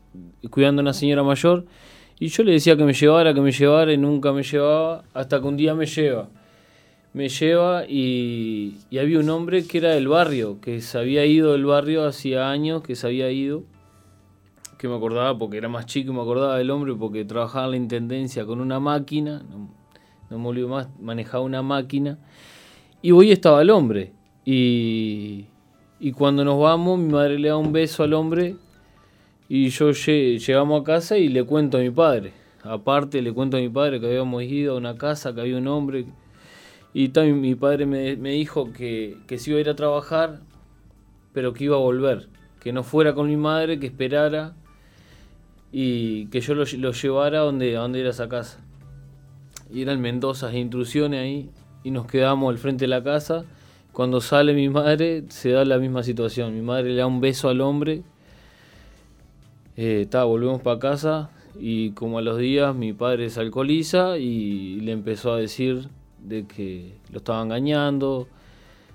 cuidando 0.49 0.79
a 0.79 0.83
una 0.83 0.93
señora 0.93 1.21
mayor. 1.21 1.65
Y 2.17 2.29
yo 2.29 2.43
le 2.43 2.53
decía 2.53 2.77
que 2.77 2.85
me 2.85 2.93
llevara, 2.93 3.33
que 3.33 3.41
me 3.41 3.51
llevara 3.51 3.91
y 3.91 3.97
nunca 3.97 4.31
me 4.31 4.43
llevaba 4.43 5.03
hasta 5.13 5.41
que 5.41 5.45
un 5.45 5.57
día 5.57 5.75
me 5.75 5.85
lleva. 5.85 6.29
Me 7.11 7.27
lleva 7.27 7.83
y, 7.85 8.77
y 8.89 8.97
había 8.99 9.19
un 9.19 9.29
hombre 9.29 9.67
que 9.67 9.79
era 9.79 9.89
del 9.89 10.07
barrio, 10.07 10.61
que 10.61 10.79
se 10.79 10.97
había 10.97 11.25
ido 11.25 11.51
del 11.51 11.65
barrio 11.65 12.05
hacía 12.05 12.49
años, 12.49 12.81
que 12.81 12.95
se 12.95 13.05
había 13.05 13.29
ido 13.29 13.63
que 14.77 14.87
me 14.89 14.95
acordaba 14.95 15.37
porque 15.37 15.57
era 15.57 15.69
más 15.69 15.85
chico 15.85 16.11
y 16.11 16.15
me 16.15 16.21
acordaba 16.21 16.57
del 16.57 16.69
hombre 16.69 16.93
porque 16.93 17.23
trabajaba 17.23 17.65
en 17.65 17.71
la 17.71 17.77
intendencia 17.77 18.45
con 18.45 18.59
una 18.59 18.81
máquina, 18.81 19.41
no, 19.49 19.69
no 20.29 20.39
me 20.39 20.47
olvido 20.49 20.67
más, 20.67 20.87
manejaba 20.99 21.43
una 21.43 21.61
máquina. 21.61 22.17
Y 23.01 23.11
hoy 23.11 23.31
estaba 23.31 23.61
el 23.61 23.69
hombre 23.69 24.11
y, 24.45 25.45
y 25.99 26.11
cuando 26.11 26.43
nos 26.43 26.59
vamos 26.59 26.99
mi 26.99 27.11
madre 27.11 27.39
le 27.39 27.49
da 27.49 27.57
un 27.57 27.71
beso 27.71 28.03
al 28.03 28.13
hombre 28.13 28.55
y 29.49 29.69
yo 29.69 29.89
lle- 29.91 30.37
llegamos 30.39 30.81
a 30.81 30.83
casa 30.83 31.17
y 31.17 31.29
le 31.29 31.43
cuento 31.43 31.77
a 31.77 31.81
mi 31.81 31.89
padre. 31.91 32.33
Aparte 32.63 33.21
le 33.21 33.33
cuento 33.33 33.57
a 33.57 33.59
mi 33.59 33.69
padre 33.69 33.99
que 33.99 34.07
habíamos 34.07 34.43
ido 34.43 34.75
a 34.75 34.77
una 34.77 34.97
casa, 34.97 35.33
que 35.33 35.41
había 35.41 35.57
un 35.57 35.67
hombre 35.67 36.05
y 36.93 37.09
también 37.09 37.41
mi 37.41 37.55
padre 37.55 37.85
me, 37.85 38.15
me 38.17 38.31
dijo 38.31 38.71
que, 38.71 39.17
que 39.27 39.37
se 39.37 39.49
iba 39.51 39.57
a 39.57 39.61
ir 39.61 39.69
a 39.69 39.75
trabajar 39.75 40.39
pero 41.33 41.53
que 41.53 41.63
iba 41.65 41.75
a 41.75 41.79
volver, 41.79 42.29
que 42.59 42.71
no 42.71 42.83
fuera 42.83 43.13
con 43.13 43.27
mi 43.27 43.37
madre, 43.37 43.79
que 43.79 43.87
esperara 43.87 44.53
y 45.71 46.27
que 46.27 46.39
yo 46.41 46.53
lo, 46.53 46.63
lo 46.77 46.91
llevara 46.91 47.39
a 47.39 47.41
donde, 47.41 47.75
a 47.75 47.85
era 47.87 48.11
esa 48.11 48.29
casa. 48.29 48.59
Y 49.73 49.81
eran 49.81 49.99
Mendoza, 49.99 50.55
intrusiones 50.55 51.19
ahí, 51.21 51.49
y 51.83 51.89
nos 51.89 52.05
quedamos 52.05 52.51
al 52.51 52.59
frente 52.59 52.83
de 52.83 52.89
la 52.89 53.03
casa. 53.03 53.43
Cuando 53.93 54.21
sale 54.21 54.55
mi 54.55 54.69
madre, 54.69 55.23
se 55.29 55.51
da 55.51 55.63
la 55.65 55.77
misma 55.77 56.01
situación. 56.01 56.55
Mi 56.55 56.61
madre 56.61 56.89
le 56.89 56.95
da 56.95 57.05
un 57.05 57.21
beso 57.21 57.47
al 57.47 57.61
hombre. 57.61 58.01
Eh, 59.77 60.07
volvemos 60.11 60.61
para 60.61 60.79
casa 60.79 61.29
y 61.59 61.91
como 61.91 62.17
a 62.17 62.23
los 62.23 62.39
días 62.39 62.75
mi 62.75 62.93
padre 62.93 63.29
se 63.29 63.39
alcoholiza 63.39 64.17
y 64.17 64.79
le 64.81 64.91
empezó 64.91 65.33
a 65.33 65.37
decir 65.37 65.89
de 66.23 66.47
que 66.47 66.95
lo 67.11 67.19
estaba 67.19 67.43
engañando, 67.43 68.27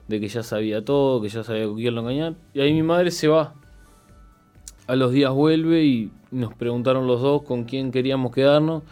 de 0.09 0.19
que 0.19 0.27
ya 0.27 0.43
sabía 0.43 0.85
todo, 0.85 1.21
que 1.23 1.29
ya 1.29 1.45
sabía 1.45 1.67
con 1.67 1.77
quién 1.77 1.95
lo 1.95 2.01
engañar. 2.01 2.35
Y 2.53 2.61
ahí 2.61 2.75
mi 2.75 2.83
madre 2.83 3.13
se 3.13 3.29
va. 3.29 3.55
A 4.89 4.97
los 4.97 5.13
días 5.13 5.33
vuelve 5.33 5.85
y 5.85 6.11
nos 6.33 6.55
preguntaron 6.55 7.07
los 7.07 7.21
dos 7.21 7.43
con 7.43 7.65
quién 7.65 7.93
queríamos 7.93 8.33
quedarnos. 8.33 8.83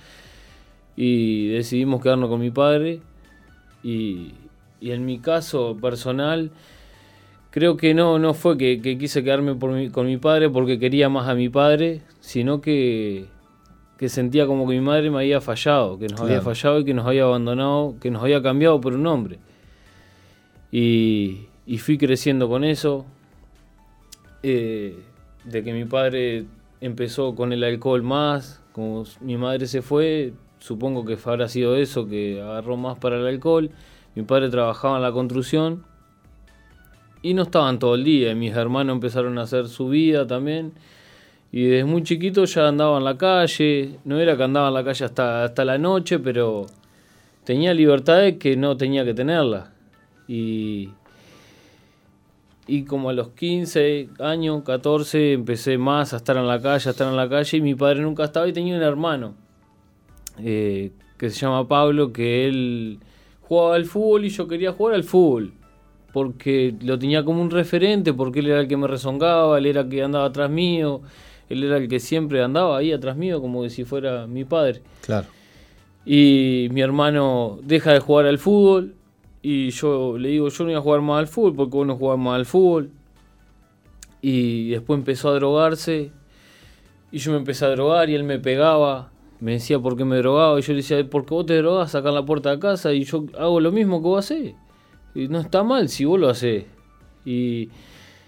Y 0.95 1.49
decidimos 1.49 2.01
quedarnos 2.01 2.29
con 2.29 2.41
mi 2.41 2.53
padre. 2.53 3.01
Y, 3.83 4.35
y 4.81 4.91
en 4.93 5.05
mi 5.07 5.19
caso 5.19 5.77
personal, 5.81 6.51
creo 7.51 7.77
que 7.77 7.95
no, 7.95 8.19
no 8.19 8.35
fue 8.35 8.59
que, 8.59 8.81
que 8.83 8.99
quise 8.99 9.25
quedarme 9.25 9.55
por 9.55 9.73
mi- 9.73 9.91
con 9.91 10.07
mi 10.07 10.17
padre 10.19 10.51
porque 10.51 10.79
quería 10.79 11.09
más 11.09 11.29
a 11.29 11.35
mi 11.35 11.49
padre, 11.49 12.03
sino 12.21 12.61
que, 12.61 13.27
que 13.99 14.09
sentía 14.09 14.47
como 14.47 14.67
que 14.69 14.75
mi 14.75 14.81
madre 14.81 15.11
me 15.11 15.19
había 15.19 15.41
fallado, 15.41 15.99
que 15.99 16.09
nos 16.09 16.21
había 16.21 16.41
fallado 16.43 16.81
y 16.81 16.85
que 16.85 16.95
nos 16.95 17.07
había 17.07 17.25
abandonado, 17.25 17.97
que 18.01 18.11
nos 18.11 18.23
había 18.23 18.43
cambiado 18.43 18.81
por 18.81 18.95
un 18.95 19.07
hombre. 19.07 19.39
Y, 20.73 21.47
y 21.67 21.79
fui 21.79 21.99
creciendo 21.99 22.49
con 22.49 22.65
eso. 22.65 23.07
eh, 24.43 24.97
de 25.45 25.63
que 25.63 25.73
mi 25.73 25.85
padre 25.85 26.45
empezó 26.81 27.35
con 27.35 27.53
el 27.53 27.63
alcohol 27.65 28.03
más, 28.03 28.61
como 28.73 29.05
mi 29.21 29.37
madre 29.37 29.67
se 29.67 29.81
fue, 29.83 30.33
supongo 30.59 31.05
que 31.05 31.17
habrá 31.25 31.49
sido 31.49 31.77
eso, 31.77 32.09
que 32.09 32.41
agarró 32.41 32.77
más 32.77 32.99
para 32.99 33.17
el 33.17 33.27
alcohol. 33.27 33.71
Mi 34.17 34.23
padre 34.23 34.49
trabajaba 34.49 34.97
en 34.97 35.03
la 35.03 35.13
construcción 35.13 35.85
y 37.21 37.35
no 37.35 37.43
estaban 37.43 37.79
todo 37.79 37.95
el 37.95 38.03
día. 38.03 38.35
Mis 38.35 38.57
hermanos 38.57 38.95
empezaron 38.95 39.37
a 39.37 39.43
hacer 39.43 39.69
su 39.69 39.91
vida 39.91 40.27
también. 40.27 40.73
Y 41.53 41.65
desde 41.65 41.85
muy 41.85 42.03
chiquito 42.03 42.47
ya 42.47 42.67
andaba 42.67 42.97
en 42.97 43.05
la 43.05 43.19
calle. 43.19 43.99
No 44.05 44.19
era 44.19 44.35
que 44.35 44.43
andaba 44.43 44.69
en 44.69 44.75
la 44.75 44.85
calle 44.85 45.05
hasta, 45.05 45.45
hasta 45.45 45.67
la 45.67 45.77
noche, 45.77 46.19
pero 46.19 46.65
tenía 47.45 47.75
libertades 47.75 48.39
que 48.39 48.57
no 48.57 48.75
tenía 48.79 49.05
que 49.05 49.13
tenerla. 49.13 49.75
Y, 50.27 50.89
y 52.67 52.85
como 52.85 53.11
a 53.11 53.13
los 53.13 53.29
15 53.29 54.09
años, 54.19 54.63
14, 54.65 55.35
empecé 55.35 55.77
más 55.77 56.15
a 56.15 56.17
estar 56.17 56.39
en 56.39 56.47
la 56.47 56.63
calle, 56.63 56.89
a 56.89 56.93
estar 56.93 57.07
en 57.07 57.17
la 57.17 57.29
calle. 57.29 57.59
Y 57.59 57.61
mi 57.61 57.75
padre 57.75 58.01
nunca 58.01 58.25
estaba 58.25 58.49
y 58.49 58.55
tenía 58.55 58.77
un 58.77 58.83
hermano 58.83 59.35
eh, 60.39 60.93
que 61.19 61.29
se 61.29 61.39
llama 61.39 61.69
Pablo, 61.69 62.15
que 62.15 62.47
él 62.49 62.99
jugaba 63.49 63.77
al 63.77 63.85
fútbol 63.85 64.25
y 64.25 64.29
yo 64.29 64.49
quería 64.49 64.73
jugar 64.73 64.95
al 64.95 65.05
fútbol. 65.05 65.53
Porque 66.13 66.75
lo 66.83 66.99
tenía 66.99 67.25
como 67.25 67.43
un 67.43 67.51
referente, 67.51 68.13
porque 68.13 68.41
él 68.41 68.47
era 68.49 68.61
el 68.61 68.69
que 68.69 68.77
me 68.77 68.87
rezongaba, 68.87 69.59
él 69.59 69.67
era 69.67 69.83
el 69.83 69.89
que 69.89 70.03
andaba 70.03 70.25
atrás 70.27 70.51
mío, 70.51 71.03
él 71.49 71.63
era 71.63 71.77
el 71.77 71.89
que 71.89 72.01
siempre 72.01 72.43
andaba 72.43 72.79
ahí 72.79 72.93
atrás 72.93 73.17
mío, 73.17 73.41
como 73.41 73.63
que 73.63 73.71
si 73.71 73.85
fuera 73.85 74.27
mi 74.27 74.45
padre. 74.45 74.83
Claro. 75.03 75.27
Y 76.05 76.69
mi 76.71 76.81
hermano 76.81 77.59
deja 77.63 77.93
de 77.93 78.01
jugar 78.01 78.27
al 78.27 78.39
fútbol. 78.39 78.95
Y 79.43 79.71
yo 79.71 80.17
le 80.19 80.31
digo, 80.31 80.49
yo 80.49 80.65
no 80.65 80.71
voy 80.71 80.79
a 80.79 80.81
jugar 80.81 81.01
más 81.03 81.19
al 81.19 81.27
fútbol 81.27 81.55
porque 81.55 81.77
vos 81.77 81.87
no 81.87 81.97
jugás 81.97 82.19
más 82.19 82.37
al 82.37 82.47
fútbol. 82.47 82.91
Y 84.23 84.71
después 84.71 84.99
empezó 84.99 85.29
a 85.31 85.35
drogarse. 85.35 86.11
Y 87.13 87.19
yo 87.19 87.33
me 87.33 87.39
empecé 87.39 87.65
a 87.65 87.71
drogar 87.71 88.09
y 88.09 88.15
él 88.15 88.25
me 88.25 88.39
pegaba. 88.39 89.11
Me 89.41 89.53
decía 89.53 89.79
por 89.79 89.97
qué 89.97 90.05
me 90.05 90.17
drogaba. 90.17 90.59
Y 90.59 90.63
yo 90.63 90.73
le 90.73 90.79
decía, 90.79 91.09
porque 91.09 91.35
vos 91.35 91.47
te 91.47 91.57
drogás, 91.57 91.91
sacar 91.91 92.13
la 92.13 92.25
puerta 92.25 92.51
de 92.51 92.59
casa. 92.59 92.93
Y 92.93 93.05
yo 93.05 93.27
hago 93.39 93.61
lo 93.61 93.73
mismo 93.73 94.01
que 94.01 94.09
vos 94.09 94.25
hacés. 94.25 94.55
Y 95.15 95.29
no 95.29 95.41
está 95.41 95.63
mal 95.63 95.89
si 95.89 96.05
vos 96.05 96.19
lo 96.19 96.29
hacés. 96.29 96.65
Y, 97.25 97.71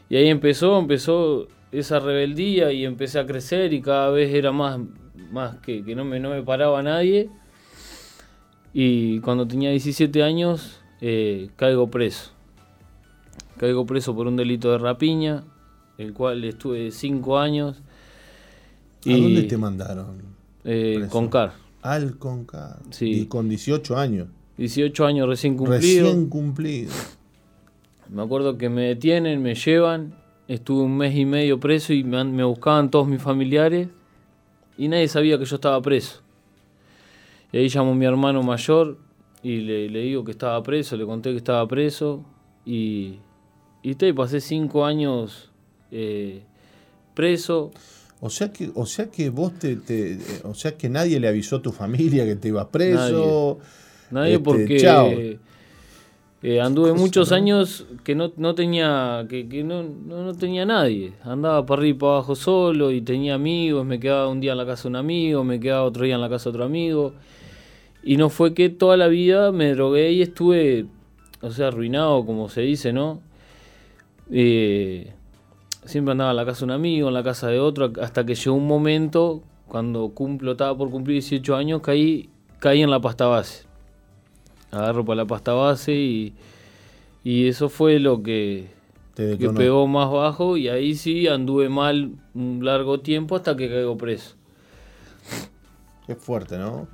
y 0.08 0.16
ahí 0.16 0.28
empezó, 0.28 0.78
empezó 0.78 1.48
esa 1.72 2.00
rebeldía 2.00 2.72
y 2.72 2.84
empecé 2.84 3.18
a 3.18 3.26
crecer 3.26 3.72
y 3.72 3.82
cada 3.82 4.10
vez 4.10 4.32
era 4.32 4.52
más, 4.52 4.80
más 5.30 5.56
que, 5.58 5.84
que 5.84 5.94
no, 5.94 6.04
me, 6.04 6.18
no 6.20 6.30
me 6.30 6.42
paraba 6.42 6.82
nadie. 6.82 7.30
Y 8.72 9.20
cuando 9.20 9.46
tenía 9.46 9.70
17 9.70 10.22
años, 10.22 10.80
eh, 11.00 11.50
caigo 11.56 11.90
preso. 11.90 12.32
Caigo 13.58 13.86
preso 13.86 14.14
por 14.14 14.26
un 14.26 14.36
delito 14.36 14.70
de 14.70 14.78
rapiña, 14.78 15.44
el 15.96 16.12
cual 16.12 16.44
estuve 16.44 16.90
5 16.90 17.38
años. 17.38 17.82
¿A 19.06 19.10
dónde 19.10 19.42
te 19.44 19.56
mandaron? 19.56 20.27
Eh, 20.70 20.94
preso? 20.98 21.10
con 21.10 21.28
CAR. 21.28 21.52
Al 21.82 22.18
Concar. 22.18 22.80
Sí. 22.90 23.22
Y 23.22 23.26
con 23.26 23.48
18 23.48 23.96
años. 23.96 24.28
18 24.58 25.06
años 25.06 25.28
recién 25.28 25.56
cumplido. 25.56 26.06
Recién 26.06 26.28
cumplido. 26.28 26.92
Me 28.10 28.22
acuerdo 28.22 28.58
que 28.58 28.68
me 28.68 28.82
detienen, 28.82 29.42
me 29.42 29.54
llevan. 29.54 30.14
Estuve 30.48 30.82
un 30.82 30.96
mes 30.96 31.14
y 31.14 31.24
medio 31.24 31.58
preso 31.58 31.92
y 31.92 32.04
me, 32.04 32.22
me 32.24 32.44
buscaban 32.44 32.90
todos 32.90 33.06
mis 33.06 33.22
familiares. 33.22 33.88
Y 34.76 34.88
nadie 34.88 35.08
sabía 35.08 35.38
que 35.38 35.44
yo 35.44 35.54
estaba 35.54 35.80
preso. 35.80 36.20
Y 37.52 37.58
ahí 37.58 37.68
llamó 37.68 37.94
mi 37.94 38.04
hermano 38.04 38.42
mayor 38.42 38.98
y 39.42 39.60
le, 39.60 39.88
le 39.88 40.00
digo 40.00 40.24
que 40.24 40.32
estaba 40.32 40.62
preso, 40.62 40.96
le 40.96 41.06
conté 41.06 41.30
que 41.30 41.38
estaba 41.38 41.66
preso. 41.66 42.24
Y, 42.66 43.20
y 43.82 43.94
te, 43.94 44.12
pasé 44.12 44.40
cinco 44.40 44.84
años 44.84 45.50
eh, 45.90 46.42
preso. 47.14 47.70
O 48.20 48.30
sea 48.30 48.52
que, 48.52 48.70
o 48.74 48.84
sea 48.86 49.06
que 49.10 49.30
vos 49.30 49.52
te, 49.58 49.76
te- 49.76 50.18
o 50.44 50.54
sea 50.54 50.76
que 50.76 50.88
nadie 50.88 51.20
le 51.20 51.28
avisó 51.28 51.56
a 51.56 51.62
tu 51.62 51.70
familia 51.72 52.24
que 52.24 52.36
te 52.36 52.48
ibas 52.48 52.66
preso. 52.66 53.58
Nadie 54.10 54.34
Este, 54.34 54.44
porque 54.44 54.76
chao. 54.76 55.08
eh, 56.42 56.60
anduve 56.60 56.90
cosa, 56.90 57.00
muchos 57.02 57.30
¿no? 57.30 57.36
años 57.36 57.86
que 58.04 58.14
no, 58.14 58.32
no 58.36 58.54
tenía 58.54 59.26
que, 59.28 59.48
que 59.48 59.64
no, 59.64 59.82
no, 59.82 60.22
no 60.24 60.34
tenía 60.34 60.64
nadie. 60.64 61.12
Andaba 61.22 61.64
para 61.66 61.80
arriba 61.80 61.96
y 61.96 61.98
para 61.98 62.12
abajo 62.12 62.34
solo 62.34 62.90
y 62.90 63.00
tenía 63.02 63.34
amigos. 63.34 63.84
Me 63.84 63.98
quedaba 64.00 64.28
un 64.28 64.40
día 64.40 64.52
en 64.52 64.58
la 64.58 64.66
casa 64.66 64.84
de 64.84 64.88
un 64.90 64.96
amigo, 64.96 65.44
me 65.44 65.60
quedaba 65.60 65.84
otro 65.84 66.04
día 66.04 66.14
en 66.14 66.20
la 66.20 66.28
casa 66.28 66.44
de 66.44 66.50
otro 66.50 66.64
amigo. 66.64 67.12
Y 68.02 68.16
no 68.16 68.30
fue 68.30 68.54
que 68.54 68.68
toda 68.70 68.96
la 68.96 69.08
vida 69.08 69.52
me 69.52 69.72
drogué 69.72 70.12
y 70.12 70.22
estuve, 70.22 70.86
o 71.42 71.50
sea, 71.50 71.68
arruinado, 71.68 72.24
como 72.24 72.48
se 72.48 72.62
dice, 72.62 72.92
¿no? 72.92 73.20
Eh, 74.30 75.12
siempre 75.88 76.12
andaba 76.12 76.30
en 76.30 76.36
la 76.36 76.44
casa 76.44 76.60
de 76.60 76.64
un 76.66 76.70
amigo, 76.72 77.08
en 77.08 77.14
la 77.14 77.22
casa 77.24 77.48
de 77.48 77.58
otro, 77.58 77.90
hasta 78.00 78.24
que 78.24 78.34
llegó 78.34 78.54
un 78.54 78.66
momento, 78.66 79.42
cuando 79.66 80.10
cumplo, 80.10 80.52
estaba 80.52 80.76
por 80.76 80.90
cumplir 80.90 81.14
18 81.14 81.56
años, 81.56 81.80
caí, 81.82 82.28
caí 82.58 82.82
en 82.82 82.90
la 82.90 83.00
pasta 83.00 83.26
base. 83.26 83.64
Agarro 84.70 85.04
para 85.04 85.22
la 85.22 85.26
pasta 85.26 85.54
base 85.54 85.94
y, 85.94 86.34
y 87.24 87.48
eso 87.48 87.70
fue 87.70 87.98
lo 87.98 88.22
que, 88.22 88.68
que 89.16 89.50
pegó 89.56 89.86
más 89.86 90.10
bajo 90.10 90.56
y 90.58 90.68
ahí 90.68 90.94
sí 90.94 91.26
anduve 91.26 91.70
mal 91.70 92.12
un 92.34 92.60
largo 92.62 93.00
tiempo 93.00 93.36
hasta 93.36 93.56
que 93.56 93.68
caigo 93.68 93.96
preso. 93.96 94.34
Qué 96.06 96.14
fuerte, 96.14 96.58
¿no? 96.58 96.86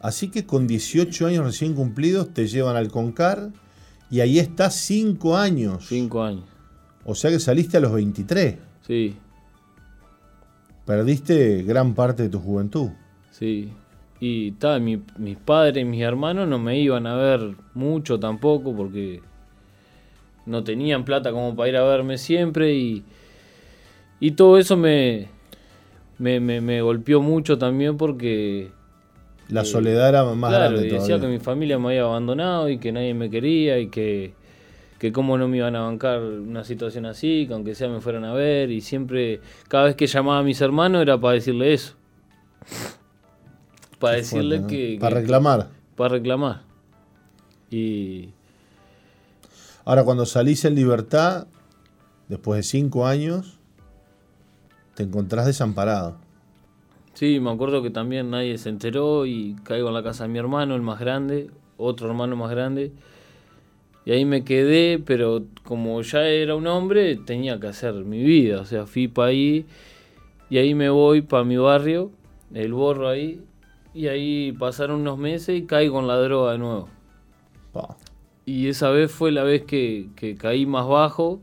Así 0.00 0.30
que 0.30 0.46
con 0.46 0.66
18 0.66 1.26
años 1.26 1.44
recién 1.44 1.74
cumplidos 1.74 2.32
te 2.32 2.46
llevan 2.46 2.76
al 2.76 2.90
Concar 2.90 3.50
y 4.10 4.20
ahí 4.20 4.38
estás 4.38 4.74
5 4.76 5.36
años. 5.36 5.86
Cinco 5.88 6.22
años, 6.22 6.44
O 7.04 7.14
sea 7.14 7.30
que 7.30 7.38
saliste 7.38 7.76
a 7.76 7.80
los 7.80 7.92
23. 7.92 8.56
sí, 8.86 9.16
Perdiste 10.84 11.62
gran 11.62 11.94
parte 11.94 12.24
de 12.24 12.28
tu 12.28 12.38
juventud. 12.40 12.90
sí. 13.30 13.72
Y 14.20 14.52
ta, 14.52 14.78
mi- 14.78 15.02
mis 15.18 15.36
padres 15.36 15.82
y 15.82 15.84
mis 15.84 16.00
hermanos 16.00 16.48
no 16.48 16.58
me 16.58 16.78
iban 16.78 17.06
a 17.06 17.14
ver 17.16 17.56
mucho 17.74 18.18
tampoco 18.18 18.74
porque 18.74 19.20
no 20.46 20.64
tenían 20.64 21.04
plata 21.04 21.30
como 21.30 21.54
para 21.54 21.68
ir 21.68 21.76
a 21.76 21.82
verme 21.84 22.16
siempre 22.16 22.74
y, 22.74 23.02
y 24.20 24.30
todo 24.30 24.56
eso 24.56 24.76
me, 24.78 25.28
me, 26.18 26.40
me- 26.40 26.62
me 26.62 26.80
golpeó 26.80 27.20
mucho 27.20 27.58
también 27.58 27.98
porque 27.98 28.70
La 29.48 29.64
soledad 29.64 30.08
era 30.08 30.24
más 30.34 30.50
claro, 30.50 30.70
grande 30.76 30.88
y 30.88 30.90
decía 30.92 31.20
que 31.20 31.26
mi 31.26 31.38
familia 31.40 31.78
me 31.78 31.88
había 31.88 32.02
abandonado 32.04 32.70
y 32.70 32.78
que 32.78 32.92
nadie 32.92 33.12
me 33.12 33.28
quería 33.28 33.78
y 33.78 33.88
que, 33.88 34.32
que 35.04 35.12
cómo 35.12 35.36
no 35.36 35.48
me 35.48 35.58
iban 35.58 35.76
a 35.76 35.82
bancar 35.82 36.18
una 36.22 36.64
situación 36.64 37.04
así, 37.04 37.44
que 37.46 37.52
aunque 37.52 37.74
sea 37.74 37.90
me 37.90 38.00
fueran 38.00 38.24
a 38.24 38.32
ver, 38.32 38.70
y 38.70 38.80
siempre, 38.80 39.42
cada 39.68 39.84
vez 39.84 39.96
que 39.96 40.06
llamaba 40.06 40.38
a 40.38 40.42
mis 40.42 40.62
hermanos 40.62 41.02
era 41.02 41.20
para 41.20 41.34
decirle 41.34 41.74
eso. 41.74 41.94
Para 43.98 44.14
Qué 44.14 44.22
decirle 44.22 44.60
fuerte, 44.60 44.62
¿no? 44.62 44.66
que... 44.94 44.98
Para 44.98 45.16
que- 45.16 45.20
reclamar. 45.20 45.68
Para 45.94 46.08
reclamar. 46.14 46.62
Y 47.70 48.30
Ahora, 49.84 50.04
cuando 50.04 50.24
salís 50.24 50.64
en 50.64 50.74
libertad, 50.74 51.48
después 52.28 52.56
de 52.56 52.62
cinco 52.62 53.06
años, 53.06 53.58
te 54.94 55.02
encontrás 55.02 55.44
desamparado. 55.44 56.16
sí, 57.12 57.40
me 57.40 57.50
acuerdo 57.50 57.82
que 57.82 57.90
también 57.90 58.30
nadie 58.30 58.56
se 58.56 58.70
enteró 58.70 59.26
y 59.26 59.54
caigo 59.64 59.88
en 59.88 59.94
la 59.94 60.02
casa 60.02 60.24
de 60.24 60.30
mi 60.30 60.38
hermano, 60.38 60.74
el 60.74 60.80
más 60.80 60.98
grande, 60.98 61.50
otro 61.76 62.08
hermano 62.08 62.36
más 62.36 62.50
grande. 62.50 62.92
Y 64.06 64.12
ahí 64.12 64.24
me 64.24 64.44
quedé, 64.44 64.98
pero 64.98 65.44
como 65.62 66.00
ya 66.02 66.26
era 66.26 66.54
un 66.56 66.66
hombre, 66.66 67.16
tenía 67.16 67.58
que 67.58 67.68
hacer 67.68 67.94
mi 67.94 68.22
vida. 68.22 68.60
O 68.60 68.64
sea, 68.66 68.86
fui 68.86 69.08
para 69.08 69.28
ahí 69.28 69.64
y 70.50 70.58
ahí 70.58 70.74
me 70.74 70.90
voy 70.90 71.22
para 71.22 71.44
mi 71.44 71.56
barrio, 71.56 72.10
el 72.52 72.72
borro 72.74 73.08
ahí. 73.08 73.40
Y 73.94 74.08
ahí 74.08 74.52
pasaron 74.52 75.00
unos 75.00 75.18
meses 75.18 75.56
y 75.56 75.62
caigo 75.62 76.00
en 76.00 76.06
la 76.08 76.16
droga 76.18 76.52
de 76.52 76.58
nuevo. 76.58 76.88
Y 78.44 78.68
esa 78.68 78.90
vez 78.90 79.10
fue 79.10 79.32
la 79.32 79.42
vez 79.42 79.62
que, 79.62 80.08
que 80.16 80.34
caí 80.36 80.66
más 80.66 80.86
bajo. 80.86 81.40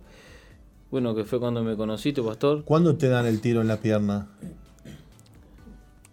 Bueno, 0.91 1.15
que 1.15 1.23
fue 1.23 1.39
cuando 1.39 1.63
me 1.63 1.75
conociste, 1.75 2.21
pastor. 2.21 2.63
¿Cuándo 2.63 2.95
te 2.95 3.07
dan 3.07 3.25
el 3.25 3.41
tiro 3.41 3.61
en 3.61 3.67
la 3.69 3.77
pierna? 3.77 4.27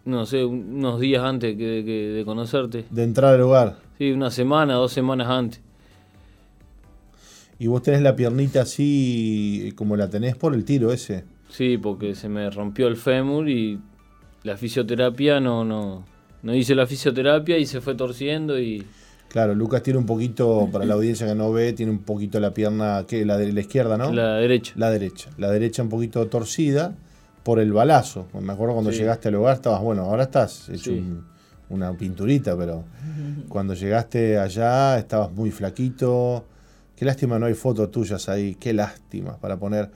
No 0.04 0.24
sé, 0.24 0.44
un- 0.44 0.76
unos 0.76 1.00
días 1.00 1.22
antes 1.22 1.56
que, 1.56 1.84
que- 1.84 2.08
de 2.14 2.24
conocerte. 2.24 2.84
De 2.88 3.02
entrar 3.02 3.34
al 3.34 3.42
hogar. 3.42 3.76
Sí, 3.98 4.12
una 4.12 4.30
semana, 4.30 4.74
dos 4.74 4.92
semanas 4.92 5.28
antes. 5.28 5.60
Y 7.58 7.66
vos 7.66 7.82
tenés 7.82 8.02
la 8.02 8.14
piernita 8.14 8.62
así 8.62 9.72
como 9.76 9.96
la 9.96 10.08
tenés 10.08 10.36
por 10.36 10.54
el 10.54 10.64
tiro 10.64 10.92
ese. 10.92 11.24
Sí, 11.48 11.78
porque 11.78 12.14
se 12.14 12.28
me 12.28 12.48
rompió 12.50 12.86
el 12.88 12.96
fémur 12.96 13.48
y 13.48 13.80
la 14.44 14.56
fisioterapia 14.56 15.40
no, 15.40 15.64
no, 15.64 16.04
no 16.42 16.54
hice 16.54 16.74
la 16.74 16.86
fisioterapia 16.86 17.58
y 17.58 17.66
se 17.66 17.80
fue 17.80 17.94
torciendo 17.94 18.58
y 18.58 18.84
Claro, 19.28 19.54
Lucas 19.54 19.82
tiene 19.82 19.98
un 19.98 20.06
poquito, 20.06 20.70
para 20.72 20.86
la 20.86 20.94
audiencia 20.94 21.26
que 21.26 21.34
no 21.34 21.52
ve, 21.52 21.74
tiene 21.74 21.92
un 21.92 21.98
poquito 21.98 22.40
la 22.40 22.54
pierna, 22.54 23.04
que 23.06 23.26
la 23.26 23.36
de 23.36 23.52
la 23.52 23.60
izquierda, 23.60 23.98
¿no? 23.98 24.10
la 24.10 24.36
derecha. 24.36 24.72
La 24.76 24.90
derecha. 24.90 25.28
La 25.36 25.50
derecha 25.50 25.82
un 25.82 25.90
poquito 25.90 26.26
torcida 26.28 26.94
por 27.42 27.58
el 27.60 27.70
balazo. 27.74 28.26
Me 28.40 28.52
acuerdo 28.54 28.72
cuando 28.74 28.90
Sí. 28.90 28.98
llegaste 29.00 29.28
al 29.28 29.34
hogar 29.34 29.56
estabas, 29.56 29.82
bueno, 29.82 30.02
ahora 30.04 30.22
estás 30.22 30.70
hecho 30.70 30.92
Sí. 30.92 30.98
un- 30.98 31.24
una 31.68 31.92
pinturita, 31.92 32.56
pero 32.56 32.84
cuando 33.50 33.74
llegaste 33.74 34.38
allá 34.38 34.98
estabas 34.98 35.30
muy 35.32 35.50
flaquito. 35.50 36.46
Qué 36.98 37.04
lástima 37.04 37.38
no 37.38 37.46
hay 37.46 37.54
fotos 37.54 37.90
tuyas 37.90 38.28
ahí, 38.28 38.56
qué 38.58 38.72
lástima 38.72 39.36
para 39.36 39.56
poner. 39.56 39.90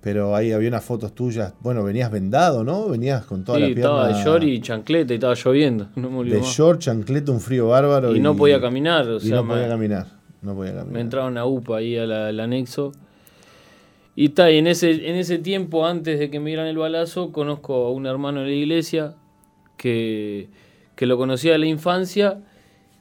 Pero 0.00 0.36
ahí 0.36 0.52
había 0.52 0.68
unas 0.68 0.84
fotos 0.84 1.14
tuyas. 1.14 1.54
Bueno, 1.60 1.82
venías 1.82 2.10
vendado, 2.10 2.62
¿no? 2.62 2.88
Venías 2.90 3.24
con 3.24 3.42
toda 3.42 3.56
Sí, 3.58 3.62
la 3.62 3.74
pierna. 3.74 3.82
estaba 3.82 4.08
de 4.08 4.22
short 4.24 4.42
y 4.44 4.60
chancleta 4.60 5.14
y 5.14 5.16
estaba 5.16 5.34
lloviendo. 5.34 5.88
No 5.96 6.10
me 6.10 6.28
de 6.30 6.38
más. 6.40 6.46
short, 6.46 6.78
chancleta, 6.80 7.32
un 7.32 7.40
frío 7.40 7.68
bárbaro. 7.68 8.14
Y 8.14 8.20
no 8.20 8.36
podía 8.36 8.60
caminar, 8.60 9.08
o 9.08 9.16
y 9.16 9.20
sea, 9.20 9.36
no 9.36 9.44
me- 9.44 9.54
podía 9.54 9.68
caminar. 9.68 10.06
No 10.42 10.54
podía 10.54 10.72
caminar. 10.74 10.92
Me 10.92 11.00
entraba 11.00 11.26
una 11.26 11.46
UPA 11.46 11.78
ahí 11.78 11.96
al, 11.96 12.12
al 12.12 12.38
anexo. 12.38 12.92
Y 14.14 14.26
está, 14.26 14.50
y 14.50 14.58
en 14.58 14.66
ese, 14.66 14.90
en 15.08 15.16
ese 15.16 15.38
tiempo, 15.38 15.86
antes 15.86 16.18
de 16.20 16.30
que 16.30 16.38
me 16.38 16.50
dieran 16.50 16.66
el 16.66 16.76
balazo, 16.76 17.32
conozco 17.32 17.86
a 17.86 17.90
un 17.90 18.06
hermano 18.06 18.40
de 18.42 18.46
la 18.48 18.52
iglesia 18.52 19.14
que, 19.78 20.48
que 20.94 21.06
lo 21.06 21.16
conocía 21.16 21.52
de 21.52 21.58
la 21.58 21.66
infancia 21.66 22.38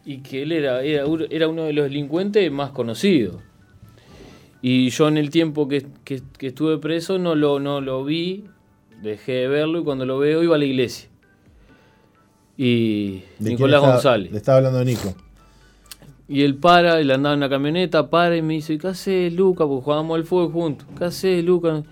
y 0.06 0.18
que 0.20 0.42
él 0.44 0.52
era, 0.52 0.82
era, 0.84 1.06
uno 1.06 1.64
de 1.66 1.74
los 1.74 1.86
delincuentes 1.86 2.52
más 2.52 2.72
conocidos. 2.72 3.42
Y 4.62 4.90
yo 4.90 5.08
en 5.08 5.18
el 5.18 5.30
tiempo 5.30 5.68
que, 5.68 5.86
que- 6.04 6.22
que 6.38 6.48
estuve 6.48 6.78
preso 6.78 7.20
no 7.20 7.36
lo, 7.36 7.60
no 7.60 7.82
lo 7.82 8.04
vi, 8.04 8.46
dejé 9.02 9.34
de 9.34 9.48
verlo 9.48 9.80
y 9.80 9.84
cuando 9.84 10.06
lo 10.06 10.20
veo 10.20 10.42
iba 10.44 10.56
a 10.56 10.60
la 10.60 10.66
iglesia. 10.66 11.10
Y 12.58 13.12
¿De 13.12 13.22
quién 13.40 13.50
Nicolás 13.56 13.82
González. 13.82 14.32
Le 14.32 14.38
estaba 14.38 14.58
hablando 14.58 14.80
de 14.80 14.86
Nico. 14.86 15.16
Y 16.28 16.44
él 16.44 16.56
para, 16.56 17.00
él 17.00 17.12
andaba 17.12 17.34
en 17.34 17.42
la 17.42 17.50
camioneta, 17.50 18.10
para 18.10 18.38
y 18.38 18.42
me 18.42 18.54
dice, 18.56 18.78
¿qué 18.78 18.88
haces, 18.88 19.34
Luca? 19.34 19.66
Porque 19.68 19.84
jugábamos 19.84 20.16
al 20.16 20.24
fútbol 20.24 20.52
juntos. 20.52 20.88
¿Qué 20.98 21.06
haces, 21.06 21.44
Luca? 21.44 21.84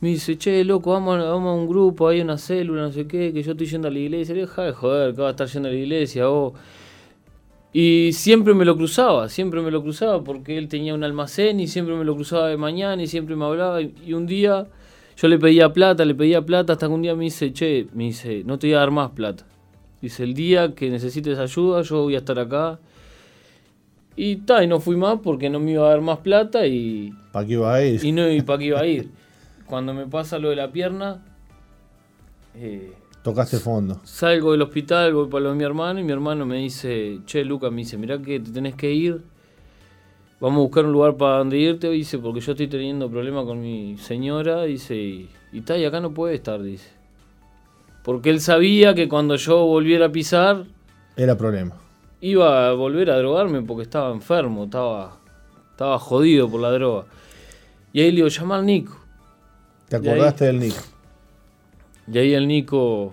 Me 0.00 0.10
dice, 0.10 0.38
che, 0.38 0.62
loco, 0.64 0.92
vamos, 0.92 1.18
a- 1.18 1.24
vamos 1.30 1.48
a 1.48 1.60
un 1.60 1.66
grupo, 1.68 2.06
hay 2.08 2.20
una 2.20 2.38
célula, 2.38 2.82
no 2.82 2.92
sé 2.92 3.06
qué, 3.08 3.32
que 3.32 3.42
yo 3.42 3.52
estoy 3.52 3.66
yendo 3.66 3.88
a 3.88 3.90
la 3.90 3.98
iglesia. 3.98 4.34
Le 4.34 4.42
dije, 4.42 4.50
"Deja 4.52 4.62
de 4.62 4.72
joder, 4.72 5.14
que 5.14 5.22
va 5.22 5.28
a 5.28 5.30
estar 5.32 5.48
yendo 5.48 5.68
a 5.68 5.72
la 5.72 5.76
iglesia 5.78 6.26
vos. 6.28 6.52
Y 7.80 8.12
siempre 8.12 8.54
me 8.54 8.64
lo 8.64 8.76
cruzaba, 8.76 9.28
siempre 9.28 9.60
me 9.60 9.70
lo 9.70 9.80
cruzaba, 9.84 10.24
porque 10.24 10.58
él 10.58 10.66
tenía 10.66 10.94
un 10.94 11.04
almacén 11.04 11.60
y 11.60 11.68
siempre 11.68 11.94
me 11.94 12.04
lo 12.04 12.16
cruzaba 12.16 12.48
de 12.48 12.56
mañana 12.56 13.00
y 13.00 13.06
siempre 13.06 13.36
me 13.36 13.44
hablaba. 13.44 13.80
Y 13.80 13.94
y 14.04 14.14
un 14.14 14.26
día 14.26 14.66
yo 15.16 15.28
le 15.28 15.38
pedía 15.38 15.72
plata, 15.72 16.04
le 16.04 16.16
pedía 16.16 16.42
plata, 16.42 16.72
hasta 16.72 16.88
que 16.88 16.92
un 16.92 17.02
día 17.02 17.14
me 17.14 17.22
dice, 17.22 17.52
che, 17.52 17.86
me 17.94 18.06
dice, 18.06 18.42
no 18.44 18.58
te 18.58 18.66
voy 18.66 18.74
a 18.74 18.80
dar 18.80 18.90
más 18.90 19.12
plata. 19.12 19.46
Dice, 20.02 20.24
el 20.24 20.34
día 20.34 20.74
que 20.74 20.90
necesites 20.90 21.38
ayuda, 21.38 21.82
yo 21.82 22.02
voy 22.02 22.16
a 22.16 22.18
estar 22.18 22.40
acá. 22.40 22.80
Y 24.16 24.38
ta, 24.38 24.64
y 24.64 24.66
no 24.66 24.80
fui 24.80 24.96
más 24.96 25.20
porque 25.22 25.48
no 25.48 25.60
me 25.60 25.70
iba 25.70 25.86
a 25.86 25.90
dar 25.90 26.00
más 26.00 26.18
plata 26.18 26.66
y, 26.66 27.12
¿Para 27.30 27.46
qué 27.46 27.52
iba 27.52 27.72
a 27.72 27.84
ir? 27.84 28.04
y 28.04 28.10
no, 28.10 28.28
y 28.28 28.42
para 28.42 28.58
qué 28.58 28.64
iba 28.64 28.80
a 28.80 28.86
ir. 28.86 29.08
Cuando 29.66 29.94
me 29.94 30.04
pasa 30.08 30.40
lo 30.40 30.50
de 30.50 30.56
la 30.56 30.72
pierna, 30.72 31.24
eh, 32.56 32.92
Tocaste 33.30 33.58
fondo. 33.58 34.00
salgo 34.04 34.52
del 34.52 34.62
hospital, 34.62 35.12
voy 35.14 35.28
para 35.28 35.44
lo 35.44 35.50
de 35.50 35.56
mi 35.56 35.64
hermano 35.64 36.00
y 36.00 36.04
mi 36.04 36.12
hermano 36.12 36.46
me 36.46 36.56
dice, 36.56 37.18
che, 37.26 37.44
Luca, 37.44 37.70
me 37.70 37.78
dice, 37.78 37.96
mirá 37.98 38.18
que 38.18 38.40
te 38.40 38.50
tenés 38.50 38.74
que 38.74 38.90
ir, 38.92 39.20
vamos 40.40 40.58
a 40.58 40.62
buscar 40.62 40.84
un 40.86 40.92
lugar 40.92 41.16
para 41.16 41.38
donde 41.38 41.58
irte, 41.58 41.90
dice, 41.90 42.18
porque 42.18 42.40
yo 42.40 42.52
estoy 42.52 42.68
teniendo 42.68 43.10
problemas 43.10 43.44
con 43.44 43.60
mi 43.60 43.98
señora, 43.98 44.62
dice, 44.64 44.96
y, 44.96 45.30
y 45.52 45.60
ta, 45.60 45.76
y 45.76 45.84
acá 45.84 46.00
no 46.00 46.12
puede 46.12 46.34
estar, 46.36 46.62
dice. 46.62 46.88
Porque 48.02 48.30
él 48.30 48.40
sabía 48.40 48.94
que 48.94 49.08
cuando 49.08 49.36
yo 49.36 49.66
volviera 49.66 50.06
a 50.06 50.12
pisar, 50.12 50.64
Era 51.16 51.36
problema. 51.36 51.74
iba 52.22 52.68
a 52.68 52.72
volver 52.72 53.10
a 53.10 53.18
drogarme 53.18 53.60
porque 53.62 53.82
estaba 53.82 54.10
enfermo, 54.14 54.64
estaba, 54.64 55.18
estaba 55.72 55.98
jodido 55.98 56.48
por 56.48 56.60
la 56.62 56.70
droga. 56.70 57.04
Y 57.92 58.00
ahí 58.00 58.10
le 58.10 58.16
digo, 58.16 58.28
llama 58.28 58.56
al 58.56 58.64
Nico. 58.64 58.96
¿Te 59.88 59.96
ahí- 59.96 60.08
acordaste 60.08 60.46
del 60.46 60.60
Nico? 60.60 60.80
Y 62.10 62.16
ahí 62.16 62.32
el 62.32 62.48
Nico 62.48 63.12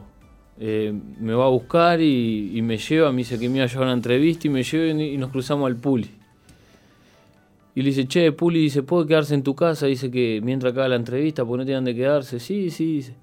eh, 0.60 0.94
me 1.19 1.34
va 1.34 1.45
a 1.45 1.49
buscar 1.49 1.99
y, 2.02 2.52
y 2.57 2.61
me 2.61 2.77
lleva, 2.77 3.11
me 3.11 3.19
dice 3.19 3.38
que 3.40 3.49
me 3.49 3.57
iba 3.57 3.65
a 3.65 3.68
llevar 3.68 3.84
a 3.84 3.88
una 3.88 3.94
entrevista 3.94 4.48
y 4.48 4.49
me 4.49 4.64
lleva 4.64 5.02
y, 5.02 5.14
y 5.14 5.18
nos 5.18 5.32
cruzamos 5.32 5.68
al 5.68 5.76
Puli. 5.76 6.10
Y 7.76 7.82
le 7.82 7.90
dice, 7.90 8.07
che, 8.07 8.32
Puli, 8.32 8.60
dice, 8.61 8.84
¿puede 8.84 9.06
quedarse 9.07 9.34
en 9.36 9.44
tu 9.44 9.53
casa? 9.53 9.86
Dice 9.86 10.10
que 10.10 10.40
mientras 10.41 10.72
acaba 10.72 10.88
la 10.88 10.95
entrevista, 10.95 11.44
porque 11.44 11.60
no 11.60 11.65
tienen 11.65 11.84
de 11.84 11.94
quedarse. 11.94 12.40
Sí, 12.40 12.69
sí, 12.72 12.86
dice. 12.98 13.15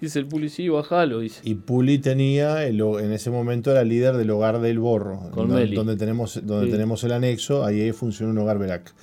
Dice 0.00 0.18
el 0.18 0.24
Puli, 0.26 0.48
sí, 0.48 0.66
bajalo, 0.70 1.18
dice. 1.18 1.42
Y 1.44 1.56
Puli 1.56 1.98
tenía, 1.98 2.64
el 2.66 2.80
en 2.80 3.12
ese 3.12 3.30
momento 3.30 3.70
era 3.70 3.84
líder 3.84 4.16
del 4.16 4.30
hogar 4.30 4.58
del 4.62 4.78
Borro, 4.78 5.28
Con 5.30 5.48
do- 5.50 5.56
Meli. 5.56 5.76
donde, 5.76 5.96
tenemos, 5.96 6.40
donde 6.46 6.66
Sí. 6.68 6.72
tenemos 6.72 7.04
el 7.04 7.12
anexo, 7.12 7.62
ahí 7.66 7.92
funciona 7.92 8.32
un 8.32 8.38
hogar 8.38 8.58
Verac. 8.58 8.94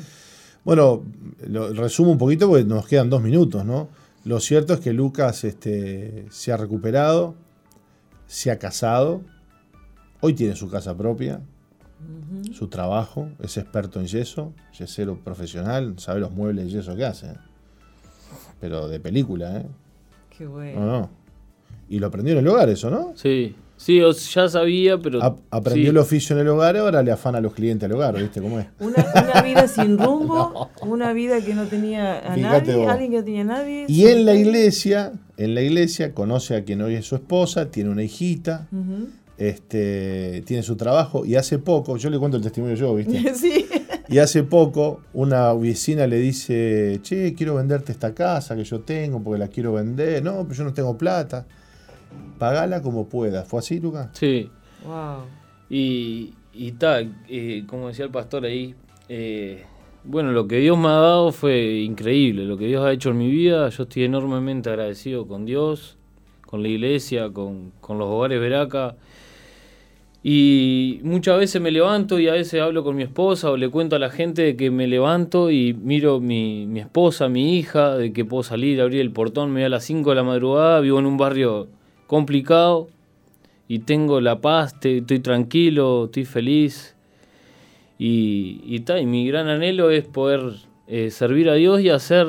Bueno, 0.66 1.04
lo 1.48 1.72
resumo 1.74 2.12
un 2.12 2.18
poquito 2.18 2.50
porque 2.50 2.64
nos 2.66 2.88
quedan 2.88 3.12
dos 3.12 3.22
minutos, 3.22 3.64
¿no? 3.64 3.90
Lo 4.28 4.42
cierto 4.42 4.74
es 4.74 4.82
que 4.82 4.92
Lucas 4.92 5.46
este, 5.46 6.26
se 6.32 6.52
ha 6.52 6.58
recuperado, 6.58 7.36
se 8.26 8.52
ha 8.52 8.60
casado, 8.60 9.22
hoy 10.20 10.34
tiene 10.34 10.54
su 10.58 10.70
casa 10.70 10.98
propia, 10.98 11.40
su 12.52 12.68
trabajo, 12.68 13.30
es 13.40 13.56
experto 13.56 14.02
en 14.02 14.08
yeso, 14.08 14.52
yesero 14.78 15.18
profesional, 15.24 15.98
sabe 15.98 16.20
los 16.20 16.32
muebles 16.32 16.66
de 16.66 16.72
yeso 16.72 16.94
que 16.98 17.06
hace. 17.06 17.36
Pero 18.60 18.90
de 18.90 19.00
película, 19.00 19.60
¿eh? 19.60 19.66
Qué 20.38 20.44
No, 20.44 20.52
bueno. 20.52 20.86
no. 20.86 21.10
Y 21.88 22.00
lo 22.00 22.08
aprendió 22.08 22.34
en 22.34 22.40
el 22.40 22.48
hogar 22.50 22.68
eso, 22.68 22.90
¿no? 22.90 23.14
Sí, 23.16 23.56
sí, 23.78 24.02
ya 24.34 24.50
sabía, 24.50 24.98
pero... 24.98 25.24
Ap- 25.24 25.40
aprendió 25.52 25.86
sí. 25.86 25.90
el 25.90 25.98
oficio 25.98 26.36
en 26.36 26.42
el 26.42 26.48
hogar, 26.50 26.76
ahora 26.78 27.02
le 27.04 27.12
afana 27.12 27.38
a 27.38 27.42
los 27.42 27.54
clientes 27.54 27.86
al 27.88 27.94
hogar, 27.96 28.16
¿viste 28.18 28.42
cómo 28.42 28.60
es? 28.60 28.68
Una, 28.80 29.06
una 29.32 29.42
vida 29.44 29.68
sin 29.68 29.98
rumbo, 29.98 30.70
una 30.82 31.14
vida 31.14 31.40
que 31.42 31.54
no 31.54 31.66
tenía 31.68 32.18
a 32.20 32.34
Fíjate 32.34 32.68
nadie, 32.72 32.76
vos. 32.76 32.90
alguien 32.90 33.12
que 33.12 33.18
no 33.18 33.24
tenía 33.24 33.42
a 33.42 33.46
nadie. 33.46 33.86
Y 33.88 34.08
en 34.08 34.26
la 34.26 34.34
iglesia, 34.34 35.14
en 35.38 35.56
la 35.56 35.62
iglesia 35.62 36.14
conoce 36.14 36.56
a 36.56 36.64
quien 36.66 36.82
hoy 36.82 36.96
es 36.96 37.06
su 37.06 37.16
esposa, 37.16 37.72
tiene 37.72 37.90
una 37.90 38.04
hijita, 38.04 38.68
este, 39.38 40.42
tiene 40.46 40.64
su 40.64 40.76
trabajo 40.76 41.26
y 41.26 41.36
hace 41.36 41.60
poco, 41.60 41.98
yo 41.98 42.10
le 42.10 42.18
cuento 42.18 42.38
el 42.38 42.44
testimonio 42.44 42.76
yo, 42.76 42.96
¿viste? 42.96 43.34
Sí. 43.36 43.66
Y 44.10 44.20
hace 44.20 44.44
poco 44.44 45.02
una 45.14 45.54
vecina 45.54 46.08
le 46.08 46.18
dice, 46.18 47.00
che, 47.04 47.34
quiero 47.36 47.56
venderte 47.56 47.92
esta 47.92 48.14
casa 48.14 48.56
que 48.56 48.64
yo 48.64 48.80
tengo 48.80 49.22
porque 49.22 49.38
la 49.38 49.50
quiero 49.50 49.74
vender. 49.74 50.24
No, 50.24 50.44
pero 50.44 50.54
yo 50.56 50.64
no 50.64 50.74
tengo 50.74 50.98
plata. 50.98 51.46
Pagala 52.38 52.82
como 52.82 53.08
puedas. 53.08 53.48
¿Fue 53.48 53.60
así, 53.60 53.80
Luca? 53.80 54.10
Sí, 54.14 54.50
Wow. 54.86 55.26
Y, 55.70 56.34
y 56.54 56.72
tal, 56.74 57.16
eh, 57.28 57.64
como 57.68 57.88
decía 57.88 58.06
el 58.06 58.12
pastor 58.12 58.46
ahí, 58.46 58.74
eh, 59.10 59.64
bueno, 60.04 60.32
lo 60.32 60.48
que 60.48 60.58
Dios 60.58 60.78
me 60.78 60.88
ha 60.88 60.92
dado 60.92 61.32
fue 61.32 61.80
increíble, 61.80 62.46
lo 62.46 62.58
que 62.58 62.68
Dios 62.68 62.86
ha 62.86 62.94
hecho 62.94 63.10
en 63.10 63.18
mi 63.18 63.30
vida, 63.30 63.68
yo 63.70 63.84
estoy 63.84 64.04
enormemente 64.04 64.70
agradecido 64.70 65.28
con 65.28 65.46
Dios, 65.46 65.98
con 66.46 66.64
la 66.64 66.70
iglesia, 66.70 67.30
con, 67.32 67.74
con 67.82 67.98
los 67.98 68.08
hogares 68.08 68.40
Veraca. 68.40 68.96
Y 70.24 71.00
muchas 71.04 71.38
veces 71.38 71.62
me 71.62 71.72
levanto 71.72 72.20
y 72.20 72.28
a 72.28 72.34
veces 72.34 72.62
hablo 72.62 72.84
con 72.84 72.96
mi 72.96 73.04
esposa 73.04 73.52
o 73.52 73.56
le 73.58 73.70
cuento 73.70 73.96
a 73.96 74.00
la 74.00 74.10
gente 74.10 74.42
de 74.42 74.56
que 74.58 74.72
me 74.72 74.88
levanto 74.88 75.52
y 75.52 75.74
miro 75.74 76.20
mi, 76.20 76.66
mi 76.66 76.80
esposa, 76.80 77.30
mi 77.30 77.58
hija, 77.58 77.96
de 77.96 78.12
que 78.12 78.26
puedo 78.26 78.44
salir, 78.44 78.82
abrir 78.82 79.02
el 79.02 79.12
portón, 79.12 79.52
me 79.52 79.62
voy 79.62 79.66
a 79.66 79.70
las 79.70 79.84
5 79.86 80.10
de 80.10 80.16
la 80.16 80.24
madrugada, 80.24 80.80
vivo 80.80 81.00
en 81.00 81.06
un 81.06 81.18
barrio 81.18 81.68
complicado 82.08 82.88
y 83.68 83.80
tengo 83.80 84.22
la 84.22 84.40
paz, 84.42 84.76
estoy 84.82 85.20
tranquilo, 85.20 86.06
estoy 86.06 86.26
feliz. 86.26 86.96
Y, 88.00 88.62
y, 88.64 88.84
y 88.92 89.06
mi 89.06 89.28
gran 89.28 89.48
anhelo 89.48 89.90
es 89.90 90.06
poder 90.06 90.54
eh, 90.88 91.12
servir 91.12 91.50
a 91.50 91.56
Dios 91.56 91.82
y 91.82 91.90
hacer 91.90 92.28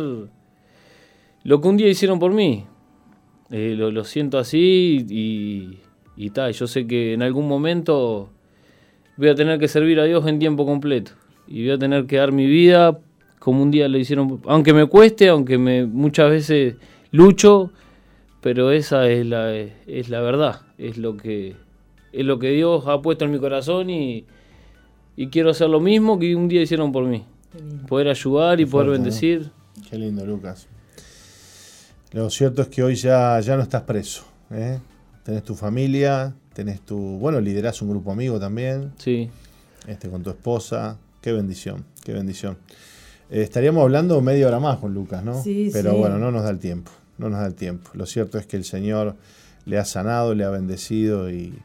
lo 1.45 1.61
que 1.61 1.69
un 1.69 1.77
día 1.77 1.89
hicieron 1.89 2.19
por 2.19 2.33
mí. 2.33 2.65
Eh, 3.51 3.75
lo, 3.77 3.91
lo, 3.91 4.05
siento 4.05 4.39
así 4.39 5.07
y, 5.09 5.79
y 6.17 6.31
yo 6.53 6.67
sé 6.67 6.87
que 6.87 7.15
en 7.15 7.23
algún 7.23 7.49
momento 7.49 8.29
voy 9.17 9.29
a 9.29 9.35
tener 9.35 9.59
que 9.59 9.69
servir 9.69 10.01
a 10.01 10.05
Dios 10.05 10.27
en 10.27 10.39
tiempo 10.39 10.67
completo. 10.67 11.13
Y 11.47 11.63
voy 11.63 11.71
a 11.73 11.79
tener 11.79 12.07
que 12.07 12.17
dar 12.17 12.33
mi 12.33 12.47
vida 12.47 12.99
como 13.39 13.63
un 13.63 13.71
día 13.71 13.89
lo 13.89 13.99
hicieron, 13.99 14.41
aunque 14.47 14.73
me 14.73 14.87
cueste, 14.87 15.29
aunque 15.29 15.59
me 15.59 15.87
muchas 15.87 16.31
veces 16.31 16.75
lucho, 17.11 17.71
pero 18.41 18.71
esa 18.71 19.09
es 19.09 19.27
la, 19.27 19.53
es 19.55 20.09
la 20.09 20.21
verdad, 20.21 20.63
es 20.79 20.97
lo 20.99 21.17
que 21.17 21.57
es 22.13 22.25
lo 22.25 22.39
que 22.39 22.51
Dios 22.51 22.85
ha 22.87 23.03
puesto 23.03 23.25
en 23.25 23.31
mi 23.33 23.39
corazón 23.39 23.91
y, 23.91 24.25
y 25.17 25.29
quiero 25.29 25.51
hacer 25.51 25.69
lo 25.69 25.81
mismo 25.81 26.19
que 26.19 26.35
un 26.35 26.49
día 26.49 26.63
hicieron 26.63 26.91
por 26.91 27.05
mí. 27.05 27.25
Poder 27.87 28.09
ayudar 28.09 28.61
y 28.61 28.65
Qué 28.65 28.71
poder 28.71 28.87
fuerte, 28.87 29.03
bendecir. 29.03 29.51
¿no? 29.77 29.83
Qué 29.91 29.99
lindo, 29.99 30.25
Lucas. 30.25 30.69
Lo 32.13 32.31
cierto 32.31 32.63
es 32.63 32.69
que 32.69 32.83
hoy 32.83 32.95
ya, 32.95 33.39
ya 33.41 33.57
no 33.57 33.63
estás 33.63 33.83
preso. 33.83 34.25
¿eh? 34.51 34.79
Tenés 35.23 35.43
tu 35.45 35.55
familia, 35.55 36.35
tenés 36.55 36.81
tu. 36.81 36.97
Bueno, 36.97 37.41
liderás 37.41 37.83
un 37.83 37.91
grupo 37.91 38.11
amigo 38.13 38.41
también. 38.41 38.93
Sí. 38.97 39.29
Este, 39.87 40.09
con 40.09 40.23
tu 40.23 40.31
esposa. 40.31 40.99
Qué 41.21 41.33
bendición, 41.33 41.85
qué 42.05 42.13
bendición. 42.15 42.57
Eh, 43.31 43.43
estaríamos 43.43 43.83
hablando 43.83 44.21
media 44.23 44.47
hora 44.47 44.61
más 44.61 44.79
con 44.79 44.95
Lucas, 44.95 45.23
¿no? 45.23 45.43
Sí, 45.43 45.69
Pero 45.73 45.91
sí. 45.93 45.97
bueno, 45.99 46.19
no 46.19 46.31
nos 46.31 46.45
da 46.45 46.51
el 46.51 46.59
tiempo. 46.59 46.91
No 47.19 47.29
nos 47.29 47.41
da 47.41 47.47
el 47.47 47.55
tiempo. 47.55 47.91
Lo 47.95 48.07
cierto 48.07 48.39
es 48.39 48.47
que 48.47 48.57
el 48.57 48.65
Señor 48.65 49.17
le 49.67 49.79
ha 49.79 49.85
sanado, 49.85 50.35
le 50.35 50.45
ha 50.45 50.51
bendecido 50.51 51.31
y, 51.31 51.59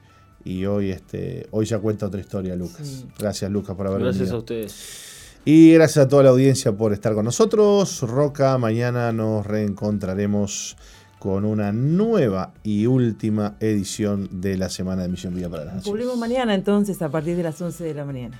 y 0.43 0.65
hoy, 0.65 0.89
este, 0.91 1.47
hoy 1.51 1.65
ya 1.65 1.79
cuenta 1.79 2.07
otra 2.07 2.19
historia, 2.19 2.55
Lucas. 2.55 2.87
Sí. 2.87 3.05
Gracias, 3.17 3.49
Lucas, 3.51 3.75
por 3.75 3.87
haber 3.87 4.01
Gracias 4.01 4.19
venido. 4.21 4.35
a 4.35 4.39
ustedes. 4.39 5.09
Y 5.45 5.73
gracias 5.73 6.05
a 6.05 6.07
toda 6.07 6.23
la 6.23 6.29
audiencia 6.29 6.71
por 6.71 6.93
estar 6.93 7.13
con 7.13 7.25
nosotros. 7.25 8.01
Roca, 8.01 8.57
mañana 8.57 9.11
nos 9.11 9.45
reencontraremos 9.45 10.77
con 11.19 11.45
una 11.45 11.71
nueva 11.71 12.53
y 12.63 12.85
última 12.85 13.55
edición 13.59 14.27
de 14.41 14.57
la 14.57 14.69
Semana 14.69 15.03
de 15.03 15.09
Misión 15.09 15.33
Vida 15.35 15.49
para 15.49 15.65
la 15.65 15.73
Nación. 15.75 15.93
Publicamos 15.93 16.17
mañana 16.17 16.53
entonces 16.53 17.01
a 17.01 17.09
partir 17.09 17.37
de 17.37 17.43
las 17.43 17.61
11 17.61 17.83
de 17.83 17.93
la 17.93 18.05
mañana. 18.05 18.39